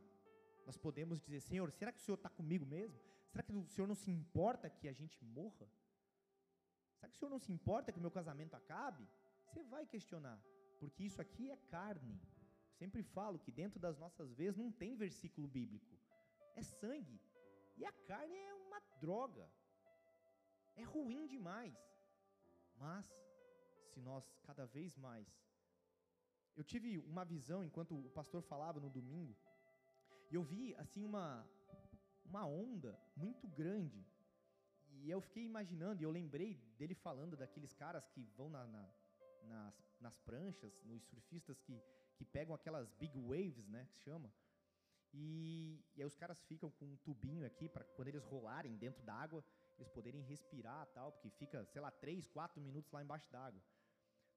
nós 0.65 0.76
podemos 0.76 1.21
dizer: 1.21 1.39
Senhor, 1.39 1.71
será 1.71 1.93
que 1.93 1.99
o 1.99 2.01
Senhor 2.01 2.17
está 2.17 2.30
comigo 2.30 2.65
mesmo? 2.65 2.99
Será 3.30 3.41
que 3.41 3.53
o 3.53 3.65
Senhor 3.67 3.88
não 3.88 3.95
se 3.95 4.11
importa 4.11 4.69
que 4.69 4.89
a 4.89 4.91
gente 4.91 5.23
morra? 5.23 5.65
Será 6.97 7.07
que 7.07 7.15
o 7.15 7.19
Senhor 7.19 7.30
não 7.30 7.39
se 7.39 7.53
importa 7.53 7.93
que 7.93 7.99
o 7.99 8.01
meu 8.01 8.11
casamento 8.11 8.53
acabe? 8.53 9.07
Você 9.45 9.63
vai 9.63 9.86
questionar, 9.86 10.38
porque 10.78 11.03
isso 11.03 11.21
aqui 11.21 11.49
é 11.49 11.55
carne. 11.55 12.19
Sempre 12.80 13.01
falo 13.03 13.39
que 13.39 13.51
dentro 13.51 13.80
das 13.80 13.97
nossas 13.97 14.34
vezes 14.34 14.57
não 14.57 14.71
tem 14.71 14.95
versículo 14.95 15.47
bíblico, 15.47 15.97
é 16.55 16.61
sangue. 16.61 17.19
E 17.78 17.86
a 17.86 17.91
carne 17.91 18.36
é 18.36 18.53
uma 18.53 18.80
droga, 18.99 19.49
é 20.76 20.84
ruim 20.84 21.26
demais. 21.28 21.76
Mas, 22.78 23.05
se 23.91 23.99
nós 24.01 24.23
cada 24.43 24.65
vez 24.65 24.97
mais. 24.97 25.28
Eu 26.55 26.63
tive 26.63 26.99
uma 26.99 27.26
visão 27.26 27.63
enquanto 27.63 27.97
o 27.97 28.09
pastor 28.09 28.41
falava 28.41 28.80
no 28.80 28.89
domingo, 28.89 29.36
e 30.30 30.36
eu 30.36 30.43
vi 30.43 30.73
assim 30.76 31.03
uma, 31.03 31.47
uma 32.23 32.45
onda 32.45 32.97
muito 33.15 33.47
grande. 33.47 34.05
E 34.89 35.09
eu 35.09 35.21
fiquei 35.21 35.43
imaginando, 35.43 36.01
e 36.01 36.05
eu 36.05 36.11
lembrei 36.11 36.55
dele 36.78 36.95
falando 36.95 37.36
daqueles 37.36 37.73
caras 37.73 38.07
que 38.07 38.23
vão 38.38 38.49
na, 38.49 38.65
na, 38.67 38.89
nas, 39.43 39.76
nas 39.99 40.17
pranchas, 40.17 40.82
nos 40.84 41.03
surfistas 41.03 41.59
que, 41.61 41.82
que 42.16 42.26
pegam 42.26 42.55
aquelas 42.55 42.89
big 42.93 43.18
waves, 43.20 43.68
né, 43.68 43.86
que 43.86 43.93
se 43.93 44.01
chama. 44.01 44.32
E, 45.13 45.82
e 45.95 46.01
aí 46.01 46.05
os 46.05 46.16
caras 46.16 46.41
ficam 46.41 46.70
com 46.72 46.86
um 46.86 46.97
tubinho 46.97 47.45
aqui 47.45 47.70
para 47.70 47.86
quando 47.95 48.09
eles 48.09 48.24
rolarem 48.26 48.76
dentro 48.78 49.01
da 49.03 49.13
água, 49.13 49.43
eles 49.78 49.89
poderem 49.89 50.22
respirar 50.22 50.86
tal, 50.88 51.11
porque 51.13 51.30
fica, 51.30 51.66
sei 51.66 51.82
lá, 51.82 51.91
3, 51.91 52.28
4 52.28 52.61
minutos 52.61 52.91
lá 52.91 53.01
embaixo 53.01 53.32
d'água. 53.32 53.61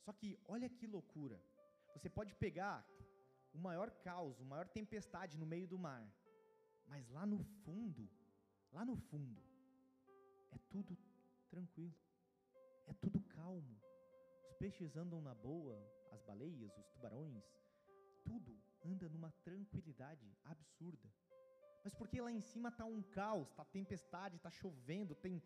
Só 0.05 0.13
que 0.13 0.39
olha 0.47 0.69
que 0.69 0.87
loucura. 0.87 1.43
Você 1.95 2.09
pode 2.09 2.35
pegar 2.37 2.87
o 3.53 3.59
maior 3.59 3.91
caos, 3.91 4.41
a 4.41 4.45
maior 4.45 4.69
tempestade 4.69 5.37
no 5.37 5.47
meio 5.47 5.67
do 5.67 5.79
mar. 5.79 6.07
Mas 6.87 7.09
lá 7.09 7.27
no 7.27 7.43
fundo, 7.65 8.09
lá 8.73 8.85
no 8.85 8.97
fundo, 8.97 9.43
é 10.51 10.59
tudo 10.71 10.97
tranquilo. 11.51 11.95
É 12.87 12.93
tudo 12.95 13.21
calmo. 13.21 13.81
Os 14.49 14.55
peixes 14.55 14.97
andam 14.97 15.21
na 15.21 15.35
boa, 15.35 15.77
as 16.13 16.23
baleias, 16.23 16.77
os 16.79 16.89
tubarões, 16.89 17.45
tudo 18.29 18.53
anda 18.91 19.09
numa 19.15 19.31
tranquilidade 19.49 20.27
absurda. 20.45 21.09
Mas 21.85 21.95
porque 22.01 22.21
lá 22.27 22.31
em 22.39 22.41
cima 22.41 22.69
está 22.69 22.85
um 22.85 23.03
caos, 23.19 23.49
está 23.51 23.65
tempestade, 23.65 24.37
está 24.37 24.51
chovendo, 24.51 25.15
tem 25.15 25.43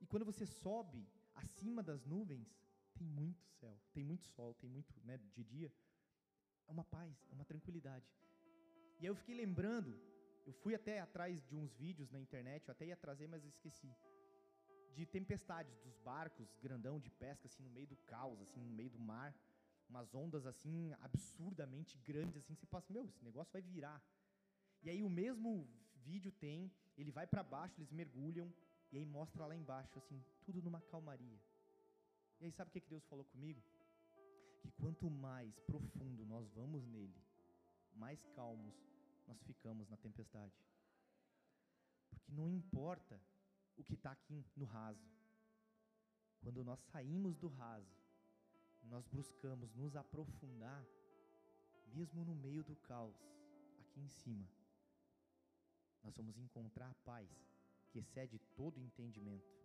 e 0.00 0.06
quando 0.06 0.24
você 0.24 0.46
sobe 0.46 1.00
acima 1.34 1.82
das 1.82 2.04
nuvens, 2.04 2.48
tem 2.94 3.06
muito 3.06 3.44
céu, 3.60 3.76
tem 3.92 4.04
muito 4.04 4.24
sol, 4.24 4.54
tem 4.54 4.70
muito, 4.70 4.92
né, 5.04 5.18
de 5.36 5.44
dia 5.44 5.72
é 6.66 6.72
uma 6.72 6.84
paz, 6.84 7.26
é 7.30 7.34
uma 7.34 7.44
tranquilidade. 7.44 8.06
E 9.00 9.02
aí 9.02 9.06
eu 9.06 9.16
fiquei 9.16 9.34
lembrando, 9.34 9.98
eu 10.46 10.52
fui 10.52 10.74
até 10.74 11.00
atrás 11.00 11.44
de 11.48 11.56
uns 11.56 11.72
vídeos 11.74 12.10
na 12.10 12.20
internet, 12.20 12.68
eu 12.68 12.72
até 12.72 12.86
ia 12.86 12.96
trazer, 12.96 13.26
mas 13.26 13.44
esqueci. 13.44 13.90
De 14.92 15.06
tempestades 15.06 15.78
dos 15.78 15.96
barcos 15.98 16.56
grandão 16.60 16.98
de 17.00 17.10
pesca, 17.10 17.46
assim, 17.46 17.62
no 17.62 17.70
meio 17.70 17.86
do 17.86 17.96
caos, 18.12 18.40
assim, 18.40 18.60
no 18.60 18.72
meio 18.72 18.90
do 18.90 18.98
mar. 18.98 19.34
Umas 19.88 20.14
ondas, 20.14 20.44
assim, 20.46 20.92
absurdamente 21.00 21.96
grandes, 21.98 22.36
assim, 22.36 22.54
que 22.54 22.60
você 22.60 22.66
passa, 22.66 22.92
meu, 22.92 23.06
esse 23.06 23.24
negócio 23.24 23.52
vai 23.52 23.62
virar. 23.62 24.02
E 24.82 24.90
aí 24.90 25.02
o 25.02 25.08
mesmo 25.08 25.68
vídeo 26.04 26.30
tem, 26.30 26.70
ele 26.96 27.10
vai 27.10 27.26
para 27.26 27.42
baixo, 27.42 27.78
eles 27.78 27.90
mergulham, 27.90 28.52
e 28.92 28.98
aí 28.98 29.04
mostra 29.04 29.46
lá 29.46 29.56
embaixo, 29.56 29.98
assim, 29.98 30.22
tudo 30.44 30.62
numa 30.62 30.80
calmaria. 30.82 31.40
E 32.40 32.44
aí 32.44 32.52
sabe 32.52 32.68
o 32.68 32.72
que, 32.72 32.80
que 32.80 32.88
Deus 32.88 33.04
falou 33.06 33.24
comigo? 33.24 33.62
que 34.58 34.70
quanto 34.72 35.08
mais 35.10 35.58
profundo 35.60 36.24
nós 36.26 36.48
vamos 36.50 36.84
nele, 36.86 37.22
mais 37.94 38.22
calmos 38.34 38.74
nós 39.26 39.40
ficamos 39.42 39.88
na 39.88 39.96
tempestade. 39.96 40.54
Porque 42.10 42.32
não 42.32 42.50
importa 42.50 43.20
o 43.76 43.84
que 43.84 43.94
está 43.94 44.12
aqui 44.12 44.44
no 44.56 44.64
raso, 44.64 45.06
quando 46.40 46.64
nós 46.64 46.80
saímos 46.80 47.36
do 47.36 47.48
raso, 47.48 47.96
nós 48.84 49.06
buscamos 49.08 49.74
nos 49.74 49.96
aprofundar, 49.96 50.84
mesmo 51.86 52.24
no 52.24 52.34
meio 52.34 52.62
do 52.64 52.76
caos, 52.76 53.16
aqui 53.80 54.00
em 54.00 54.08
cima, 54.08 54.48
nós 56.02 56.16
vamos 56.16 56.38
encontrar 56.38 56.90
a 56.90 56.94
paz 57.04 57.28
que 57.90 57.98
excede 57.98 58.38
todo 58.56 58.80
entendimento. 58.80 59.58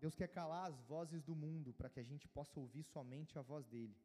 Deus 0.00 0.14
quer 0.14 0.28
calar 0.28 0.68
as 0.70 0.78
vozes 0.82 1.22
do 1.22 1.34
mundo 1.34 1.72
para 1.72 1.88
que 1.88 2.00
a 2.00 2.02
gente 2.02 2.28
possa 2.28 2.60
ouvir 2.60 2.82
somente 2.84 3.38
a 3.38 3.42
voz 3.42 3.66
dele. 3.66 3.96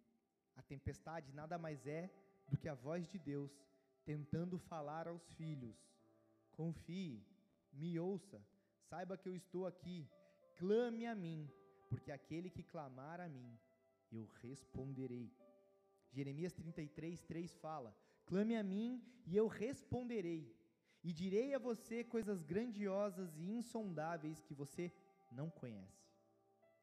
A 0.55 0.61
tempestade 0.61 1.33
nada 1.33 1.57
mais 1.57 1.85
é 1.85 2.09
do 2.47 2.57
que 2.57 2.69
a 2.69 2.73
voz 2.73 3.07
de 3.09 3.19
Deus 3.19 3.51
tentando 4.05 4.57
falar 4.57 5.07
aos 5.07 5.25
filhos: 5.33 5.75
confie, 6.51 7.21
me 7.73 7.99
ouça, 7.99 8.41
saiba 8.89 9.17
que 9.17 9.27
eu 9.27 9.35
estou 9.35 9.65
aqui, 9.67 10.09
clame 10.55 11.05
a 11.05 11.13
mim, 11.13 11.51
porque 11.89 12.11
aquele 12.11 12.49
que 12.49 12.63
clamar 12.63 13.19
a 13.19 13.27
mim, 13.27 13.57
eu 14.11 14.25
responderei. 14.41 15.27
Jeremias 16.11 16.53
33, 16.53 17.21
3 17.21 17.55
fala: 17.57 17.95
Clame 18.25 18.55
a 18.55 18.63
mim 18.63 19.03
e 19.25 19.35
eu 19.35 19.47
responderei, 19.47 20.55
e 21.03 21.11
direi 21.13 21.53
a 21.53 21.59
você 21.59 22.03
coisas 22.03 22.43
grandiosas 22.43 23.35
e 23.37 23.51
insondáveis 23.59 24.41
que 24.43 24.53
você 24.53 24.91
não 25.31 25.49
conhece. 25.49 26.09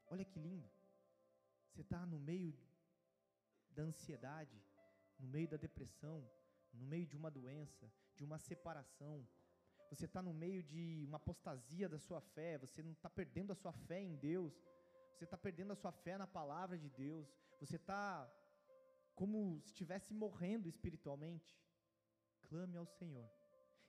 Olha 0.08 0.24
que 0.24 0.38
lindo. 0.38 0.68
Você 1.68 1.82
está 1.82 2.06
no 2.06 2.18
meio 2.18 2.54
da 3.70 3.82
ansiedade, 3.82 4.58
no 5.18 5.28
meio 5.28 5.48
da 5.48 5.56
depressão, 5.56 6.28
no 6.72 6.86
meio 6.86 7.06
de 7.06 7.16
uma 7.16 7.30
doença, 7.30 7.90
de 8.14 8.24
uma 8.24 8.38
separação. 8.38 9.26
Você 9.90 10.06
está 10.06 10.22
no 10.22 10.32
meio 10.32 10.62
de 10.62 11.04
uma 11.06 11.16
apostasia 11.16 11.88
da 11.88 11.98
sua 11.98 12.20
fé. 12.20 12.58
Você 12.58 12.82
não 12.82 12.92
está 12.92 13.10
perdendo 13.10 13.52
a 13.52 13.54
sua 13.54 13.72
fé 13.72 14.00
em 14.00 14.16
Deus. 14.16 14.54
Você 15.16 15.24
está 15.24 15.36
perdendo 15.36 15.72
a 15.72 15.76
sua 15.76 15.92
fé 15.92 16.18
na 16.18 16.26
palavra 16.26 16.76
de 16.78 16.90
Deus. 16.90 17.26
Você 17.58 17.76
está 17.76 18.30
como 19.14 19.60
se 19.62 19.68
estivesse 19.68 20.12
morrendo 20.12 20.68
espiritualmente. 20.68 21.58
Clame 22.48 22.76
ao 22.76 22.86
Senhor. 22.86 23.28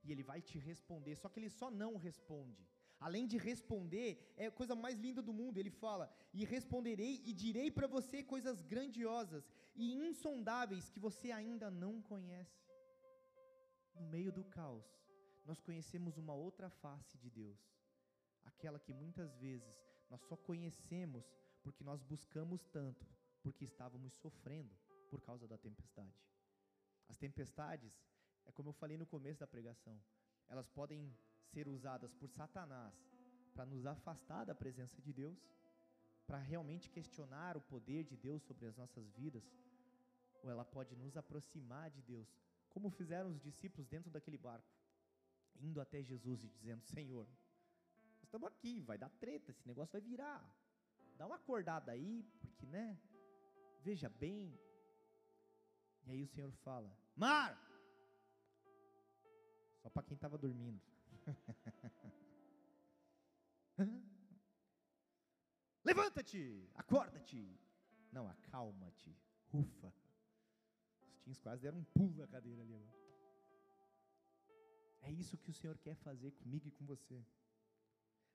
E 0.03 0.11
Ele 0.11 0.23
vai 0.23 0.41
te 0.41 0.57
responder. 0.57 1.15
Só 1.17 1.30
que 1.30 1.39
Ele 1.39 1.49
só 1.49 1.69
não 1.69 1.97
responde 1.97 2.65
Além 2.99 3.28
de 3.28 3.38
responder, 3.38 4.34
é 4.36 4.47
a 4.47 4.51
coisa 4.51 4.75
mais 4.75 4.97
linda 4.97 5.21
do 5.21 5.32
mundo. 5.32 5.57
Ele 5.57 5.69
fala: 5.69 6.11
E 6.34 6.43
responderei 6.43 7.21
e 7.25 7.34
direi 7.34 7.69
para 7.69 7.88
você 7.88 8.23
coisas 8.23 8.61
grandiosas 8.61 9.47
e 9.75 9.93
insondáveis 9.93 10.89
que 10.89 10.99
você 10.99 11.32
ainda 11.32 11.69
não 11.69 12.01
conhece. 12.01 12.65
No 13.93 14.01
meio 14.07 14.32
do 14.32 14.43
caos, 14.43 14.86
nós 15.45 15.61
conhecemos 15.61 16.17
uma 16.17 16.34
outra 16.34 16.69
face 16.69 17.17
de 17.17 17.30
Deus, 17.30 17.59
aquela 18.43 18.80
que 18.80 18.93
muitas 18.93 19.36
vezes 19.38 19.75
nós 20.10 20.22
só 20.22 20.36
conhecemos 20.36 21.26
porque 21.62 21.84
nós 21.84 22.01
buscamos 22.01 22.66
tanto, 22.68 23.05
porque 23.41 23.66
estávamos 23.66 24.14
sofrendo 24.14 24.76
por 25.10 25.22
causa 25.22 25.47
da 25.47 25.58
tempestade. 25.58 26.24
As 27.08 27.18
tempestades, 27.18 27.93
é 28.45 28.51
como 28.51 28.70
eu 28.70 28.74
falei 28.74 28.97
no 28.97 29.05
começo 29.05 29.39
da 29.39 29.47
pregação, 29.47 29.99
elas 30.47 30.68
podem 30.68 31.14
ser 31.51 31.68
usadas 31.68 32.14
por 32.14 32.30
Satanás 32.30 32.95
para 33.53 33.66
nos 33.66 33.86
afastar 33.86 34.45
da 34.45 34.55
presença 34.55 35.01
de 35.01 35.12
Deus, 35.12 35.39
para 36.26 36.38
realmente 36.38 36.89
questionar 36.89 37.58
o 37.58 37.62
poder 37.62 38.03
de 38.03 38.16
Deus 38.16 38.43
sobre 38.43 38.66
as 38.66 38.76
nossas 38.76 39.10
vidas, 39.12 39.43
ou 40.43 40.49
ela 40.49 40.66
pode 40.66 40.95
nos 40.95 41.18
aproximar 41.18 41.89
de 41.89 42.01
Deus, 42.01 42.30
como 42.70 42.89
fizeram 42.89 43.30
os 43.32 43.41
discípulos 43.41 43.88
dentro 43.88 44.12
daquele 44.12 44.38
barco, 44.38 44.72
indo 45.60 45.82
até 45.82 46.03
Jesus 46.03 46.43
e 46.43 46.49
dizendo: 46.49 46.84
Senhor, 46.84 47.28
estamos 48.28 48.47
aqui, 48.49 48.82
vai 48.82 48.97
dar 48.97 49.09
treta, 49.09 49.51
esse 49.51 49.65
negócio 49.67 49.91
vai 49.91 50.01
virar, 50.01 50.43
dá 51.17 51.25
uma 51.25 51.38
acordada 51.38 51.91
aí, 51.91 52.23
porque, 52.39 52.67
né? 52.67 52.99
Veja 53.82 54.07
bem. 54.09 54.55
E 56.05 56.11
aí 56.11 56.21
o 56.21 56.28
Senhor 56.28 56.51
fala: 56.63 56.95
Mar! 57.15 57.59
Só 59.82 59.89
para 59.89 60.03
quem 60.03 60.13
estava 60.15 60.38
dormindo. 60.38 60.80
Levanta-te, 65.84 66.69
acorda-te. 66.75 67.59
Não, 68.11 68.28
acalma-te, 68.28 69.17
ufa. 69.53 69.93
Os 71.11 71.21
teens 71.21 71.39
quase 71.39 71.61
deram 71.61 71.80
um 71.80 71.86
pulo 71.86 72.17
na 72.17 72.28
cadeira 72.28 72.61
ali 72.61 72.73
agora. 72.73 72.97
É 75.01 75.11
isso 75.11 75.38
que 75.38 75.49
o 75.49 75.53
Senhor 75.53 75.78
quer 75.78 75.95
fazer 75.95 76.32
comigo 76.32 76.67
e 76.67 76.71
com 76.71 76.86
você. 76.86 77.25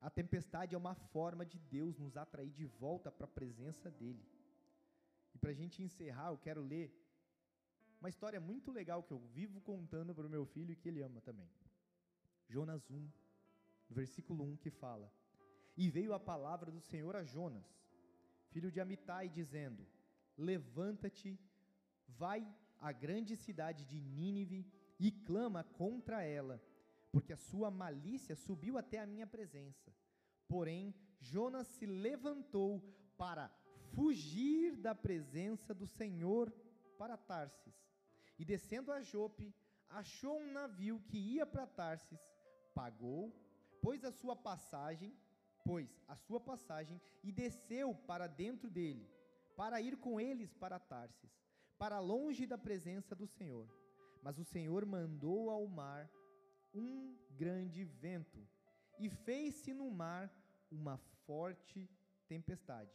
A 0.06 0.10
tempestade 0.10 0.74
é 0.74 0.78
uma 0.78 0.96
forma 1.14 1.46
de 1.46 1.58
Deus 1.58 1.96
nos 1.96 2.16
atrair 2.16 2.50
de 2.50 2.64
volta 2.64 3.10
para 3.10 3.24
a 3.24 3.36
presença 3.38 3.88
dEle. 3.88 4.26
E 5.32 5.38
para 5.38 5.50
a 5.50 5.54
gente 5.54 5.80
encerrar, 5.80 6.30
eu 6.30 6.38
quero 6.38 6.60
ler 6.60 6.92
uma 8.00 8.08
história 8.08 8.40
muito 8.40 8.72
legal 8.72 9.04
que 9.04 9.12
eu 9.12 9.20
vivo 9.38 9.60
contando 9.60 10.12
para 10.12 10.26
o 10.26 10.34
meu 10.36 10.44
filho 10.44 10.72
e 10.72 10.76
que 10.76 10.88
ele 10.88 11.02
ama 11.02 11.20
também. 11.20 11.48
Jonas 12.48 12.90
1, 12.90 13.08
versículo 13.88 14.42
1, 14.44 14.56
que 14.56 14.70
fala: 14.70 15.08
E 15.76 15.88
veio 15.88 16.12
a 16.12 16.18
palavra 16.18 16.68
do 16.72 16.80
Senhor 16.80 17.14
a 17.14 17.22
Jonas, 17.22 17.64
filho 18.50 18.72
de 18.72 18.80
Amitai, 18.80 19.28
dizendo: 19.28 19.86
Levanta-te, 20.36 21.38
vai 22.08 22.44
à 22.80 22.90
grande 22.90 23.36
cidade 23.36 23.84
de 23.84 24.00
Nínive 24.00 24.66
e 24.98 25.12
clama 25.12 25.62
contra 25.62 26.24
ela, 26.24 26.60
porque 27.12 27.32
a 27.32 27.36
sua 27.36 27.70
malícia 27.70 28.34
subiu 28.34 28.78
até 28.78 28.98
a 28.98 29.06
minha 29.06 29.26
presença. 29.26 29.94
Porém, 30.48 30.94
Jonas 31.20 31.68
se 31.68 31.86
levantou 31.86 32.82
para 33.16 33.48
fugir 33.94 34.74
da 34.76 34.94
presença 34.94 35.72
do 35.72 35.86
Senhor 35.86 36.50
para 36.98 37.16
Tarsis. 37.16 37.74
E 38.38 38.44
descendo 38.44 38.90
a 38.90 39.02
Jope, 39.02 39.54
achou 39.88 40.40
um 40.40 40.52
navio 40.52 40.98
que 41.06 41.18
ia 41.18 41.46
para 41.46 41.66
Tarsis 41.66 42.20
pagou, 42.74 43.32
pôs 43.80 44.04
a 44.04 44.10
sua 44.10 44.34
passagem, 44.34 45.14
pois 45.64 45.88
a 46.08 46.16
sua 46.16 46.40
passagem 46.40 47.00
e 47.22 47.30
desceu 47.30 47.94
para 47.94 48.26
dentro 48.26 48.70
dele, 48.70 49.08
para 49.56 49.80
ir 49.80 49.96
com 49.98 50.20
eles 50.20 50.52
para 50.54 50.78
Tarsis, 50.78 51.30
para 51.78 52.00
longe 52.00 52.46
da 52.46 52.58
presença 52.58 53.14
do 53.14 53.26
Senhor. 53.26 53.68
Mas 54.22 54.38
o 54.38 54.44
Senhor 54.44 54.86
mandou 54.86 55.50
ao 55.50 55.66
mar 55.66 56.10
um 56.74 57.16
grande 57.30 57.84
vento 57.84 58.46
e 58.98 59.08
fez-se 59.08 59.72
no 59.72 59.90
mar 59.90 60.32
uma 60.70 60.96
forte 61.26 61.88
tempestade, 62.26 62.90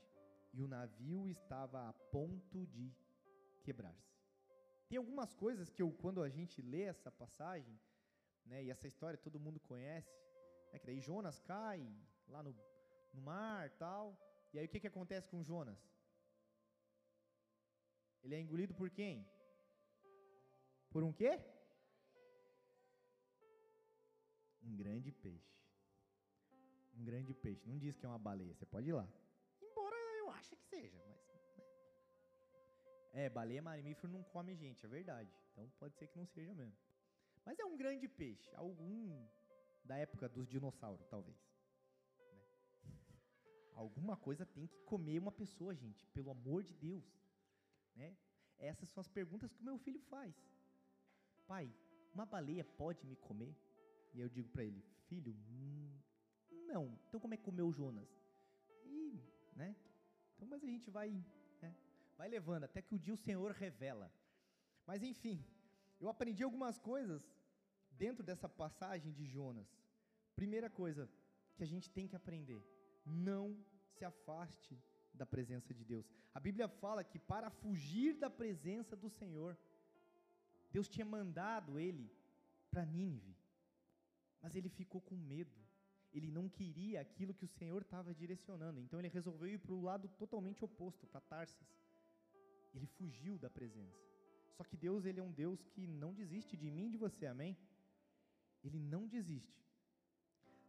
e 0.53 0.61
o 0.61 0.67
navio 0.67 1.27
estava 1.29 1.87
a 1.89 1.93
ponto 1.93 2.65
de 2.65 2.91
quebrar-se. 3.63 4.17
Tem 4.87 4.97
algumas 4.97 5.33
coisas 5.33 5.69
que 5.69 5.81
eu, 5.81 5.91
quando 5.91 6.23
a 6.23 6.29
gente 6.29 6.61
lê 6.61 6.83
essa 6.83 7.11
passagem, 7.11 7.79
né? 8.45 8.63
E 8.63 8.71
essa 8.71 8.87
história 8.87 9.17
todo 9.17 9.39
mundo 9.39 9.59
conhece, 9.59 10.15
né? 10.71 10.79
Que 10.79 10.85
daí 10.85 10.99
Jonas 11.01 11.39
cai 11.39 11.85
lá 12.27 12.41
no, 12.41 12.55
no 13.13 13.21
mar, 13.21 13.69
tal. 13.71 14.17
E 14.53 14.59
aí 14.59 14.65
o 14.65 14.69
que 14.69 14.79
que 14.79 14.87
acontece 14.87 15.29
com 15.29 15.43
Jonas? 15.43 15.77
Ele 18.23 18.35
é 18.35 18.39
engolido 18.39 18.73
por 18.73 18.89
quem? 18.89 19.29
Por 20.89 21.03
um 21.03 21.11
quê? 21.11 21.39
Um 24.67 24.75
grande 24.75 25.11
peixe. 25.11 25.57
Um 26.93 27.03
grande 27.03 27.33
peixe. 27.33 27.65
Não 27.65 27.77
diz 27.77 27.95
que 27.95 28.05
é 28.05 28.09
uma 28.09 28.19
baleia, 28.19 28.53
você 28.53 28.65
pode 28.65 28.89
ir 28.89 28.93
lá. 28.93 29.07
Embora 29.61 29.95
eu 30.19 30.29
ache 30.31 30.55
que 30.55 30.65
seja, 30.65 31.01
mas. 31.07 31.17
Né? 31.27 31.37
É, 33.13 33.29
baleia 33.29 33.61
marimífero 33.61 34.11
não 34.11 34.23
come 34.23 34.55
gente, 34.55 34.85
é 34.85 34.89
verdade. 34.89 35.31
Então 35.51 35.69
pode 35.79 35.95
ser 35.95 36.07
que 36.07 36.17
não 36.17 36.25
seja 36.25 36.53
mesmo. 36.53 36.77
Mas 37.45 37.57
é 37.59 37.65
um 37.65 37.77
grande 37.77 38.07
peixe, 38.07 38.53
algum 38.55 39.25
da 39.85 39.95
época 39.97 40.27
dos 40.27 40.47
dinossauros, 40.47 41.07
talvez. 41.07 41.37
Né? 42.19 42.41
Alguma 43.73 44.17
coisa 44.17 44.45
tem 44.45 44.67
que 44.67 44.79
comer 44.81 45.17
uma 45.17 45.31
pessoa, 45.31 45.73
gente, 45.73 46.05
pelo 46.07 46.29
amor 46.29 46.61
de 46.61 46.73
Deus. 46.73 47.05
Né? 47.95 48.17
Essas 48.59 48.89
são 48.89 49.01
as 49.01 49.07
perguntas 49.07 49.53
que 49.53 49.61
o 49.61 49.65
meu 49.65 49.77
filho 49.77 50.01
faz. 50.01 50.35
Pai, 51.47 51.73
uma 52.13 52.25
baleia 52.25 52.65
pode 52.65 53.05
me 53.05 53.15
comer? 53.15 53.55
E 54.13 54.19
eu 54.19 54.29
digo 54.29 54.49
para 54.49 54.63
ele, 54.63 54.83
filho, 55.07 55.35
hum, 55.49 55.99
não. 56.67 56.99
Então 57.07 57.19
como 57.19 57.33
é 57.33 57.37
que 57.37 57.43
comeu 57.43 57.71
Jonas? 57.71 58.09
E, 58.85 59.21
né? 59.55 59.75
Então, 60.35 60.47
mas 60.47 60.63
a 60.63 60.67
gente 60.67 60.89
vai, 60.89 61.09
né? 61.61 61.75
vai 62.17 62.27
levando 62.29 62.65
até 62.65 62.81
que 62.81 62.95
o 62.95 62.99
dia 62.99 63.13
o 63.13 63.17
Senhor 63.17 63.51
revela. 63.51 64.11
Mas 64.85 65.03
enfim, 65.03 65.43
eu 65.99 66.07
aprendi 66.09 66.43
algumas 66.43 66.77
coisas 66.77 67.21
dentro 67.91 68.23
dessa 68.23 68.47
passagem 68.47 69.11
de 69.11 69.25
Jonas, 69.25 69.67
primeira 70.35 70.69
coisa 70.69 71.09
que 71.55 71.63
a 71.63 71.67
gente 71.67 71.89
tem 71.89 72.07
que 72.07 72.15
aprender: 72.15 72.63
não 73.05 73.57
se 73.93 74.05
afaste 74.05 74.79
da 75.13 75.25
presença 75.25 75.73
de 75.73 75.83
Deus. 75.83 76.07
A 76.33 76.39
Bíblia 76.39 76.67
fala 76.67 77.03
que 77.03 77.19
para 77.19 77.49
fugir 77.49 78.13
da 78.13 78.29
presença 78.29 78.95
do 78.95 79.09
Senhor, 79.09 79.57
Deus 80.71 80.87
tinha 80.87 81.05
mandado 81.05 81.79
ele 81.79 82.11
para 82.69 82.85
Nínive, 82.85 83.35
mas 84.41 84.55
ele 84.55 84.69
ficou 84.69 85.01
com 85.01 85.15
medo. 85.15 85.59
Ele 86.13 86.31
não 86.31 86.47
queria 86.49 87.01
aquilo 87.01 87.33
que 87.33 87.45
o 87.45 87.53
Senhor 87.59 87.81
estava 87.81 88.13
direcionando, 88.13 88.79
então 88.79 88.99
ele 88.99 89.09
resolveu 89.09 89.47
ir 89.47 89.59
para 89.59 89.73
o 89.73 89.81
lado 89.81 90.07
totalmente 90.09 90.63
oposto, 90.63 91.05
para 91.07 91.21
Tarsis. 91.21 91.67
Ele 92.73 92.85
fugiu 92.85 93.37
da 93.37 93.49
presença. 93.49 94.07
Só 94.55 94.63
que 94.63 94.77
Deus, 94.77 95.05
ele 95.05 95.19
é 95.19 95.23
um 95.23 95.31
Deus 95.31 95.63
que 95.73 95.85
não 95.85 96.13
desiste 96.13 96.55
de 96.57 96.71
mim 96.71 96.87
e 96.87 96.91
de 96.91 96.97
você, 96.97 97.25
amém? 97.27 97.57
Ele 98.63 98.79
não 98.79 99.07
desiste. 99.07 99.63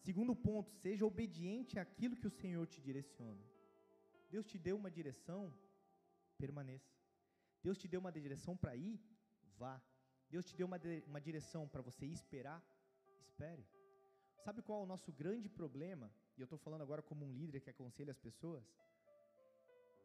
Segundo 0.01 0.35
ponto, 0.35 0.71
seja 0.73 1.07
obediente 1.07 1.79
àquilo 1.79 2.17
que 2.17 2.27
o 2.27 2.31
Senhor 2.31 2.67
te 2.67 2.81
direciona. 2.81 3.45
Deus 4.31 4.47
te 4.47 4.59
deu 4.59 4.77
uma 4.77 4.91
direção, 4.91 5.53
permaneça. 6.37 6.93
Deus 7.63 7.79
te 7.79 7.89
deu 7.89 8.01
uma 8.01 8.13
direção 8.13 8.57
para 8.57 8.77
ir, 8.77 9.01
vá. 9.57 9.81
Deus 10.31 10.45
te 10.45 10.55
deu 10.55 10.67
uma, 10.67 10.79
uma 11.07 11.21
direção 11.21 11.67
para 11.67 11.83
você 11.83 12.07
esperar, 12.07 12.63
espere. 13.23 13.67
Sabe 14.45 14.63
qual 14.63 14.81
é 14.81 14.85
o 14.85 14.87
nosso 14.87 15.13
grande 15.13 15.49
problema? 15.49 16.11
E 16.37 16.41
eu 16.41 16.45
estou 16.45 16.59
falando 16.59 16.83
agora 16.83 17.03
como 17.03 17.25
um 17.27 17.33
líder 17.33 17.61
que 17.61 17.71
aconselha 17.71 18.13
as 18.13 18.19
pessoas. 18.19 18.65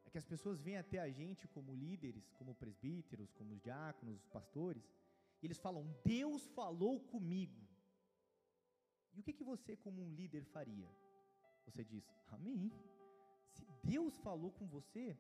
É 0.06 0.10
que 0.10 0.18
as 0.18 0.26
pessoas 0.26 0.62
vêm 0.62 0.78
até 0.78 1.00
a 1.00 1.10
gente 1.10 1.48
como 1.48 1.76
líderes, 1.76 2.30
como 2.32 2.56
presbíteros, 2.56 3.32
como 3.32 3.56
diáconos, 3.56 4.26
pastores, 4.28 4.84
e 5.42 5.46
eles 5.46 5.60
falam: 5.60 5.84
Deus 6.04 6.48
falou 6.48 7.00
comigo. 7.00 7.62
E 9.14 9.20
o 9.20 9.24
que, 9.24 9.34
que 9.34 9.44
você, 9.44 9.76
como 9.78 10.02
um 10.02 10.12
líder, 10.14 10.44
faria? 10.46 10.90
Você 11.66 11.84
diz, 11.84 12.04
Amém. 12.34 12.72
Se 13.52 13.66
Deus 13.84 14.18
falou 14.20 14.52
com 14.52 14.68
você, 14.68 15.18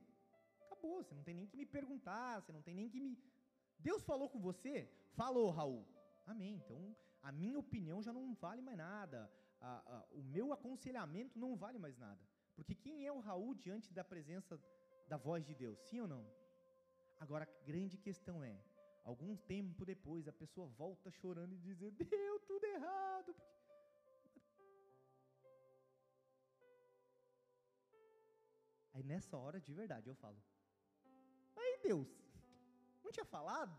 acabou. 0.61 1.03
Você 1.03 1.13
não 1.13 1.23
tem 1.23 1.35
nem 1.35 1.45
que 1.45 1.55
me 1.55 1.65
perguntar, 1.65 2.41
você 2.41 2.51
não 2.51 2.61
tem 2.61 2.73
nem 2.73 2.89
que 2.89 2.99
me. 2.99 3.17
Deus 3.79 4.03
falou 4.03 4.29
com 4.29 4.39
você? 4.39 4.89
Falou, 5.15 5.51
Raul. 5.51 5.85
Amém. 6.25 6.55
Então, 6.55 6.95
a 7.23 7.31
minha 7.31 7.57
opinião 7.57 8.03
já 8.03 8.11
não 8.11 8.33
vale 8.35 8.61
mais 8.61 8.77
nada, 8.77 9.31
a, 9.61 9.71
a, 9.95 10.05
o 10.11 10.21
meu 10.21 10.51
aconselhamento 10.51 11.39
não 11.39 11.55
vale 11.55 11.79
mais 11.79 11.97
nada. 11.97 12.21
Porque 12.53 12.75
quem 12.75 13.07
é 13.07 13.11
o 13.11 13.19
Raul 13.19 13.55
diante 13.55 13.93
da 13.93 14.03
presença 14.03 14.59
da 15.07 15.17
voz 15.17 15.45
de 15.45 15.55
Deus, 15.55 15.79
sim 15.79 16.01
ou 16.01 16.07
não? 16.07 16.23
Agora, 17.19 17.45
a 17.45 17.65
grande 17.65 17.97
questão 17.97 18.43
é: 18.43 18.61
algum 19.03 19.35
tempo 19.35 19.85
depois, 19.85 20.27
a 20.27 20.33
pessoa 20.33 20.67
volta 20.67 21.09
chorando 21.09 21.53
e 21.53 21.57
dizendo, 21.57 22.03
deu 22.03 22.39
tudo 22.41 22.65
errado. 22.65 23.33
Aí 28.93 29.03
nessa 29.03 29.37
hora, 29.37 29.59
de 29.59 29.73
verdade, 29.73 30.09
eu 30.09 30.15
falo: 30.15 30.37
Aí, 31.55 31.79
Deus, 31.81 32.09
não 33.01 33.11
tinha 33.11 33.25
falado? 33.25 33.75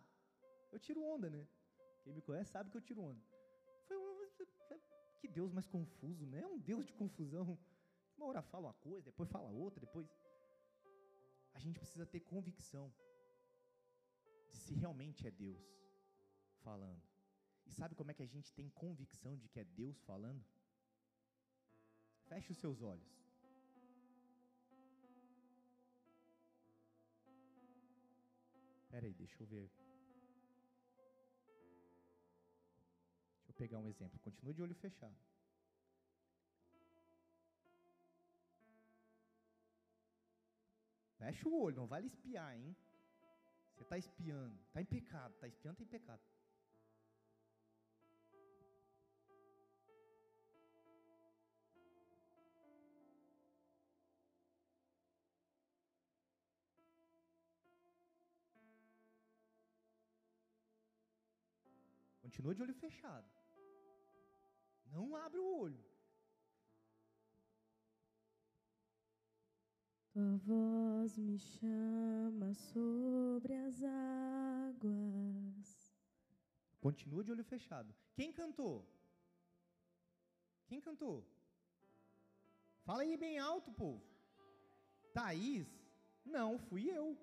Eu 0.73 0.79
tiro 0.79 1.05
onda, 1.05 1.29
né? 1.29 1.47
Quem 2.03 2.13
me 2.13 2.23
conhece 2.23 2.51
sabe 2.51 2.71
que 2.71 2.77
eu 2.77 2.81
tiro 2.81 3.03
onda. 3.03 3.34
Um, 4.41 4.79
que 5.21 5.29
Deus 5.29 5.53
mais 5.53 5.67
confuso, 5.67 6.27
né? 6.27 6.41
É 6.41 6.47
um 6.47 6.59
Deus 6.59 6.87
de 6.87 6.93
confusão. 6.93 7.59
Uma 8.17 8.27
hora 8.27 8.43
fala 8.43 8.69
uma 8.69 8.75
coisa, 8.75 9.11
depois 9.11 9.31
fala 9.31 9.49
outra, 9.49 9.81
depois. 9.81 10.07
A 11.53 11.59
gente 11.59 11.79
precisa 11.79 12.07
ter 12.07 12.21
convicção 12.21 12.93
de 14.51 14.57
se 14.59 14.75
realmente 14.75 15.27
é 15.27 15.31
Deus 15.31 15.63
falando. 16.63 17.03
E 17.67 17.73
sabe 17.73 17.95
como 17.95 18.11
é 18.11 18.15
que 18.15 18.23
a 18.23 18.27
gente 18.27 18.53
tem 18.53 18.69
convicção 18.71 19.37
de 19.37 19.49
que 19.49 19.61
é 19.61 19.65
Deus 19.65 20.01
falando? 20.03 20.45
Feche 22.29 22.53
os 22.53 22.59
seus 22.59 22.83
olhos. 22.83 23.15
Espera 28.83 29.07
aí, 29.07 29.15
deixa 29.15 29.43
eu 29.43 29.47
ver. 29.47 29.84
Eu 33.55 33.57
pegar 33.57 33.79
um 33.79 33.89
exemplo. 33.89 34.19
Continua 34.19 34.53
de 34.53 34.63
olho 34.63 34.75
fechado. 34.75 35.17
Fecha 41.19 41.49
o 41.49 41.63
olho, 41.63 41.77
não 41.77 41.87
vale 41.87 42.09
espiar, 42.09 42.57
hein? 42.57 42.77
Você 43.73 43.83
está 43.83 43.97
espiando, 43.97 44.61
está 44.67 44.83
em 44.83 44.85
pecado, 44.85 45.33
está 45.35 45.47
espiando, 45.47 45.75
está 45.75 45.85
em 45.85 45.87
pecado. 45.87 46.21
Continua 62.21 62.55
de 62.55 62.63
olho 62.63 62.75
fechado. 62.75 63.44
Não 64.95 65.17
abre 65.17 65.41
o 65.41 65.59
olho. 65.63 65.85
Tua 70.13 70.37
voz 70.37 71.19
me 71.19 71.37
chama 71.37 72.55
sobre 72.55 73.55
as 73.55 73.83
águas. 73.83 75.69
Continua 76.81 77.25
de 77.25 77.33
olho 77.33 77.43
fechado. 77.43 77.93
Quem 78.15 78.33
cantou? 78.33 78.89
Quem 80.69 80.81
cantou? 80.81 81.27
Fala 82.85 83.03
aí 83.03 83.17
bem 83.17 83.37
alto, 83.37 83.73
povo. 83.73 84.01
Thaís? 85.13 85.67
Não, 86.25 86.57
fui 86.57 86.89
eu. 86.89 87.19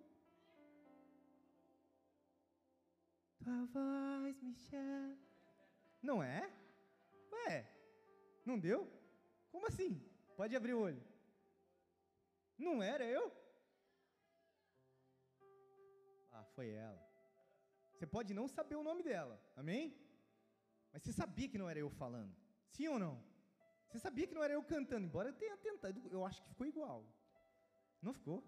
Tua 3.41 3.65
voz 3.67 4.41
me 4.41 4.53
chama. 4.55 5.17
Não 6.03 6.21
é? 6.21 6.60
Ué, 7.31 7.67
não 8.45 8.59
deu? 8.59 8.91
Como 9.51 9.67
assim? 9.67 9.99
Pode 10.35 10.55
abrir 10.55 10.73
o 10.73 10.81
olho. 10.81 11.03
Não 12.57 12.81
era 12.81 13.05
eu? 13.05 13.31
Ah, 16.31 16.43
foi 16.55 16.69
ela. 16.69 17.03
Você 17.93 18.05
pode 18.05 18.33
não 18.33 18.47
saber 18.47 18.75
o 18.75 18.83
nome 18.83 19.03
dela, 19.03 19.39
amém? 19.55 19.95
Mas 20.91 21.03
você 21.03 21.13
sabia 21.13 21.47
que 21.47 21.57
não 21.57 21.69
era 21.69 21.79
eu 21.79 21.89
falando, 21.89 22.35
sim 22.69 22.87
ou 22.87 22.99
não? 22.99 23.23
Você 23.87 23.99
sabia 23.99 24.25
que 24.27 24.33
não 24.33 24.43
era 24.43 24.53
eu 24.53 24.63
cantando, 24.63 25.05
embora 25.05 25.29
eu 25.29 25.33
tenha 25.33 25.57
tentado, 25.57 26.01
eu 26.11 26.25
acho 26.25 26.41
que 26.41 26.49
ficou 26.49 26.65
igual. 26.65 27.05
Não 28.01 28.13
ficou? 28.13 28.43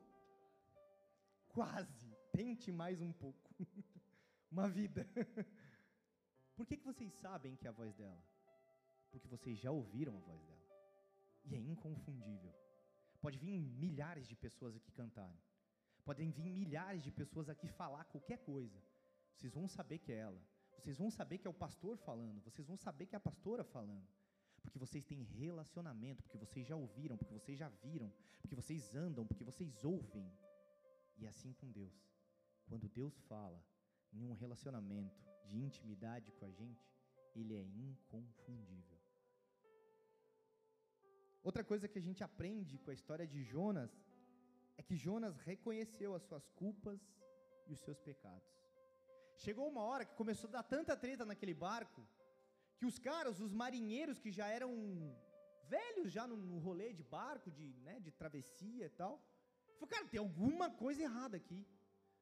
Quase. 1.50 2.18
Tente 2.32 2.72
mais 2.72 3.02
um 3.02 3.12
pouco. 3.12 3.54
Uma 4.52 4.70
vida. 4.70 5.06
Por 6.56 6.66
que, 6.66 6.78
que 6.78 6.86
vocês 6.86 7.12
sabem 7.14 7.56
que 7.56 7.68
é 7.68 7.70
a 7.70 7.74
voz 7.74 7.94
dela? 7.94 8.24
Porque 9.14 9.28
vocês 9.28 9.60
já 9.60 9.72
ouviram 9.72 10.18
a 10.18 10.20
voz 10.20 10.44
dela. 10.44 10.68
E 11.46 11.56
é 11.56 11.60
inconfundível. 11.60 12.54
Pode 13.22 13.38
vir 13.38 13.58
milhares 13.86 14.28
de 14.28 14.36
pessoas 14.36 14.76
aqui 14.76 14.92
cantarem. 14.92 15.40
Podem 16.04 16.32
vir 16.32 16.50
milhares 16.50 17.04
de 17.04 17.12
pessoas 17.12 17.48
aqui 17.48 17.68
falar 17.68 18.04
qualquer 18.06 18.40
coisa. 18.40 18.84
Vocês 19.36 19.54
vão 19.54 19.68
saber 19.68 20.00
que 20.00 20.12
é 20.12 20.18
ela. 20.18 20.42
Vocês 20.80 20.98
vão 20.98 21.10
saber 21.10 21.38
que 21.38 21.48
é 21.48 21.50
o 21.50 21.54
pastor 21.54 21.96
falando. 21.98 22.42
Vocês 22.42 22.68
vão 22.68 22.76
saber 22.76 23.06
que 23.06 23.16
é 23.16 23.18
a 23.18 23.28
pastora 23.30 23.64
falando. 23.64 24.08
Porque 24.64 24.80
vocês 24.80 25.06
têm 25.06 25.24
relacionamento, 25.24 26.24
porque 26.24 26.38
vocês 26.38 26.66
já 26.66 26.76
ouviram, 26.76 27.18
porque 27.18 27.34
vocês 27.34 27.58
já 27.60 27.70
viram, 27.70 28.12
porque 28.42 28.56
vocês 28.56 28.96
andam, 28.96 29.28
porque 29.28 29.44
vocês 29.44 29.84
ouvem. 29.84 30.30
E 31.18 31.26
é 31.26 31.30
assim 31.30 31.54
com 31.54 31.72
Deus. 31.72 31.94
Quando 32.68 32.90
Deus 32.90 33.18
fala 33.22 33.64
em 34.12 34.26
um 34.26 34.34
relacionamento 34.34 35.24
de 35.46 35.58
intimidade 35.58 36.32
com 36.32 36.46
a 36.46 36.52
gente, 36.52 36.90
ele 37.36 37.56
é 37.56 37.64
inconfundível. 37.64 38.93
Outra 41.44 41.64
coisa 41.64 41.90
que 41.92 42.00
a 42.00 42.06
gente 42.08 42.24
aprende 42.24 42.78
com 42.84 42.90
a 42.90 42.94
história 42.94 43.28
de 43.28 43.44
Jonas 43.44 43.92
é 44.78 44.82
que 44.82 44.96
Jonas 44.96 45.36
reconheceu 45.50 46.16
as 46.16 46.24
suas 46.24 46.48
culpas 46.62 47.02
e 47.68 47.74
os 47.74 47.82
seus 47.82 48.00
pecados. 48.00 48.52
Chegou 49.44 49.68
uma 49.68 49.84
hora 49.90 50.06
que 50.06 50.16
começou 50.16 50.48
a 50.50 50.54
dar 50.58 50.64
tanta 50.64 50.96
treta 50.96 51.26
naquele 51.26 51.54
barco, 51.54 52.02
que 52.78 52.86
os 52.86 52.98
caras, 52.98 53.42
os 53.42 53.54
marinheiros 53.54 54.20
que 54.24 54.32
já 54.32 54.48
eram 54.48 54.72
velhos 55.76 56.12
já 56.16 56.26
no, 56.26 56.38
no 56.38 56.60
rolê 56.60 56.94
de 56.94 57.04
barco, 57.04 57.52
de, 57.52 57.68
né, 57.88 58.00
de 58.00 58.12
travessia 58.12 58.86
e 58.86 58.90
tal, 59.02 59.14
falou, 59.76 59.90
cara, 59.96 60.08
tem 60.08 60.20
alguma 60.20 60.70
coisa 60.70 61.02
errada 61.04 61.36
aqui. 61.36 61.62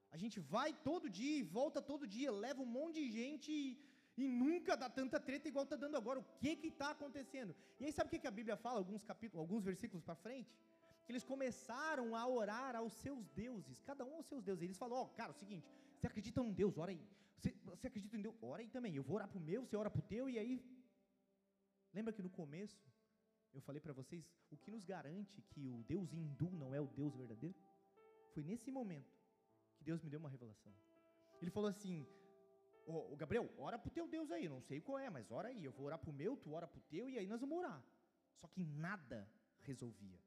A 0.10 0.18
gente 0.18 0.40
vai 0.40 0.74
todo 0.74 1.10
dia 1.10 1.38
e 1.40 1.44
volta 1.44 1.80
todo 1.82 2.08
dia, 2.08 2.32
leva 2.32 2.62
um 2.62 2.72
monte 2.80 2.96
de 2.96 3.12
gente 3.12 3.54
e, 4.18 4.28
nunca 4.28 4.76
dá 4.76 4.90
tanta 4.90 5.20
treta 5.20 5.48
igual 5.48 5.64
está 5.64 5.76
dando 5.76 5.96
agora. 5.96 6.20
O 6.20 6.26
que 6.40 6.56
que 6.56 6.68
está 6.68 6.92
acontecendo? 6.92 7.56
E 7.80 7.86
aí 7.86 7.92
sabe 7.92 8.08
o 8.08 8.12
que, 8.12 8.20
que 8.20 8.28
a 8.28 8.32
Bíblia 8.32 8.58
fala, 8.58 8.78
alguns 8.80 9.04
capítulos, 9.04 9.40
alguns 9.40 9.64
versículos 9.64 10.04
para 10.04 10.16
frente? 10.16 10.54
Que 11.06 11.12
eles 11.12 11.24
começaram 11.24 12.16
a 12.16 12.28
orar 12.28 12.76
aos 12.76 12.94
seus 12.94 13.30
deuses, 13.30 13.82
cada 13.82 14.06
um 14.06 14.16
aos 14.16 14.28
seus 14.28 14.44
deuses. 14.44 14.64
Eles 14.64 14.78
falam, 14.78 14.98
ó, 14.98 15.04
oh, 15.04 15.08
cara, 15.10 15.32
é 15.32 15.36
o 15.36 15.38
seguinte, 15.38 15.68
você 15.98 16.08
acredita 16.08 16.42
num 16.42 16.52
Deus, 16.52 16.78
ora 16.78 16.92
aí. 16.92 17.02
Você, 17.38 17.52
você 17.64 17.88
acredita 17.88 18.16
em 18.18 18.22
Deus? 18.22 18.36
Ora 18.42 18.62
aí 18.62 18.70
também. 18.70 18.96
Eu 18.96 19.04
vou 19.04 19.16
orar 19.16 19.28
para 19.28 19.40
o 19.40 19.42
meu, 19.42 19.66
você 19.66 19.76
ora 19.76 19.90
para 19.90 20.00
o 20.00 20.04
teu, 20.04 20.30
e 20.30 20.38
aí... 20.38 20.64
Lembra 21.94 22.14
que 22.14 22.22
no 22.22 22.30
começo 22.30 22.90
eu 23.54 23.62
falei 23.62 23.82
para 23.82 23.92
vocês 23.92 24.24
o 24.50 24.58
que 24.58 24.72
nos 24.72 24.86
garante 24.86 25.42
que 25.42 25.68
o 25.68 25.84
Deus 25.84 26.14
hindu 26.14 26.50
não 26.52 26.74
é 26.74 26.80
o 26.80 26.88
Deus 26.88 27.14
verdadeiro? 27.16 27.56
Foi 28.34 28.44
nesse 28.44 28.72
momento 28.72 29.12
que 29.76 29.84
Deus 29.84 30.02
me 30.02 30.10
deu 30.10 30.20
uma 30.20 30.30
revelação. 30.30 30.74
Ele 31.42 31.52
falou 31.52 31.70
assim: 31.70 32.08
Ô, 32.86 33.16
Gabriel, 33.16 33.50
ora 33.58 33.78
pro 33.78 33.92
teu 33.92 34.08
Deus 34.08 34.32
aí, 34.32 34.50
não 34.50 34.62
sei 34.62 34.82
qual 34.82 34.98
é, 35.00 35.10
mas 35.10 35.32
ora 35.32 35.50
aí, 35.50 35.64
eu 35.64 35.72
vou 35.72 35.86
orar 35.86 36.00
pro 36.00 36.12
meu, 36.12 36.36
tu 36.36 36.54
ora 36.54 36.68
pro 36.68 36.82
teu, 36.82 37.10
e 37.10 37.18
aí 37.18 37.28
nós 37.28 37.40
vamos 37.40 37.58
orar. 37.58 37.84
Só 38.40 38.48
que 38.48 38.64
nada 38.64 39.30
resolvia. 39.60 40.20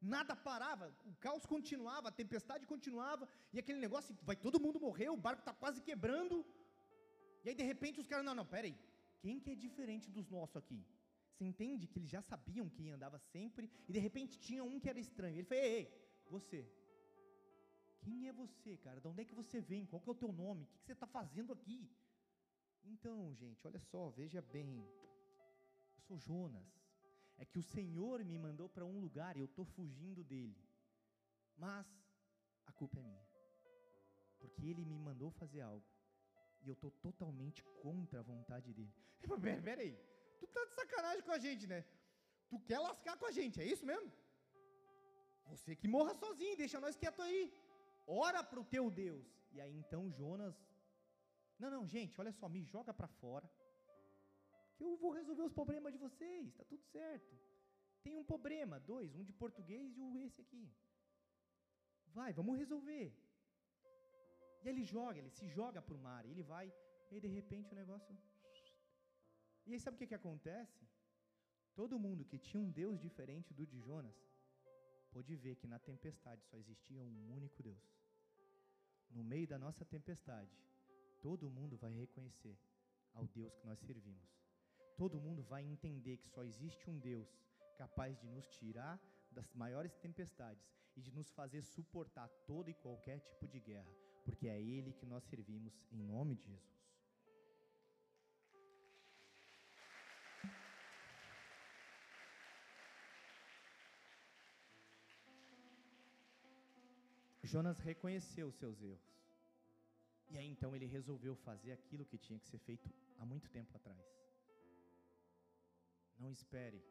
Nada 0.00 0.34
parava, 0.36 0.94
o 1.04 1.14
caos 1.16 1.44
continuava, 1.44 2.08
a 2.08 2.12
tempestade 2.12 2.66
continuava, 2.66 3.28
e 3.52 3.58
aquele 3.58 3.80
negócio, 3.80 4.16
vai 4.22 4.36
todo 4.36 4.60
mundo 4.60 4.80
morrer, 4.80 5.08
o 5.10 5.16
barco 5.16 5.40
está 5.40 5.52
quase 5.52 5.80
quebrando. 5.82 6.46
E 7.44 7.48
aí 7.48 7.54
de 7.54 7.64
repente 7.64 8.00
os 8.00 8.06
caras, 8.06 8.24
não, 8.24 8.34
não, 8.34 8.46
peraí, 8.46 8.76
quem 9.20 9.40
que 9.40 9.50
é 9.50 9.54
diferente 9.54 10.10
dos 10.10 10.28
nossos 10.30 10.56
aqui? 10.56 10.86
Você 11.32 11.44
entende 11.44 11.86
que 11.86 11.98
eles 11.98 12.10
já 12.10 12.22
sabiam 12.22 12.68
quem 12.68 12.90
andava 12.90 13.18
sempre, 13.18 13.70
e 13.88 13.92
de 13.92 13.98
repente 13.98 14.38
tinha 14.38 14.62
um 14.64 14.78
que 14.78 14.88
era 14.88 15.00
estranho. 15.00 15.36
Ele 15.36 15.44
falou, 15.44 15.64
ei, 15.64 15.72
ei, 15.78 15.84
você, 16.30 16.64
quem 18.08 18.26
é 18.26 18.32
você, 18.32 18.76
cara? 18.78 19.00
De 19.00 19.08
onde 19.08 19.20
é 19.22 19.24
que 19.24 19.34
você 19.34 19.60
vem? 19.60 19.86
Qual 19.86 20.00
que 20.00 20.08
é 20.08 20.12
o 20.12 20.22
teu 20.22 20.32
nome? 20.32 20.62
O 20.64 20.66
que, 20.68 20.78
que 20.78 20.86
você 20.86 20.92
está 20.92 21.06
fazendo 21.06 21.52
aqui? 21.52 21.80
Então, 22.92 23.34
gente, 23.34 23.66
olha 23.66 23.80
só, 23.90 24.08
veja 24.08 24.40
bem. 24.40 24.70
Eu 25.96 26.00
sou 26.06 26.18
Jonas. 26.18 26.68
É 27.36 27.44
que 27.44 27.58
o 27.58 27.62
Senhor 27.62 28.24
me 28.24 28.38
mandou 28.38 28.68
para 28.68 28.84
um 28.84 28.98
lugar 28.98 29.36
e 29.36 29.40
eu 29.40 29.50
estou 29.50 29.64
fugindo 29.64 30.24
dele. 30.24 30.56
Mas 31.64 31.86
a 32.66 32.72
culpa 32.72 32.98
é 32.98 33.02
minha. 33.02 33.26
Porque 34.38 34.64
ele 34.70 34.84
me 34.92 34.98
mandou 34.98 35.30
fazer 35.30 35.60
algo. 35.60 35.86
E 36.62 36.68
eu 36.68 36.76
estou 36.78 36.90
totalmente 36.90 37.62
contra 37.82 38.20
a 38.20 38.22
vontade 38.22 38.72
dele. 38.72 38.94
Pera, 39.42 39.62
pera 39.68 39.82
aí. 39.82 39.94
Tu 40.40 40.46
tá 40.46 40.64
de 40.64 40.74
sacanagem 40.80 41.22
com 41.22 41.32
a 41.32 41.38
gente, 41.38 41.66
né? 41.66 41.84
Tu 42.48 42.58
quer 42.60 42.78
lascar 42.78 43.16
com 43.18 43.26
a 43.26 43.32
gente, 43.38 43.60
é 43.60 43.66
isso 43.66 43.84
mesmo? 43.84 44.10
Você 45.50 45.74
que 45.76 45.88
morra 45.88 46.14
sozinho, 46.14 46.56
deixa 46.56 46.80
nós 46.80 46.96
quietos 46.96 47.24
aí 47.24 47.52
ora 48.08 48.42
para 48.42 48.60
o 48.60 48.64
teu 48.64 48.90
Deus. 48.90 49.26
E 49.52 49.60
aí 49.60 49.76
então 49.76 50.10
Jonas, 50.10 50.56
não, 51.58 51.70
não, 51.70 51.86
gente, 51.86 52.20
olha 52.20 52.32
só, 52.32 52.48
me 52.48 52.62
joga 52.64 52.94
para 52.94 53.08
fora, 53.08 53.48
que 54.74 54.84
eu 54.84 54.96
vou 54.96 55.10
resolver 55.10 55.42
os 55.42 55.52
problemas 55.52 55.92
de 55.92 55.98
vocês, 55.98 56.48
está 56.48 56.64
tudo 56.64 56.82
certo. 56.84 57.36
Tem 58.02 58.14
um 58.16 58.24
problema, 58.24 58.78
dois, 58.78 59.14
um 59.14 59.24
de 59.24 59.32
português 59.32 59.96
e 59.96 60.00
um 60.00 60.16
esse 60.16 60.40
aqui. 60.40 60.70
Vai, 62.06 62.32
vamos 62.32 62.56
resolver. 62.56 63.12
E 64.62 64.68
ele 64.68 64.84
joga, 64.84 65.18
ele 65.18 65.30
se 65.30 65.48
joga 65.48 65.82
para 65.82 65.94
o 65.94 65.98
mar, 65.98 66.24
e 66.24 66.30
ele 66.30 66.42
vai, 66.42 66.72
e 67.10 67.14
aí 67.14 67.20
de 67.20 67.28
repente 67.28 67.72
o 67.72 67.76
negócio. 67.76 68.16
E 69.66 69.72
aí 69.72 69.80
sabe 69.80 69.96
o 69.96 69.98
que, 69.98 70.06
que 70.06 70.14
acontece? 70.14 70.88
Todo 71.74 71.98
mundo 71.98 72.24
que 72.24 72.38
tinha 72.38 72.62
um 72.62 72.70
Deus 72.70 72.98
diferente 72.98 73.52
do 73.52 73.66
de 73.66 73.80
Jonas 73.80 74.16
pôde 75.10 75.34
ver 75.36 75.56
que 75.56 75.66
na 75.66 75.78
tempestade 75.78 76.44
só 76.46 76.56
existia 76.56 77.02
um 77.02 77.34
único 77.34 77.62
Deus. 77.62 77.97
No 79.10 79.24
meio 79.24 79.46
da 79.46 79.58
nossa 79.58 79.84
tempestade, 79.84 80.56
todo 81.20 81.50
mundo 81.50 81.76
vai 81.76 81.92
reconhecer 81.92 82.58
ao 83.14 83.26
Deus 83.26 83.54
que 83.56 83.66
nós 83.66 83.78
servimos. 83.80 84.28
Todo 84.96 85.20
mundo 85.20 85.42
vai 85.42 85.64
entender 85.64 86.18
que 86.18 86.28
só 86.28 86.42
existe 86.42 86.88
um 86.88 86.98
Deus 86.98 87.28
capaz 87.76 88.18
de 88.18 88.28
nos 88.28 88.48
tirar 88.48 89.00
das 89.30 89.52
maiores 89.54 89.96
tempestades 89.96 90.66
e 90.96 91.00
de 91.00 91.12
nos 91.12 91.30
fazer 91.30 91.62
suportar 91.62 92.28
todo 92.46 92.68
e 92.68 92.74
qualquer 92.74 93.20
tipo 93.20 93.46
de 93.46 93.60
guerra, 93.60 93.92
porque 94.24 94.48
é 94.48 94.60
Ele 94.60 94.92
que 94.92 95.06
nós 95.06 95.24
servimos 95.24 95.80
em 95.90 96.02
nome 96.02 96.34
de 96.34 96.44
Jesus. 96.44 96.77
Jonas 107.48 107.78
reconheceu 107.78 108.48
os 108.48 108.56
seus 108.56 108.82
erros. 108.82 109.08
E 110.30 110.36
aí 110.36 110.46
então 110.46 110.76
ele 110.76 110.84
resolveu 110.84 111.34
fazer 111.34 111.72
aquilo 111.72 112.04
que 112.04 112.18
tinha 112.18 112.38
que 112.38 112.46
ser 112.46 112.58
feito 112.58 112.92
há 113.18 113.24
muito 113.24 113.48
tempo 113.48 113.74
atrás. 113.74 114.06
Não 116.18 116.30
espere 116.30 116.84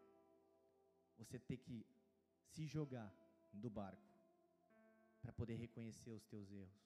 você 1.17 1.37
ter 1.37 1.57
que 1.57 1.85
se 2.47 2.65
jogar 2.65 3.13
do 3.53 3.69
barco 3.69 4.01
para 5.21 5.31
poder 5.31 5.57
reconhecer 5.57 6.11
os 6.11 6.25
teus 6.25 6.51
erros, 6.51 6.81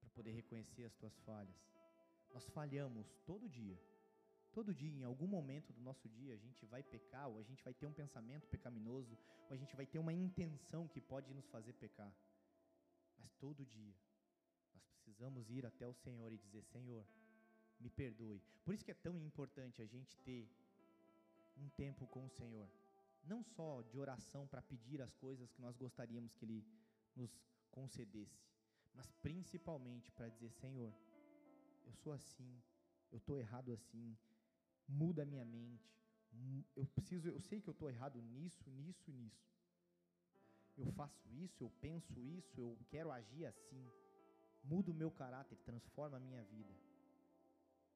para 0.00 0.10
poder 0.10 0.32
reconhecer 0.32 0.84
as 0.84 0.94
tuas 0.96 1.16
falhas. 1.20 1.56
Nós 2.34 2.46
falhamos 2.50 3.16
todo 3.24 3.48
dia. 3.48 3.80
Todo 4.52 4.74
dia, 4.74 4.92
em 4.92 5.04
algum 5.04 5.28
momento 5.28 5.72
do 5.72 5.80
nosso 5.80 6.08
dia, 6.08 6.34
a 6.34 6.36
gente 6.36 6.66
vai 6.66 6.82
pecar, 6.82 7.28
ou 7.28 7.38
a 7.38 7.42
gente 7.42 7.62
vai 7.62 7.72
ter 7.72 7.86
um 7.86 7.92
pensamento 7.92 8.48
pecaminoso, 8.48 9.16
ou 9.48 9.54
a 9.54 9.56
gente 9.56 9.74
vai 9.76 9.86
ter 9.86 10.00
uma 10.00 10.12
intenção 10.12 10.88
que 10.88 11.00
pode 11.00 11.32
nos 11.32 11.46
fazer 11.46 11.72
pecar. 11.74 12.12
Mas 13.20 13.32
todo 13.34 13.64
dia, 13.66 13.94
nós 14.74 14.84
precisamos 14.86 15.50
ir 15.50 15.64
até 15.66 15.86
o 15.86 15.94
Senhor 15.94 16.32
e 16.32 16.38
dizer: 16.38 16.64
Senhor, 16.64 17.06
me 17.78 17.90
perdoe. 17.90 18.42
Por 18.64 18.74
isso 18.74 18.84
que 18.84 18.90
é 18.90 18.94
tão 18.94 19.16
importante 19.18 19.80
a 19.80 19.86
gente 19.86 20.16
ter 20.18 20.48
um 21.56 21.68
tempo 21.70 22.06
com 22.06 22.24
o 22.24 22.30
Senhor 22.30 22.68
não 23.24 23.42
só 23.42 23.82
de 23.82 23.98
oração 23.98 24.46
para 24.46 24.62
pedir 24.62 25.00
as 25.02 25.14
coisas 25.14 25.50
que 25.50 25.60
nós 25.60 25.76
gostaríamos 25.76 26.34
que 26.34 26.44
Ele 26.44 26.64
nos 27.14 27.30
concedesse, 27.70 28.40
mas 28.94 29.10
principalmente 29.22 30.10
para 30.12 30.28
dizer: 30.28 30.50
Senhor, 30.52 30.92
eu 31.84 31.94
sou 31.94 32.12
assim, 32.12 32.62
eu 33.10 33.18
estou 33.18 33.38
errado 33.38 33.72
assim, 33.72 34.16
muda 34.88 35.22
a 35.22 35.26
minha 35.26 35.44
mente, 35.44 35.88
eu 36.76 36.86
preciso, 36.86 37.28
eu 37.28 37.40
sei 37.40 37.60
que 37.60 37.68
eu 37.68 37.72
estou 37.72 37.90
errado 37.90 38.20
nisso, 38.20 38.70
nisso, 38.70 39.10
nisso. 39.12 39.50
Eu 40.80 40.92
faço 40.92 41.28
isso, 41.44 41.62
eu 41.62 41.70
penso 41.80 42.18
isso, 42.20 42.60
eu 42.60 42.78
quero 42.88 43.10
agir 43.10 43.46
assim. 43.46 43.84
Muda 44.62 44.90
o 44.90 44.94
meu 44.94 45.10
caráter, 45.10 45.56
transforma 45.58 46.16
a 46.16 46.20
minha 46.20 46.42
vida. 46.44 46.74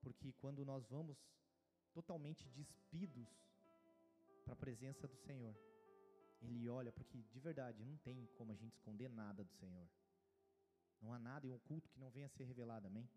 Porque 0.03 0.33
quando 0.35 0.65
nós 0.65 0.87
vamos 0.89 1.19
totalmente 1.93 2.49
despidos 2.49 3.29
para 4.45 4.53
a 4.53 4.57
presença 4.57 5.09
do 5.09 5.17
Senhor. 5.17 5.57
Ele 6.43 6.69
olha, 6.69 6.93
porque 6.93 7.23
de 7.23 7.41
verdade 7.41 7.83
não 7.85 7.97
tem 7.99 8.27
como 8.37 8.53
a 8.53 8.55
gente 8.55 8.75
esconder 8.75 9.09
nada 9.09 9.43
do 9.43 9.53
Senhor. 9.53 9.89
Não 11.01 11.13
há 11.13 11.19
nada 11.19 11.47
em 11.47 11.53
oculto 11.53 11.89
que 11.89 11.99
não 11.99 12.11
venha 12.11 12.27
a 12.27 12.31
ser 12.31 12.45
revelado, 12.45 12.87
amém? 12.87 13.09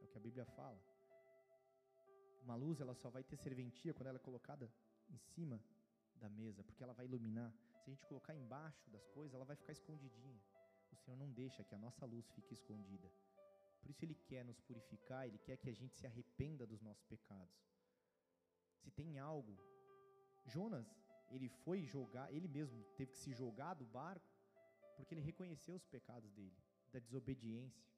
É 0.00 0.04
o 0.04 0.08
que 0.08 0.18
a 0.18 0.20
Bíblia 0.20 0.44
fala. 0.44 0.80
Uma 2.42 2.54
luz, 2.54 2.80
ela 2.80 2.94
só 2.94 3.10
vai 3.10 3.24
ter 3.24 3.36
serventia 3.36 3.92
quando 3.92 4.08
ela 4.08 4.18
é 4.18 4.20
colocada 4.20 4.70
em 5.08 5.18
cima 5.18 5.60
da 6.16 6.28
mesa, 6.28 6.62
porque 6.62 6.82
ela 6.82 6.92
vai 6.92 7.06
iluminar. 7.06 7.52
Se 7.88 7.92
a 7.92 7.94
gente 7.94 8.06
colocar 8.06 8.34
embaixo 8.34 8.90
das 8.90 9.06
coisas, 9.08 9.32
ela 9.32 9.46
vai 9.46 9.56
ficar 9.56 9.72
escondidinha. 9.72 10.38
O 10.92 10.96
Senhor 10.96 11.16
não 11.16 11.30
deixa 11.32 11.64
que 11.64 11.74
a 11.74 11.78
nossa 11.78 12.04
luz 12.04 12.28
fique 12.32 12.52
escondida. 12.52 13.10
Por 13.80 13.90
isso 13.90 14.04
Ele 14.04 14.14
quer 14.14 14.44
nos 14.44 14.60
purificar, 14.60 15.26
Ele 15.26 15.38
quer 15.38 15.56
que 15.56 15.70
a 15.70 15.72
gente 15.72 15.96
se 15.96 16.06
arrependa 16.06 16.66
dos 16.66 16.82
nossos 16.82 17.02
pecados. 17.06 17.56
Se 18.82 18.90
tem 18.90 19.18
algo 19.18 19.56
Jonas, 20.44 20.86
ele 21.30 21.48
foi 21.48 21.82
jogar, 21.82 22.30
ele 22.30 22.46
mesmo 22.46 22.84
teve 22.94 23.12
que 23.12 23.16
se 23.16 23.32
jogar 23.32 23.72
do 23.72 23.86
barco, 23.86 24.28
porque 24.94 25.14
ele 25.14 25.22
reconheceu 25.22 25.74
os 25.74 25.86
pecados 25.86 26.30
dele, 26.32 26.58
da 26.92 26.98
desobediência. 26.98 27.88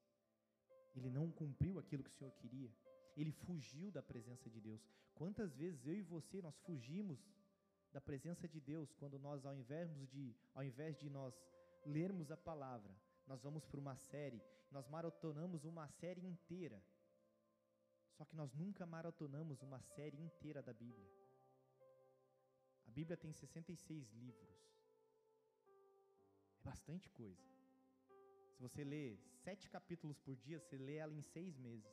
Ele 0.95 1.11
não 1.11 1.33
cumpriu 1.33 1.81
aquilo 1.81 2.05
que 2.05 2.11
o 2.11 2.15
Senhor 2.15 2.33
queria. 2.35 2.73
Ele 3.17 3.33
fugiu 3.33 3.91
da 3.91 4.03
presença 4.03 4.49
de 4.49 4.61
Deus. 4.61 4.87
Quantas 5.17 5.53
vezes 5.57 5.85
eu 5.85 5.97
e 5.97 6.03
você 6.03 6.41
nós 6.41 6.57
fugimos 6.61 7.27
da 7.93 8.01
presença 8.01 8.49
de 8.49 8.61
Deus 8.61 8.93
quando 8.95 9.19
nós 9.19 9.45
ao 9.45 9.55
invés 9.55 9.91
de 10.09 10.35
ao 10.55 10.63
invés 10.63 10.97
de 10.99 11.09
nós 11.11 11.35
lermos 11.85 12.31
a 12.31 12.37
palavra, 12.37 12.95
nós 13.27 13.43
vamos 13.43 13.65
para 13.65 13.81
uma 13.81 13.97
série, 13.97 14.43
nós 14.71 14.87
maratonamos 14.89 15.65
uma 15.65 15.89
série 15.89 16.25
inteira. 16.25 16.83
Só 18.13 18.25
que 18.25 18.37
nós 18.37 18.53
nunca 18.53 18.85
maratonamos 18.85 19.63
uma 19.63 19.81
série 19.81 20.21
inteira 20.21 20.63
da 20.63 20.73
Bíblia. 20.73 21.11
A 22.87 22.91
Bíblia 22.91 23.17
tem 23.17 23.33
66 23.33 24.13
livros. 24.13 24.51
É 26.59 26.63
bastante 26.63 27.09
coisa. 27.11 27.41
Se 28.53 28.61
você 28.61 28.85
lê 28.85 29.17
sete 29.45 29.71
capítulos 29.71 30.19
por 30.19 30.37
dia, 30.37 30.59
você 30.59 30.77
lê 30.77 30.97
ela 30.97 31.15
em 31.15 31.23
seis 31.23 31.57
meses. 31.57 31.91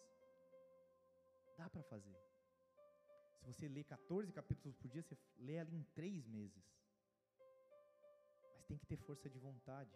Dá 1.58 1.70
para 1.70 1.84
fazer. 1.84 2.18
Se 3.48 3.54
você 3.54 3.70
lê 3.70 3.82
14 3.82 4.30
capítulos 4.34 4.76
por 4.76 4.90
dia, 4.90 5.02
você 5.02 5.18
lê 5.38 5.54
ela 5.54 5.74
em 5.74 5.82
três 5.96 6.28
meses. 6.28 6.62
Mas 8.54 8.66
tem 8.66 8.78
que 8.78 8.86
ter 8.86 8.98
força 8.98 9.30
de 9.30 9.40
vontade. 9.40 9.90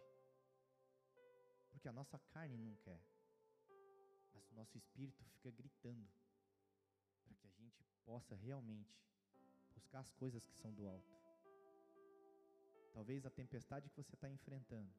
Porque 1.70 1.89
a 1.89 1.91
nossa 1.91 2.18
carne 2.34 2.56
não 2.58 2.74
quer. 2.78 3.02
Mas 4.34 4.49
o 4.52 4.56
nosso 4.56 4.78
espírito 4.78 5.22
fica 5.26 5.52
gritando. 5.52 6.08
Para 7.26 7.36
que 7.36 7.47
a 7.47 7.49
gente 7.49 7.84
possa 8.06 8.36
realmente 8.36 8.97
buscar 9.74 9.99
as 9.99 10.12
coisas 10.14 10.45
que 10.45 10.56
são 10.56 10.74
do 10.74 10.88
alto. 10.88 11.12
Talvez 12.93 13.26
a 13.26 13.30
tempestade 13.30 13.89
que 13.89 13.97
você 13.97 14.16
está 14.16 14.30
enfrentando 14.30 14.93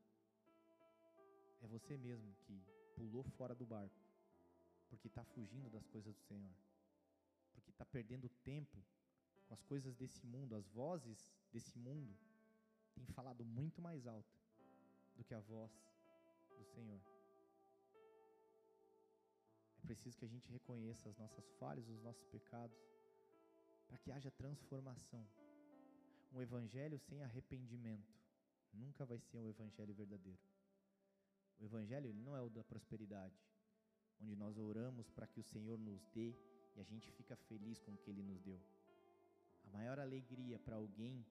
é 1.63 1.67
você 1.67 1.97
mesmo 1.97 2.35
que 2.43 2.63
pulou 2.97 3.23
fora 3.23 3.55
do 3.55 3.65
barco, 3.65 3.99
porque 4.91 5.09
está 5.09 5.25
fugindo 5.25 5.71
das 5.71 5.87
coisas 5.87 6.15
do 6.15 6.21
Senhor, 6.25 6.53
está 7.73 7.85
perdendo 7.85 8.29
tempo 8.29 8.83
com 9.47 9.55
as 9.55 9.63
coisas 9.63 9.95
desse 9.97 10.25
mundo, 10.27 10.55
as 10.55 10.67
vozes 10.69 11.31
desse 11.53 11.79
mundo 11.79 12.17
têm 12.95 13.07
falado 13.07 13.45
muito 13.45 13.81
mais 13.81 14.07
alto 14.07 14.37
do 15.17 15.25
que 15.25 15.35
a 15.35 15.41
voz 15.41 15.73
do 16.59 16.65
Senhor. 16.65 17.01
É 19.79 19.87
preciso 19.87 20.17
que 20.17 20.25
a 20.25 20.29
gente 20.29 20.51
reconheça 20.51 21.09
as 21.09 21.17
nossas 21.19 21.51
falhas, 21.59 21.89
os 21.89 22.01
nossos 22.01 22.25
pecados 22.27 22.79
para 23.89 23.99
que 23.99 24.11
haja 24.11 24.31
transformação. 24.31 25.27
Um 26.33 26.41
evangelho 26.41 26.99
sem 26.99 27.23
arrependimento 27.23 28.15
nunca 28.73 29.05
vai 29.05 29.19
ser 29.19 29.39
um 29.39 29.47
evangelho 29.47 29.93
verdadeiro. 29.93 30.41
O 31.59 31.65
evangelho 31.65 32.07
ele 32.07 32.23
não 32.23 32.35
é 32.35 32.41
o 32.41 32.49
da 32.49 32.65
prosperidade, 32.65 33.39
onde 34.21 34.35
nós 34.35 34.57
oramos 34.57 35.11
para 35.11 35.27
que 35.27 35.41
o 35.41 35.43
Senhor 35.43 35.79
nos 35.79 36.07
dê 36.15 36.35
e 36.75 36.81
a 36.81 36.85
gente 36.85 37.11
fica 37.11 37.37
feliz 37.37 37.79
com 37.81 37.93
o 37.93 37.99
que 37.99 38.11
ele 38.11 38.23
nos 38.23 38.41
deu. 38.41 38.61
A 39.65 39.71
maior 39.71 39.99
alegria 39.99 40.59
para 40.59 40.77
alguém 40.77 41.25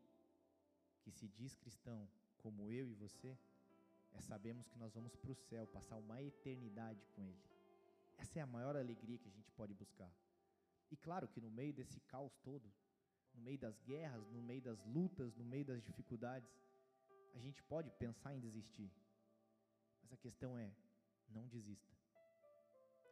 que 1.01 1.11
se 1.11 1.27
diz 1.27 1.55
cristão, 1.55 2.07
como 2.37 2.71
eu 2.71 2.89
e 2.89 2.93
você, 2.93 3.37
é 4.13 4.21
sabermos 4.21 4.67
que 4.67 4.77
nós 4.77 4.93
vamos 4.93 5.15
para 5.15 5.31
o 5.31 5.35
céu, 5.35 5.65
passar 5.67 5.97
uma 5.97 6.21
eternidade 6.21 7.05
com 7.15 7.25
Ele. 7.25 7.43
Essa 8.17 8.39
é 8.39 8.41
a 8.41 8.47
maior 8.47 8.75
alegria 8.75 9.17
que 9.17 9.27
a 9.27 9.31
gente 9.31 9.51
pode 9.51 9.73
buscar. 9.73 10.11
E 10.91 10.97
claro 10.97 11.27
que 11.27 11.39
no 11.39 11.49
meio 11.49 11.73
desse 11.73 11.99
caos 12.01 12.37
todo, 12.43 12.71
no 13.33 13.41
meio 13.41 13.57
das 13.57 13.79
guerras, 13.79 14.29
no 14.29 14.41
meio 14.41 14.61
das 14.61 14.83
lutas, 14.85 15.35
no 15.35 15.45
meio 15.45 15.65
das 15.65 15.81
dificuldades, 15.81 16.49
a 17.33 17.39
gente 17.39 17.63
pode 17.63 17.89
pensar 17.91 18.35
em 18.35 18.39
desistir. 18.39 18.91
Mas 20.01 20.11
a 20.11 20.17
questão 20.17 20.57
é, 20.57 20.71
não 21.29 21.47
desista. 21.47 21.95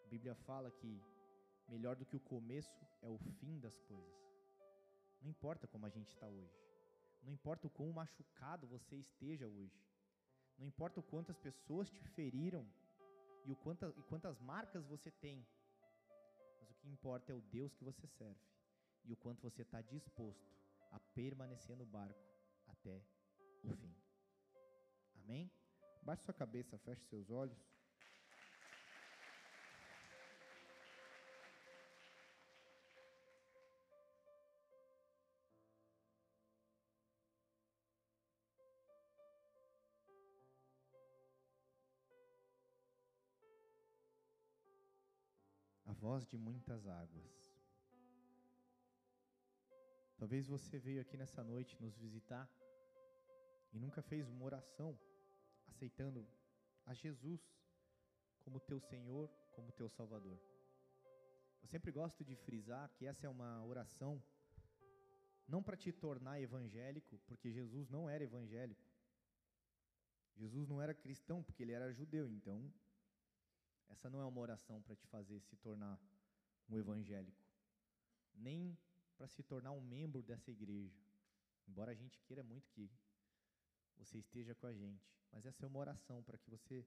A 0.04 0.08
Bíblia 0.08 0.36
fala 0.36 0.70
que 0.70 1.02
melhor 1.70 1.96
do 1.96 2.06
que 2.06 2.16
o 2.16 2.20
começo 2.20 2.86
é 3.02 3.10
o 3.10 3.18
fim 3.40 3.60
das 3.60 3.78
coisas. 3.82 4.20
Não 5.22 5.30
importa 5.30 5.68
como 5.68 5.86
a 5.86 5.90
gente 5.90 6.10
está 6.10 6.28
hoje. 6.28 6.60
Não 7.22 7.32
importa 7.32 7.68
o 7.68 7.70
quão 7.70 7.92
machucado 7.92 8.68
você 8.68 8.96
esteja 8.96 9.48
hoje. 9.48 9.80
Não 10.58 10.66
importa 10.66 11.00
o 11.00 11.04
quantas 11.04 11.38
pessoas 11.38 11.90
te 11.90 12.04
feriram 12.10 12.66
e, 13.46 13.52
o 13.52 13.56
quanta, 13.56 13.94
e 13.98 14.04
quantas 14.04 14.40
marcas 14.40 14.86
você 14.86 15.12
tem 15.12 15.46
mas 16.60 16.70
o 16.70 16.74
que 16.76 16.90
importa 16.90 17.32
é 17.32 17.36
o 17.36 17.42
Deus 17.42 17.74
que 17.74 17.84
você 17.84 18.06
serve 18.08 18.40
e 19.06 19.14
o 19.14 19.18
quanto 19.18 19.42
você 19.42 19.62
está 19.62 19.82
disposto 19.82 20.54
a 20.92 21.00
permanecer 21.00 21.76
no 21.78 21.86
barco 21.86 22.20
até 22.68 23.02
o 23.64 23.70
fim. 23.70 23.96
Amém? 25.16 25.50
Baixe 26.04 26.24
sua 26.24 26.34
cabeça, 26.34 26.78
feche 26.80 27.04
seus 27.06 27.30
olhos. 27.30 27.58
Voz 46.10 46.26
de 46.26 46.38
muitas 46.40 46.88
águas. 46.88 47.34
Talvez 50.18 50.48
você 50.48 50.80
veio 50.80 51.02
aqui 51.02 51.16
nessa 51.16 51.44
noite 51.44 51.80
nos 51.80 51.96
visitar 52.06 52.50
e 53.72 53.78
nunca 53.78 54.02
fez 54.02 54.28
uma 54.28 54.44
oração 54.44 55.00
aceitando 55.68 56.28
a 56.84 56.96
Jesus 56.96 57.42
como 58.44 58.60
teu 58.60 58.80
Senhor, 58.80 59.30
como 59.56 59.72
teu 59.72 59.88
Salvador. 59.88 60.40
Eu 61.62 61.68
sempre 61.68 61.92
gosto 61.92 62.26
de 62.26 62.36
frisar 62.36 62.90
que 62.96 63.06
essa 63.06 63.28
é 63.28 63.30
uma 63.30 63.64
oração 63.64 64.14
não 65.48 65.62
para 65.62 65.78
te 65.78 65.92
tornar 65.92 66.42
evangélico, 66.42 67.20
porque 67.28 67.52
Jesus 67.52 67.88
não 67.88 68.10
era 68.10 68.24
evangélico. 68.24 68.88
Jesus 70.36 70.68
não 70.68 70.82
era 70.82 71.02
cristão, 71.06 71.44
porque 71.44 71.62
ele 71.62 71.74
era 71.74 71.94
judeu, 71.94 72.28
então 72.32 72.58
essa 73.90 74.10
não 74.10 74.22
é 74.22 74.26
uma 74.26 74.40
oração 74.40 74.82
para 74.82 74.96
te 74.96 75.08
fazer 75.08 75.40
se 75.42 75.56
tornar 75.58 76.00
um 76.70 76.78
evangélico, 76.78 77.44
nem 78.34 78.78
para 79.18 79.28
se 79.28 79.44
tornar 79.44 79.72
um 79.72 79.82
membro 79.82 80.22
dessa 80.22 80.52
igreja. 80.52 80.96
Embora 81.68 81.92
a 81.92 81.96
gente 81.96 82.20
queira 82.22 82.44
muito 82.44 82.70
que 82.70 82.90
você 83.98 84.18
esteja 84.18 84.56
com 84.56 84.68
a 84.68 84.74
gente, 84.74 85.12
mas 85.32 85.46
essa 85.46 85.66
é 85.66 85.68
uma 85.68 85.80
oração 85.80 86.24
para 86.24 86.38
que 86.38 86.50
você, 86.50 86.86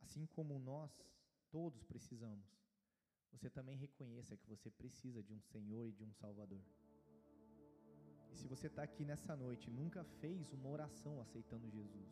assim 0.00 0.26
como 0.26 0.58
nós 0.58 0.90
todos 1.50 1.82
precisamos, 1.84 2.44
você 3.30 3.48
também 3.48 3.76
reconheça 3.76 4.36
que 4.36 4.48
você 4.48 4.70
precisa 4.70 5.22
de 5.22 5.32
um 5.32 5.40
Senhor 5.40 5.86
e 5.86 5.92
de 5.92 6.04
um 6.04 6.12
Salvador. 6.12 6.62
E 8.30 8.36
se 8.36 8.46
você 8.46 8.66
está 8.66 8.82
aqui 8.82 9.04
nessa 9.04 9.36
noite 9.36 9.68
e 9.68 9.72
nunca 9.72 10.04
fez 10.20 10.52
uma 10.52 10.68
oração 10.68 11.20
aceitando 11.20 11.70
Jesus, 11.70 12.10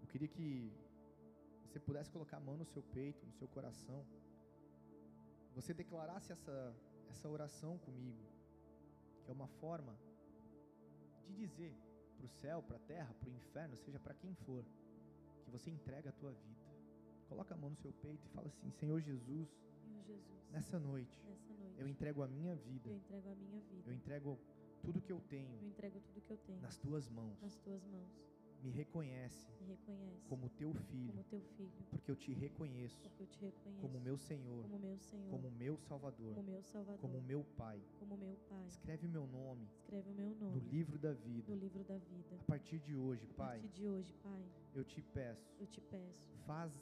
eu 0.00 0.06
queria 0.08 0.28
que 0.28 0.72
você 1.72 1.80
pudesse 1.80 2.10
colocar 2.10 2.36
a 2.36 2.40
mão 2.40 2.54
no 2.54 2.66
seu 2.66 2.82
peito, 2.82 3.24
no 3.24 3.32
seu 3.32 3.48
coração, 3.48 4.04
você 5.54 5.72
declarasse 5.72 6.30
essa, 6.30 6.76
essa 7.08 7.28
oração 7.30 7.78
comigo, 7.78 8.22
que 9.24 9.30
é 9.30 9.32
uma 9.32 9.48
forma 9.48 9.96
de 11.26 11.34
dizer 11.34 11.74
para 12.18 12.26
o 12.26 12.28
céu, 12.28 12.62
para 12.62 12.76
a 12.76 12.80
terra, 12.80 13.14
para 13.18 13.30
o 13.30 13.32
inferno, 13.32 13.74
seja 13.76 13.98
para 13.98 14.12
quem 14.14 14.34
for, 14.34 14.62
que 15.44 15.50
você 15.50 15.70
entrega 15.70 16.10
a 16.10 16.12
tua 16.12 16.32
vida. 16.32 16.60
Coloca 17.26 17.54
a 17.54 17.56
mão 17.56 17.70
no 17.70 17.76
seu 17.76 17.92
peito 17.94 18.26
e 18.26 18.28
fala 18.28 18.48
assim: 18.48 18.70
Senhor 18.70 19.00
Jesus, 19.00 19.48
Jesus, 20.06 20.22
nessa 20.50 20.78
noite 20.78 21.16
nessa 21.24 21.54
noite 21.54 21.80
eu 21.80 21.88
entrego 21.88 22.22
a 22.22 22.28
minha 22.28 22.54
vida, 22.54 22.90
eu 22.90 22.96
entrego 22.96 23.30
a 23.30 23.34
minha 23.34 23.60
vida. 23.60 23.82
eu 23.90 23.94
entrego 23.94 24.38
tudo 24.82 25.00
que 25.00 25.10
eu 25.10 25.16
Eu 25.16 25.22
tenho 25.22 25.64
entrego 25.64 25.98
tudo 26.00 26.20
que 26.20 26.30
eu 26.30 26.36
tenho 26.36 26.60
nas 26.60 26.76
tuas 26.76 27.08
mãos. 27.08 27.40
nas 27.40 27.56
tuas 27.56 27.82
mãos. 27.86 28.31
Me 28.62 28.70
reconhece 28.70 29.50
Me 29.60 29.66
reconhece 29.66 30.28
como 30.28 30.48
teu 30.50 30.72
filho, 30.72 31.10
como 31.12 31.24
teu 31.24 31.40
filho, 31.56 31.72
porque 31.90 32.10
eu 32.10 32.16
te 32.16 32.32
reconheço 32.32 32.96
eu 33.18 33.26
te 33.26 33.40
reconheço 33.40 33.80
como 33.80 34.00
meu 34.00 34.16
Senhor, 34.16 34.62
como 34.62 34.78
meu 34.78 34.96
Senhor, 34.98 35.30
como 35.30 35.50
meu 35.50 35.76
Salvador, 35.78 36.34
como 36.34 36.50
meu 36.50 36.62
Salvador, 36.62 37.00
como 37.00 37.20
meu 37.22 37.44
Pai. 37.56 37.82
como 37.98 38.16
meu 38.16 38.36
Pai. 38.48 38.66
Escreve 38.66 39.06
o 39.06 39.10
meu 39.10 39.26
nome 39.26 39.68
Escreve 39.74 40.10
o 40.10 40.14
meu 40.14 40.30
no 40.30 40.36
nome 40.36 40.60
livro 40.70 40.96
da 40.98 41.12
vida. 41.12 41.52
no 41.52 41.58
livro 41.58 41.82
da 41.84 41.98
vida. 41.98 42.36
A 42.40 42.44
partir 42.44 42.78
de 42.78 42.94
hoje, 42.94 43.26
A 43.32 43.34
Pai, 43.34 43.58
partir 43.60 43.74
de 43.74 43.88
hoje, 43.88 44.12
Pai, 44.22 44.44
eu 44.74 44.84
te 44.84 45.02
peço, 45.02 45.54
eu 45.58 45.66
te 45.66 45.80
peço, 45.80 46.24
faz 46.46 46.72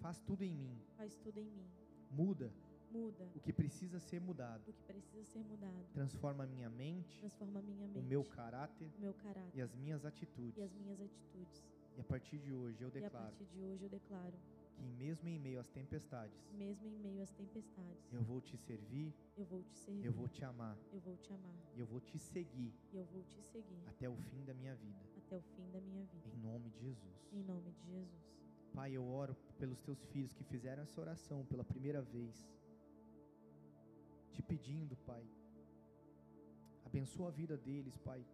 faz 0.00 0.20
tudo 0.20 0.42
em 0.44 0.54
mim. 0.54 0.78
faz 0.96 1.16
tudo 1.16 1.38
em 1.38 1.50
mim. 1.50 1.70
Muda 2.10 2.52
Muda 2.90 3.28
o 3.34 3.40
que 3.40 3.52
precisa 3.52 3.98
ser 4.00 4.20
mudado. 4.20 4.62
o 4.66 4.72
que 4.72 4.82
precisa 4.84 5.24
ser 5.24 5.40
mudado. 5.44 5.84
Transforma 5.92 6.44
a 6.44 6.46
minha 6.46 6.70
mente, 6.70 7.18
Transforma 7.20 7.60
minha 7.62 7.86
o 7.86 7.88
mente, 7.92 8.06
meu 8.06 8.24
caráter 8.24 8.90
o 8.96 9.00
meu 9.00 9.14
caráter 9.14 9.50
e 9.54 9.60
as 9.60 9.74
minhas 9.74 10.04
atitudes. 10.04 10.56
e 10.56 10.62
as 10.62 10.72
minhas 10.72 11.00
atitudes. 11.00 11.64
E 11.96 12.00
a 12.00 12.04
partir 12.04 12.38
de 12.38 12.52
hoje 12.52 12.80
eu 12.82 12.88
E 12.88 12.90
a 12.98 13.00
declaro 13.00 13.26
partir 13.26 13.44
de 13.46 13.60
hoje 13.62 13.82
eu 13.84 13.88
declaro, 13.88 14.32
que 14.76 14.84
mesmo 14.96 15.28
em 15.28 15.38
meio 15.40 15.58
às 15.58 15.68
tempestades, 15.68 16.38
mesmo 16.56 16.86
em 16.86 16.98
meio 17.00 17.22
às 17.22 17.32
tempestades, 17.32 18.12
eu 18.12 18.22
vou 18.22 18.40
te 18.40 18.56
servir, 18.56 19.12
eu 19.36 19.44
vou 19.44 19.62
te 19.64 19.76
servir, 19.76 20.06
eu 20.06 20.12
vou 20.12 20.28
te 20.28 20.44
amar, 20.44 20.78
eu 20.92 21.00
vou 21.00 21.16
te 21.16 21.32
amar, 21.32 21.56
e 21.74 21.80
eu 21.80 21.86
vou 21.86 22.00
te 22.00 22.16
seguir 22.18 22.72
e 22.92 22.96
eu 22.96 23.04
vou 23.06 23.22
te 23.24 23.42
seguir 23.42 23.82
até 23.88 24.08
o 24.08 24.14
fim 24.16 24.44
da 24.44 24.54
minha 24.54 24.74
vida. 24.76 24.98
até 25.16 25.36
o 25.36 25.42
fim 25.42 25.68
da 25.72 25.80
minha 25.80 26.04
vida. 26.04 26.28
Em 26.28 26.38
nome 26.40 26.70
de 26.70 26.78
Jesus. 26.80 27.28
Em 27.32 27.42
nome 27.42 27.70
de 27.72 27.86
Jesus. 27.90 28.28
Pai, 28.72 28.92
eu 28.92 29.04
oro 29.04 29.34
pelos 29.58 29.80
teus 29.80 30.00
filhos 30.04 30.32
que 30.32 30.44
fizeram 30.44 30.84
essa 30.84 31.00
oração 31.00 31.44
pela 31.46 31.64
primeira 31.64 32.00
vez. 32.00 32.48
Te 34.38 34.42
pedindo, 34.42 34.96
Pai, 34.98 35.26
abençoa 36.86 37.26
a 37.26 37.32
vida 37.32 37.56
deles, 37.56 37.96
Pai. 37.98 38.24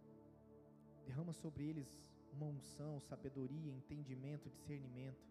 Derrama 1.03 1.33
sobre 1.33 1.63
eles 1.63 1.89
uma 2.31 2.45
unção, 2.45 2.99
sabedoria, 2.99 3.73
entendimento, 3.73 4.47
discernimento, 4.47 5.25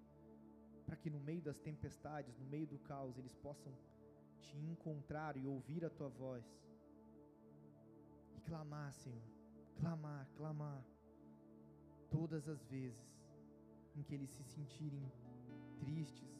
para 0.84 0.96
que 0.96 1.08
no 1.08 1.20
meio 1.20 1.40
das 1.40 1.60
tempestades, 1.60 2.36
no 2.36 2.46
meio 2.46 2.66
do 2.66 2.76
caos, 2.80 3.16
eles 3.16 3.36
possam 3.36 3.72
te 4.40 4.56
encontrar 4.56 5.36
e 5.36 5.46
ouvir 5.46 5.84
a 5.84 5.90
tua 5.90 6.08
voz. 6.08 6.44
E 8.36 8.40
clamar, 8.40 8.92
Senhor, 8.94 9.22
clamar, 9.76 10.28
clamar, 10.36 10.84
todas 12.10 12.48
as 12.48 12.64
vezes 12.64 13.22
em 13.94 14.02
que 14.02 14.12
eles 14.12 14.30
se 14.30 14.42
sentirem 14.42 15.08
tristes, 15.78 16.34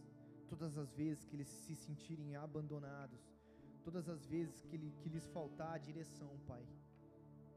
todas 0.48 0.76
as 0.76 0.92
vezes 0.92 1.24
que 1.24 1.36
eles 1.36 1.46
se 1.46 1.76
sentirem 1.76 2.34
abandonados, 2.34 3.33
todas 3.84 4.08
as 4.08 4.24
vezes 4.26 4.62
que, 4.62 4.78
que 5.00 5.08
lhes 5.08 5.26
faltar 5.26 5.72
a 5.74 5.78
direção, 5.78 6.30
Pai. 6.46 6.64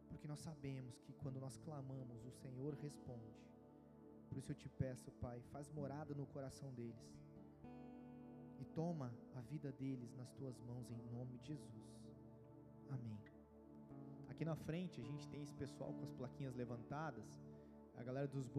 Porque 0.09 0.27
nós 0.27 0.39
sabemos 0.39 0.99
que 1.01 1.13
quando 1.13 1.39
nós 1.39 1.57
clamamos, 1.57 2.25
o 2.25 2.31
Senhor 2.31 2.73
responde. 2.75 3.37
Por 4.27 4.37
isso 4.37 4.51
eu 4.51 4.55
te 4.55 4.69
peço, 4.69 5.09
Pai, 5.23 5.41
faz 5.53 5.69
morada 5.71 6.13
no 6.13 6.25
coração 6.27 6.73
deles. 6.73 7.07
E 8.59 8.65
toma 8.65 9.13
a 9.35 9.41
vida 9.41 9.71
deles 9.71 10.13
nas 10.15 10.31
tuas 10.31 10.59
mãos 10.59 10.91
em 10.91 11.01
nome 11.15 11.37
de 11.37 11.47
Jesus. 11.47 11.87
Amém. 12.89 13.17
Aqui 14.29 14.43
na 14.43 14.55
frente 14.55 14.99
a 14.99 15.03
gente 15.03 15.27
tem 15.29 15.41
esse 15.41 15.55
pessoal 15.55 15.93
com 15.93 16.03
as 16.03 16.11
plaquinhas 16.11 16.55
levantadas, 16.55 17.41
a 17.95 18.03
galera 18.03 18.27
dos 18.27 18.49